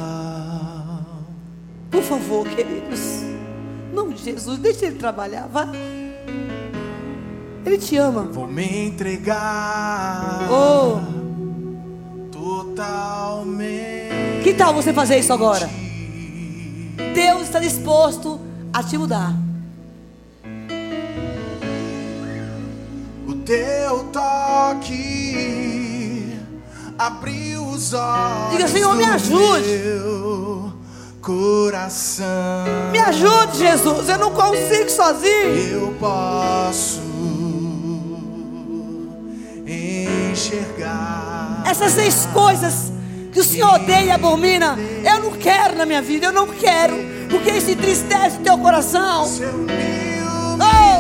Por 1.92 2.02
favor, 2.02 2.48
queridos. 2.48 3.22
Não, 3.94 4.16
Jesus, 4.16 4.58
deixa 4.60 4.86
ele 4.86 4.96
trabalhar, 4.96 5.48
vá. 5.48 5.68
Ele 7.66 7.78
te 7.78 7.98
ama. 7.98 8.24
Vou 8.24 8.48
me 8.48 8.88
entregar. 8.88 10.48
Oh. 10.50 11.02
Totalmente. 12.32 13.82
Que 14.44 14.54
tal 14.54 14.74
você 14.74 14.94
fazer 14.94 15.20
isso 15.20 15.34
agora? 15.34 15.81
Deus 17.14 17.44
está 17.44 17.60
disposto 17.60 18.40
a 18.74 18.84
te 18.84 18.98
mudar. 18.98 19.34
teu 23.46 24.06
toque 24.14 25.60
abriu 26.98 27.68
os 27.68 27.94
olhos. 27.94 28.52
Diga, 28.52 28.68
Senhor, 28.68 28.96
me 28.96 29.04
ajude. 29.04 29.82
Coração. 31.22 32.26
Me 32.92 33.00
ajude, 33.00 33.58
Jesus. 33.58 34.10
Eu 34.10 34.18
não 34.18 34.32
consigo 34.32 34.90
sozinho. 34.90 35.90
Eu 35.90 35.96
posso 36.00 37.02
enxergar 40.32 41.64
essas 41.66 41.92
seis 41.92 42.26
coisas 42.34 42.91
que 43.32 43.40
o 43.40 43.44
Senhor 43.44 43.74
odeia 43.76 44.04
e 44.04 44.12
abomina. 44.12 44.78
Eu 45.04 45.22
não 45.22 45.32
quero 45.32 45.78
na 45.78 45.86
minha 45.86 46.02
vida. 46.02 46.28
Eu 46.28 46.34
não 46.34 46.48
quero. 46.48 46.94
Porque 47.30 47.52
isso 47.52 47.72
entristece 47.72 48.38
o 48.38 48.42
teu 48.42 48.58
coração. 48.58 49.26
Oh. 50.60 50.92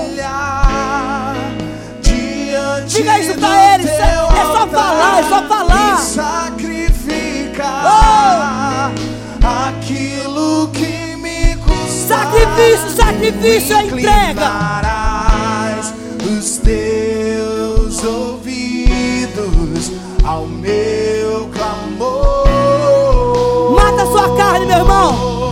Diga 2.87 3.19
isso 3.19 3.33
para 3.39 3.75
eles. 3.75 3.87
É, 3.87 3.93
é 3.93 4.45
só 4.45 4.67
falar, 4.67 5.19
é 5.19 5.23
só 5.23 5.43
falar. 5.47 5.97
Sacrificar 5.97 7.83
oh. 7.85 9.47
aquilo 9.47 10.69
que 10.73 11.15
me 11.17 11.55
custa. 11.57 12.15
Sacrifício, 12.15 12.89
sacrifício 12.95 13.75
é 13.75 13.83
entrega. 13.83 14.51
Os 16.37 16.57
teus 16.57 18.03
ouvidos 18.03 19.91
ao 20.23 20.47
meu 20.47 21.20
meu 24.71 24.79
irmão. 24.79 25.51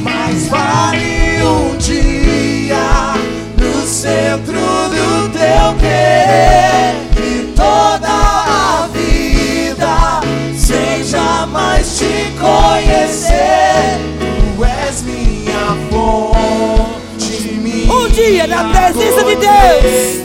Mas 0.00 0.48
vale 0.48 1.42
um 1.42 1.76
dia 1.76 3.14
no 3.58 3.86
centro 3.86 4.54
do 4.54 5.28
teu 5.30 5.74
querer 5.78 6.94
e 7.18 7.52
toda 7.54 8.08
a 8.08 8.88
vida 8.92 10.20
sem 10.56 11.04
jamais 11.04 11.98
te 11.98 12.32
conhecer. 12.40 14.00
Tu 14.56 14.64
és 14.64 15.02
minha 15.02 15.76
fonte, 15.90 17.42
minha 17.52 17.92
Um 17.92 18.08
dia 18.08 18.46
na 18.46 18.64
presença 18.64 19.24
de 19.24 19.36
Deus 19.36 20.22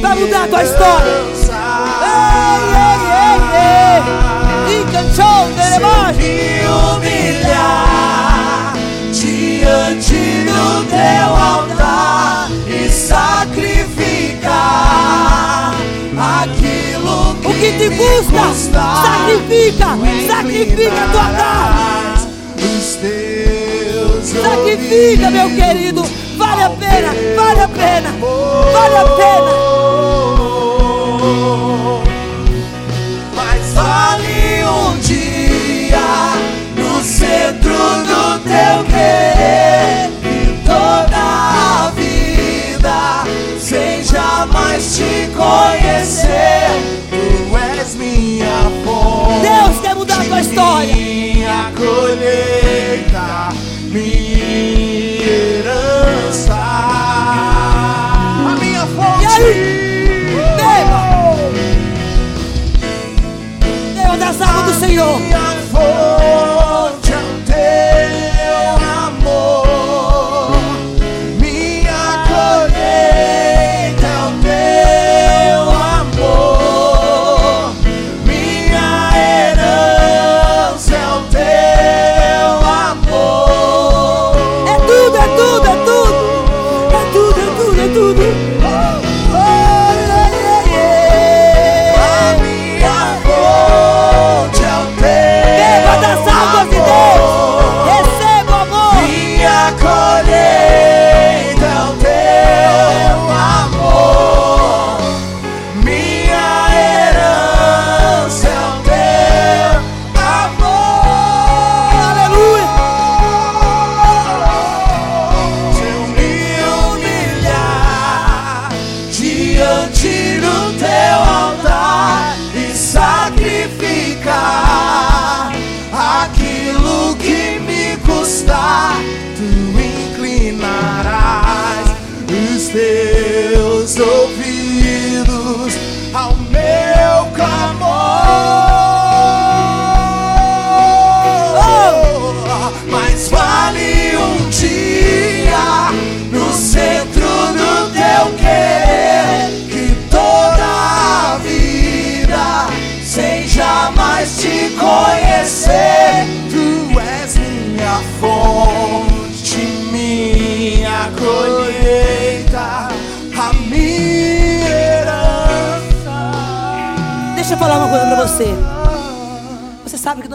vai 0.00 0.14
mudar 0.14 0.44
a 0.44 0.48
tua 0.48 0.62
história. 0.62 1.12
Ei, 2.02 2.62
ei, 2.76 3.00
ei, 3.16 4.10
ei. 4.12 4.15
Encantou, 4.96 5.52
Me 6.16 6.64
humilhar 6.96 8.72
diante 9.12 10.44
do 10.46 10.84
teu 10.88 11.28
altar 11.36 12.48
e 12.66 12.88
sacrificar 12.88 14.54
aquilo 16.16 17.36
que, 17.42 17.46
o 17.46 17.52
que 17.52 17.72
te 17.72 17.90
custa. 17.90 18.40
custa 18.40 18.80
sacrifica, 19.02 19.88
sacrifica 20.26 21.04
a 21.04 21.08
tua 21.08 21.28
carne. 21.36 22.16
Sacrifica, 24.24 25.30
meu 25.30 25.48
querido. 25.50 26.02
Vale 26.38 26.62
a 26.62 26.70
pena, 26.70 27.14
vale 27.36 27.60
a 27.60 27.68
pena, 27.68 28.14
vale 28.72 28.96
a 28.96 29.04
pena. 29.04 30.35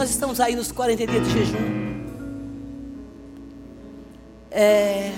Nós 0.02 0.10
estamos 0.10 0.40
aí 0.40 0.56
nos 0.56 0.72
40 0.72 1.06
dias 1.06 1.28
de 1.28 1.32
jejum. 1.32 2.02
É, 4.50 5.12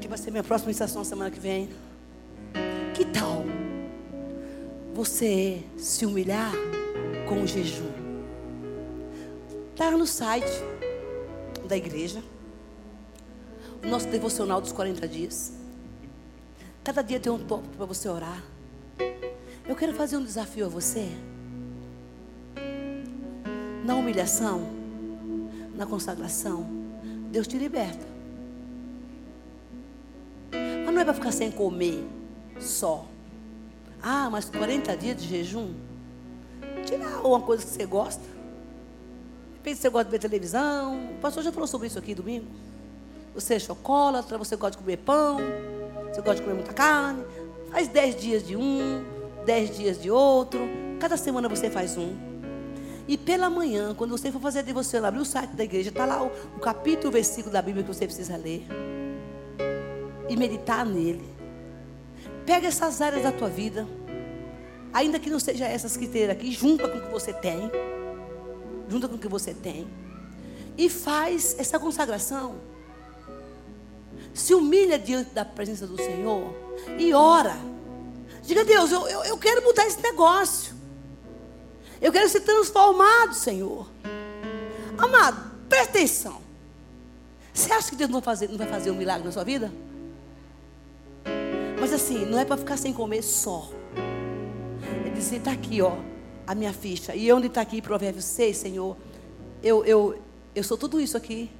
que 0.00 0.08
vai 0.08 0.16
ser 0.16 0.30
minha 0.30 0.42
próxima 0.42 0.70
estação 0.70 1.04
semana 1.04 1.30
que 1.30 1.38
vem. 1.38 1.68
Que 2.94 3.04
tal 3.04 3.44
você 4.94 5.62
se 5.76 6.06
humilhar 6.06 6.52
com 7.28 7.42
o 7.42 7.46
jejum? 7.46 7.90
Está 9.72 9.90
no 9.90 10.06
site 10.06 10.50
da 11.68 11.76
igreja. 11.76 12.22
O 13.84 13.88
nosso 13.88 14.08
devocional 14.08 14.58
dos 14.58 14.72
40 14.72 15.06
dias. 15.06 15.52
Cada 16.82 17.02
dia 17.02 17.20
tem 17.20 17.30
um 17.30 17.44
tópico 17.44 17.76
para 17.76 17.84
você 17.84 18.08
orar. 18.08 18.42
Eu 19.68 19.76
quero 19.76 19.92
fazer 19.92 20.16
um 20.16 20.24
desafio 20.24 20.64
a 20.64 20.68
você. 20.70 21.10
Na 23.84 23.94
humilhação, 23.94 24.66
na 25.74 25.86
consagração, 25.86 26.66
Deus 27.30 27.46
te 27.46 27.56
liberta. 27.56 28.06
Mas 30.52 30.94
não 30.94 31.00
é 31.00 31.04
para 31.04 31.14
ficar 31.14 31.32
sem 31.32 31.50
comer 31.50 32.04
só. 32.58 33.06
Ah, 34.02 34.28
mas 34.30 34.46
40 34.50 34.96
dias 34.96 35.16
de 35.16 35.28
jejum? 35.28 35.74
Tira 36.84 37.06
uma 37.24 37.40
coisa 37.40 37.64
que 37.64 37.70
você 37.70 37.86
gosta. 37.86 38.22
De 38.22 39.56
repente 39.56 39.78
você 39.78 39.88
gosta 39.88 40.04
de 40.06 40.10
ver 40.10 40.18
televisão. 40.18 40.96
O 41.16 41.20
pastor 41.20 41.42
já 41.42 41.52
falou 41.52 41.66
sobre 41.66 41.86
isso 41.86 41.98
aqui 41.98 42.14
domingo. 42.14 42.46
Você 43.34 43.54
é 43.54 43.58
chocolatra, 43.58 44.36
você 44.36 44.56
gosta 44.56 44.72
de 44.72 44.78
comer 44.78 44.96
pão, 44.98 45.38
você 46.08 46.20
gosta 46.20 46.36
de 46.36 46.42
comer 46.42 46.54
muita 46.54 46.72
carne. 46.72 47.24
Faz 47.70 47.88
10 47.88 48.20
dias 48.20 48.46
de 48.46 48.56
um, 48.56 49.04
10 49.46 49.76
dias 49.76 50.02
de 50.02 50.10
outro. 50.10 50.60
Cada 50.98 51.16
semana 51.16 51.48
você 51.48 51.70
faz 51.70 51.96
um. 51.96 52.29
E 53.08 53.16
pela 53.16 53.50
manhã, 53.50 53.94
quando 53.94 54.10
você 54.10 54.30
for 54.30 54.40
fazer 54.40 54.60
a 54.60 54.62
devoção, 54.62 55.04
abrir 55.04 55.20
o 55.20 55.24
site 55.24 55.50
da 55.50 55.64
igreja, 55.64 55.90
está 55.90 56.04
lá 56.06 56.22
o, 56.22 56.30
o 56.56 56.60
capítulo, 56.60 57.08
o 57.08 57.12
versículo 57.12 57.52
da 57.52 57.62
Bíblia 57.62 57.82
que 57.84 57.92
você 57.92 58.06
precisa 58.06 58.36
ler. 58.36 58.66
E 60.28 60.36
meditar 60.36 60.86
nele. 60.86 61.28
Pega 62.46 62.68
essas 62.68 63.00
áreas 63.00 63.22
da 63.22 63.32
tua 63.32 63.48
vida. 63.48 63.86
Ainda 64.92 65.18
que 65.18 65.30
não 65.30 65.38
seja 65.38 65.66
essas 65.66 65.96
que 65.96 66.06
tem 66.06 66.28
aqui, 66.30 66.50
junta 66.50 66.88
com 66.88 66.98
o 66.98 67.00
que 67.00 67.10
você 67.10 67.32
tem. 67.32 67.70
Junta 68.88 69.08
com 69.08 69.16
o 69.16 69.18
que 69.18 69.28
você 69.28 69.54
tem. 69.54 69.86
E 70.76 70.88
faz 70.88 71.56
essa 71.58 71.78
consagração. 71.78 72.56
Se 74.32 74.54
humilha 74.54 74.98
diante 74.98 75.30
da 75.30 75.44
presença 75.44 75.86
do 75.86 75.96
Senhor 75.96 76.54
e 76.98 77.12
ora. 77.12 77.56
Diga, 78.42 78.64
Deus, 78.64 78.90
eu, 78.90 79.06
eu, 79.08 79.24
eu 79.24 79.38
quero 79.38 79.62
mudar 79.62 79.86
esse 79.86 80.00
negócio. 80.00 80.74
Eu 82.00 82.10
quero 82.10 82.28
ser 82.28 82.40
transformado, 82.40 83.34
Senhor. 83.34 83.86
Amado, 84.96 85.50
presta 85.68 85.98
atenção. 85.98 86.40
Você 87.52 87.72
acha 87.72 87.90
que 87.90 87.96
Deus 87.96 88.10
não 88.10 88.20
vai 88.20 88.24
fazer, 88.24 88.48
não 88.48 88.56
vai 88.56 88.66
fazer 88.66 88.90
um 88.90 88.94
milagre 88.94 89.24
na 89.24 89.32
sua 89.32 89.44
vida? 89.44 89.70
Mas 91.78 91.92
assim, 91.92 92.24
não 92.24 92.38
é 92.38 92.44
para 92.44 92.56
ficar 92.56 92.76
sem 92.76 92.92
comer 92.92 93.22
só. 93.22 93.70
É 95.06 95.10
dizer, 95.10 95.36
está 95.36 95.52
aqui, 95.52 95.82
ó, 95.82 95.96
a 96.46 96.54
minha 96.54 96.72
ficha. 96.72 97.14
E 97.14 97.30
onde 97.32 97.48
está 97.48 97.60
aqui 97.60 97.82
Provérbios 97.82 98.24
6, 98.24 98.56
Senhor? 98.56 98.96
Eu, 99.62 99.84
eu, 99.84 100.18
eu 100.54 100.64
sou 100.64 100.78
tudo 100.78 101.00
isso 101.00 101.16
aqui. 101.16 101.50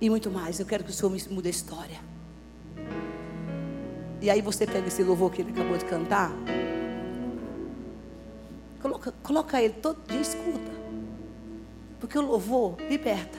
E 0.00 0.08
muito 0.08 0.30
mais. 0.30 0.58
Eu 0.58 0.66
quero 0.66 0.82
que 0.82 0.90
o 0.90 0.92
Senhor 0.92 1.10
me 1.10 1.22
mude 1.30 1.48
a 1.48 1.50
história. 1.50 2.00
E 4.20 4.30
aí 4.30 4.40
você 4.40 4.66
pega 4.66 4.88
esse 4.88 5.02
louvor 5.02 5.30
que 5.30 5.42
ele 5.42 5.50
acabou 5.50 5.76
de 5.76 5.84
cantar. 5.84 6.32
Coloca, 8.80 9.12
coloca 9.22 9.62
ele 9.62 9.74
todo 9.74 10.00
dia, 10.08 10.20
escuta. 10.20 10.72
Porque 11.98 12.18
o 12.18 12.22
louvor 12.22 12.76
liberta. 12.88 13.38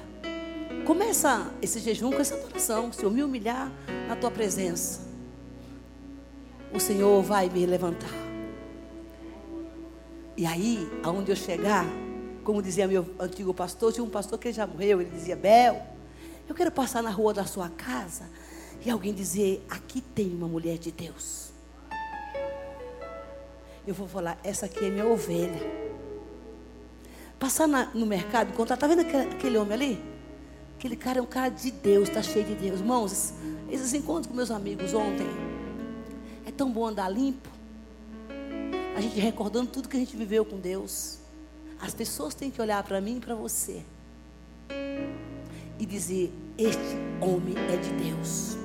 Começa 0.86 1.52
esse 1.62 1.80
jejum 1.80 2.12
com 2.12 2.20
essa 2.20 2.36
adoração. 2.36 2.92
Se 2.92 3.04
eu 3.04 3.12
me 3.12 3.24
humilhar 3.24 3.72
na 4.08 4.16
tua 4.16 4.32
presença, 4.32 5.02
o 6.74 6.80
Senhor 6.80 7.22
vai 7.22 7.50
me 7.50 7.66
levantar. 7.66 8.10
E 10.38 10.46
aí, 10.46 10.90
aonde 11.04 11.32
eu 11.32 11.36
chegar, 11.36 11.86
como 12.44 12.62
dizia 12.62 12.88
meu 12.88 13.06
antigo 13.20 13.54
pastor, 13.54 13.92
tinha 13.94 14.04
um 14.04 14.10
pastor 14.10 14.40
que 14.40 14.52
já 14.52 14.66
morreu, 14.66 15.02
ele 15.02 15.10
dizia: 15.10 15.36
Bel, 15.36 15.86
eu 16.48 16.56
quero 16.56 16.72
passar 16.72 17.04
na 17.04 17.10
rua 17.10 17.34
da 17.34 17.46
sua 17.46 17.70
casa 17.70 18.30
e 18.84 18.90
alguém 18.90 19.14
dizer: 19.14 19.66
aqui 19.70 20.02
tem 20.02 20.34
uma 20.34 20.48
mulher 20.48 20.78
de 20.78 20.92
Deus. 20.92 21.51
Eu 23.86 23.94
vou 23.94 24.08
falar: 24.08 24.40
essa 24.44 24.66
aqui 24.66 24.86
é 24.86 24.90
minha 24.90 25.08
ovelha. 25.08 25.60
Passar 27.40 27.68
na, 27.68 27.86
no 27.94 28.06
mercado, 28.06 28.52
encontrar, 28.52 28.78
tá 28.78 28.88
vendo 28.88 29.02
aquele, 29.02 29.34
aquele, 29.34 29.58
homem 29.58 29.74
ali? 29.74 30.04
Aquele 30.78 30.96
cara 30.96 31.20
é 31.20 31.22
um 31.22 31.26
cara 31.26 31.50
de 31.50 31.72
Deus, 31.72 32.08
está 32.08 32.22
cheio 32.22 32.46
de 32.46 32.54
Deus. 32.54 32.80
Irmãos, 32.80 33.34
esses 33.70 33.94
encontros 33.94 34.28
com 34.28 34.34
meus 34.34 34.52
amigos 34.52 34.94
ontem, 34.94 35.28
é 36.46 36.52
tão 36.52 36.72
bom 36.72 36.86
andar 36.86 37.10
limpo. 37.10 37.50
A 38.96 39.02
gente 39.02 39.20
recordando 39.20 39.72
tudo 39.72 39.90
que 39.90 39.98
a 39.98 40.00
gente 40.00 40.16
viveu 40.16 40.46
com 40.46 40.60
Deus. 40.60 41.18
As 41.80 41.96
pessoas 41.96 42.36
têm 42.36 42.52
que 42.52 42.62
olhar 42.62 42.84
para 42.84 43.02
mim 43.02 43.18
e 43.18 43.20
para 43.20 43.34
você 43.34 43.84
e 45.80 45.86
dizer: 45.86 46.32
Este 46.58 46.96
homem 47.20 47.56
é 47.58 47.78
de 47.78 47.92
Deus. 48.04 48.56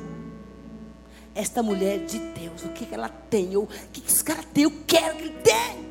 Esta 1.37 1.63
mulher 1.63 1.99
de 1.99 2.19
Deus. 2.19 2.65
O 2.65 2.71
que, 2.71 2.87
que 2.87 2.95
ela 2.95 3.11
tem? 3.11 3.59
o 3.59 3.67
que, 3.93 4.01
que 4.01 4.11
esse 4.11 4.25
cara 4.25 4.43
tem? 4.43 4.65
Eu 4.65 4.73
quero 4.87 5.17
que 5.17 5.25
ele 5.25 5.35
tenha. 5.43 5.87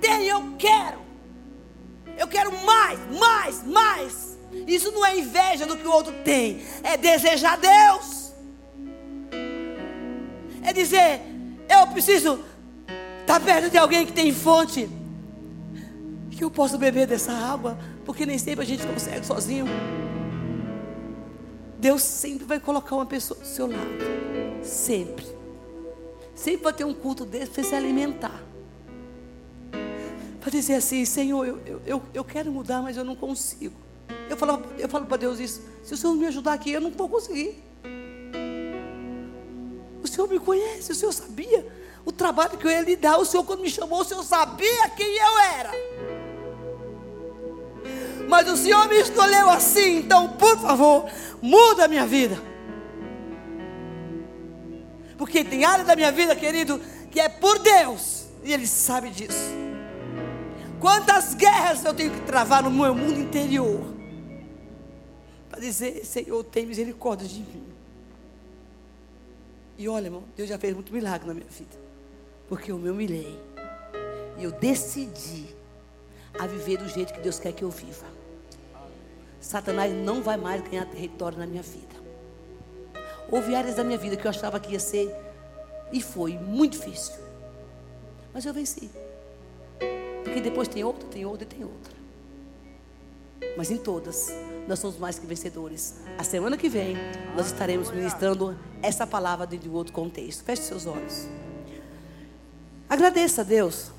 Tem, 0.00 0.26
eu 0.26 0.54
quero. 0.58 0.98
Eu 2.16 2.26
quero 2.26 2.50
mais, 2.64 2.98
mais, 3.18 3.62
mais. 3.64 4.38
Isso 4.66 4.90
não 4.92 5.04
é 5.04 5.18
inveja 5.18 5.66
do 5.66 5.76
que 5.76 5.86
o 5.86 5.92
outro 5.92 6.12
tem. 6.24 6.62
É 6.82 6.96
desejar 6.96 7.58
Deus. 7.58 8.32
É 10.62 10.72
dizer, 10.72 11.20
eu 11.68 11.86
preciso 11.88 12.42
estar 13.20 13.40
perto 13.40 13.68
de 13.68 13.76
alguém 13.76 14.06
que 14.06 14.12
tem 14.12 14.32
fonte. 14.32 14.88
Que 16.30 16.42
eu 16.42 16.50
possa 16.50 16.78
beber 16.78 17.06
dessa 17.06 17.32
água. 17.32 17.78
Porque 18.06 18.24
nem 18.24 18.38
sempre 18.38 18.64
a 18.64 18.66
gente 18.66 18.86
consegue 18.86 19.26
sozinho. 19.26 19.66
Deus 21.84 22.00
sempre 22.00 22.46
vai 22.46 22.58
colocar 22.58 22.96
uma 22.96 23.04
pessoa 23.04 23.38
do 23.38 23.44
seu 23.44 23.66
lado. 23.66 23.84
Sempre. 24.62 25.26
Sempre 26.34 26.62
vai 26.62 26.72
ter 26.72 26.84
um 26.84 26.94
culto 26.94 27.26
desse 27.26 27.50
para 27.50 27.62
se 27.62 27.74
alimentar. 27.74 28.42
Para 30.40 30.50
dizer 30.50 30.76
assim, 30.76 31.04
Senhor, 31.04 31.46
eu, 31.46 31.60
eu, 31.66 31.82
eu, 31.84 32.02
eu 32.14 32.24
quero 32.24 32.50
mudar, 32.50 32.80
mas 32.80 32.96
eu 32.96 33.04
não 33.04 33.14
consigo. 33.14 33.74
Eu 34.30 34.36
falo, 34.38 34.62
eu 34.78 34.88
falo 34.88 35.04
para 35.04 35.18
Deus 35.18 35.38
isso. 35.38 35.60
Se 35.82 35.92
o 35.92 35.96
Senhor 35.98 36.14
me 36.14 36.26
ajudar 36.26 36.54
aqui, 36.54 36.72
eu 36.72 36.80
não 36.80 36.90
vou 36.90 37.06
conseguir. 37.06 37.62
O 40.02 40.08
Senhor 40.08 40.26
me 40.26 40.40
conhece, 40.40 40.90
o 40.90 40.94
Senhor 40.94 41.12
sabia 41.12 41.70
o 42.02 42.10
trabalho 42.10 42.56
que 42.56 42.66
eu 42.66 42.70
ia 42.70 42.80
lhe 42.80 42.96
dar. 42.96 43.18
O 43.18 43.26
Senhor, 43.26 43.44
quando 43.44 43.60
me 43.60 43.68
chamou, 43.68 44.00
o 44.00 44.04
Senhor 44.04 44.24
sabia 44.24 44.88
quem 44.96 45.18
eu 45.18 45.38
era. 45.38 45.70
Mas 48.28 48.48
o 48.48 48.56
Senhor 48.56 48.88
me 48.88 48.98
escolheu 49.00 49.50
assim, 49.50 49.98
então, 49.98 50.28
por 50.28 50.58
favor, 50.58 51.08
muda 51.40 51.84
a 51.84 51.88
minha 51.88 52.06
vida. 52.06 52.36
Porque 55.16 55.44
tem 55.44 55.64
área 55.64 55.84
da 55.84 55.94
minha 55.94 56.10
vida, 56.10 56.34
querido, 56.34 56.80
que 57.10 57.20
é 57.20 57.28
por 57.28 57.58
Deus, 57.58 58.26
e 58.42 58.52
Ele 58.52 58.66
sabe 58.66 59.10
disso. 59.10 59.52
Quantas 60.80 61.34
guerras 61.34 61.84
eu 61.84 61.94
tenho 61.94 62.10
que 62.10 62.20
travar 62.22 62.62
no 62.62 62.70
meu 62.70 62.94
mundo 62.94 63.18
interior, 63.18 63.80
para 65.48 65.60
dizer: 65.60 66.04
Senhor, 66.04 66.42
tem 66.44 66.66
misericórdia 66.66 67.28
de 67.28 67.40
mim. 67.40 67.64
E 69.78 69.88
olha, 69.88 70.06
irmão, 70.06 70.24
Deus 70.36 70.48
já 70.48 70.58
fez 70.58 70.74
muito 70.74 70.92
milagre 70.92 71.26
na 71.26 71.34
minha 71.34 71.46
vida, 71.48 71.76
porque 72.48 72.72
eu 72.72 72.78
me 72.78 72.90
humilhei, 72.90 73.40
e 74.36 74.44
eu 74.44 74.50
decidi 74.50 75.46
a 76.38 76.46
viver 76.46 76.78
do 76.78 76.88
jeito 76.88 77.14
que 77.14 77.20
Deus 77.20 77.38
quer 77.38 77.52
que 77.52 77.62
eu 77.62 77.70
viva. 77.70 78.13
Satanás 79.44 79.92
não 79.92 80.22
vai 80.22 80.38
mais 80.38 80.62
ganhar 80.62 80.86
território 80.86 81.36
na 81.36 81.46
minha 81.46 81.62
vida. 81.62 81.94
Houve 83.30 83.54
áreas 83.54 83.76
da 83.76 83.84
minha 83.84 83.98
vida 83.98 84.16
que 84.16 84.26
eu 84.26 84.30
achava 84.30 84.58
que 84.58 84.72
ia 84.72 84.80
ser, 84.80 85.14
e 85.92 86.00
foi 86.00 86.38
muito 86.38 86.78
difícil. 86.78 87.12
Mas 88.32 88.46
eu 88.46 88.54
venci. 88.54 88.90
Porque 90.24 90.40
depois 90.40 90.66
tem 90.66 90.82
outra, 90.82 91.06
tem 91.08 91.26
outra 91.26 91.44
e 91.44 91.46
tem 91.46 91.62
outra. 91.62 91.92
Mas 93.54 93.70
em 93.70 93.76
todas, 93.76 94.32
nós 94.66 94.78
somos 94.78 94.96
mais 94.98 95.18
que 95.18 95.26
vencedores. 95.26 95.96
A 96.16 96.24
semana 96.24 96.56
que 96.56 96.68
vem, 96.68 96.96
nós 97.36 97.46
estaremos 97.46 97.90
ministrando 97.90 98.58
essa 98.82 99.06
palavra 99.06 99.46
dentro 99.46 99.68
de 99.68 99.74
um 99.74 99.76
outro 99.76 99.92
contexto. 99.92 100.42
Feche 100.42 100.62
seus 100.62 100.86
olhos. 100.86 101.28
Agradeça 102.88 103.42
a 103.42 103.44
Deus. 103.44 103.92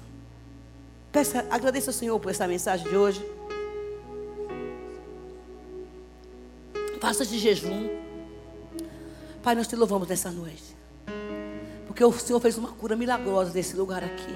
Peça, 1.11 1.45
agradeça 1.51 1.91
ao 1.91 1.93
Senhor 1.93 2.19
por 2.19 2.31
essa 2.31 2.47
mensagem 2.47 2.89
de 2.89 2.97
hoje. 2.97 3.34
Faça 6.99 7.25
de 7.25 7.37
jejum. 7.37 7.89
Pai, 9.43 9.55
nós 9.55 9.67
te 9.67 9.75
louvamos 9.75 10.07
nessa 10.07 10.31
noite. 10.31 10.75
Porque 11.85 12.03
o 12.03 12.11
Senhor 12.11 12.39
fez 12.39 12.57
uma 12.57 12.69
cura 12.69 12.95
milagrosa 12.95 13.51
nesse 13.53 13.75
lugar 13.75 14.03
aqui. 14.03 14.35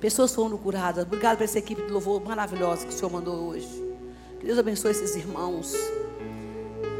Pessoas 0.00 0.34
foram 0.34 0.56
curadas. 0.58 1.04
Obrigado 1.04 1.38
por 1.38 1.44
essa 1.44 1.58
equipe 1.58 1.82
de 1.82 1.90
louvor 1.92 2.20
maravilhosa 2.24 2.84
que 2.84 2.92
o 2.92 2.96
Senhor 2.96 3.10
mandou 3.10 3.48
hoje. 3.48 3.68
Que 4.40 4.46
Deus 4.46 4.58
abençoe 4.58 4.90
esses 4.90 5.14
irmãos. 5.14 5.72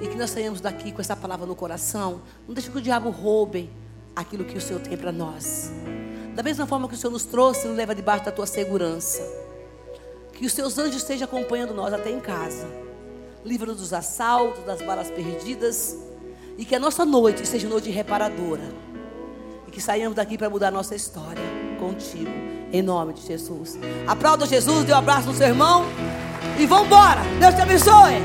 E 0.00 0.07
que 0.07 0.16
nós 0.16 0.30
saímos 0.30 0.61
daqui 0.61 0.92
com 0.92 1.00
essa 1.00 1.16
palavra 1.16 1.44
no 1.44 1.57
coração. 1.57 2.22
Não 2.46 2.55
deixe 2.55 2.70
que 2.70 2.78
o 2.78 2.80
diabo 2.80 3.11
roube 3.11 3.68
aquilo 4.14 4.44
que 4.44 4.57
o 4.57 4.61
Senhor 4.61 4.80
tem 4.80 4.96
para 4.96 5.11
nós. 5.11 5.72
Da 6.34 6.42
mesma 6.42 6.66
forma 6.66 6.88
que 6.88 6.94
o 6.94 6.96
Senhor 6.96 7.12
nos 7.12 7.24
trouxe, 7.24 7.66
nos 7.66 7.76
leva 7.76 7.94
debaixo 7.94 8.24
da 8.24 8.30
tua 8.30 8.46
segurança. 8.46 9.22
Que 10.32 10.46
os 10.46 10.55
teus 10.55 10.78
anjos 10.78 11.03
estejam 11.03 11.26
acompanhando 11.26 11.74
nós 11.74 11.92
até 11.92 12.11
em 12.11 12.20
casa. 12.20 12.91
Livra-nos 13.45 13.78
dos 13.78 13.93
assaltos, 13.93 14.64
das 14.64 14.80
balas 14.80 15.11
perdidas. 15.11 15.97
E 16.57 16.64
que 16.64 16.74
a 16.74 16.78
nossa 16.78 17.05
noite 17.05 17.47
seja 17.47 17.68
noite 17.68 17.90
reparadora. 17.90 18.62
E 19.66 19.70
que 19.70 19.80
saímos 19.80 20.14
daqui 20.14 20.38
para 20.38 20.49
mudar 20.49 20.68
a 20.68 20.70
nossa 20.70 20.95
história 20.95 21.43
contigo. 21.78 22.30
Em 22.72 22.80
nome 22.82 23.14
de 23.14 23.26
Jesus. 23.26 23.78
Aplauda 24.07 24.47
Jesus, 24.47 24.84
dê 24.84 24.93
um 24.93 24.97
abraço 24.97 25.26
no 25.28 25.34
seu 25.34 25.49
irmão. 25.49 25.84
E 26.59 26.66
vamos 26.66 26.86
embora. 26.86 27.20
Deus 27.40 27.55
te 27.55 27.61
abençoe. 27.61 28.22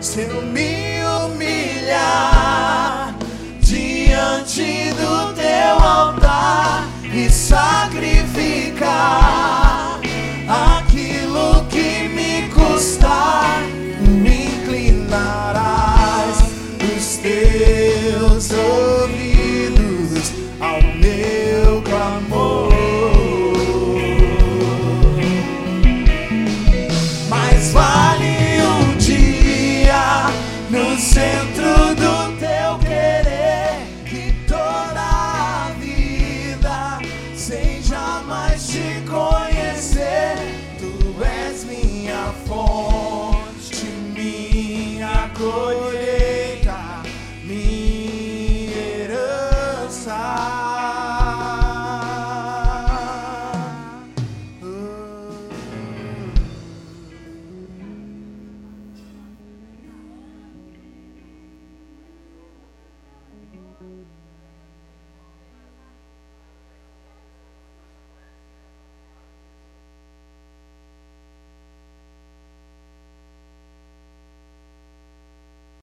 Se 0.00 0.22
eu 0.22 0.42
me 0.42 1.02
humilhar 1.24 3.14
diante 3.60 4.90
do 4.94 5.32
teu 5.34 5.78
altar 5.82 6.88
e 7.12 7.30
sacrificar. 7.30 8.44
star. 12.84 13.73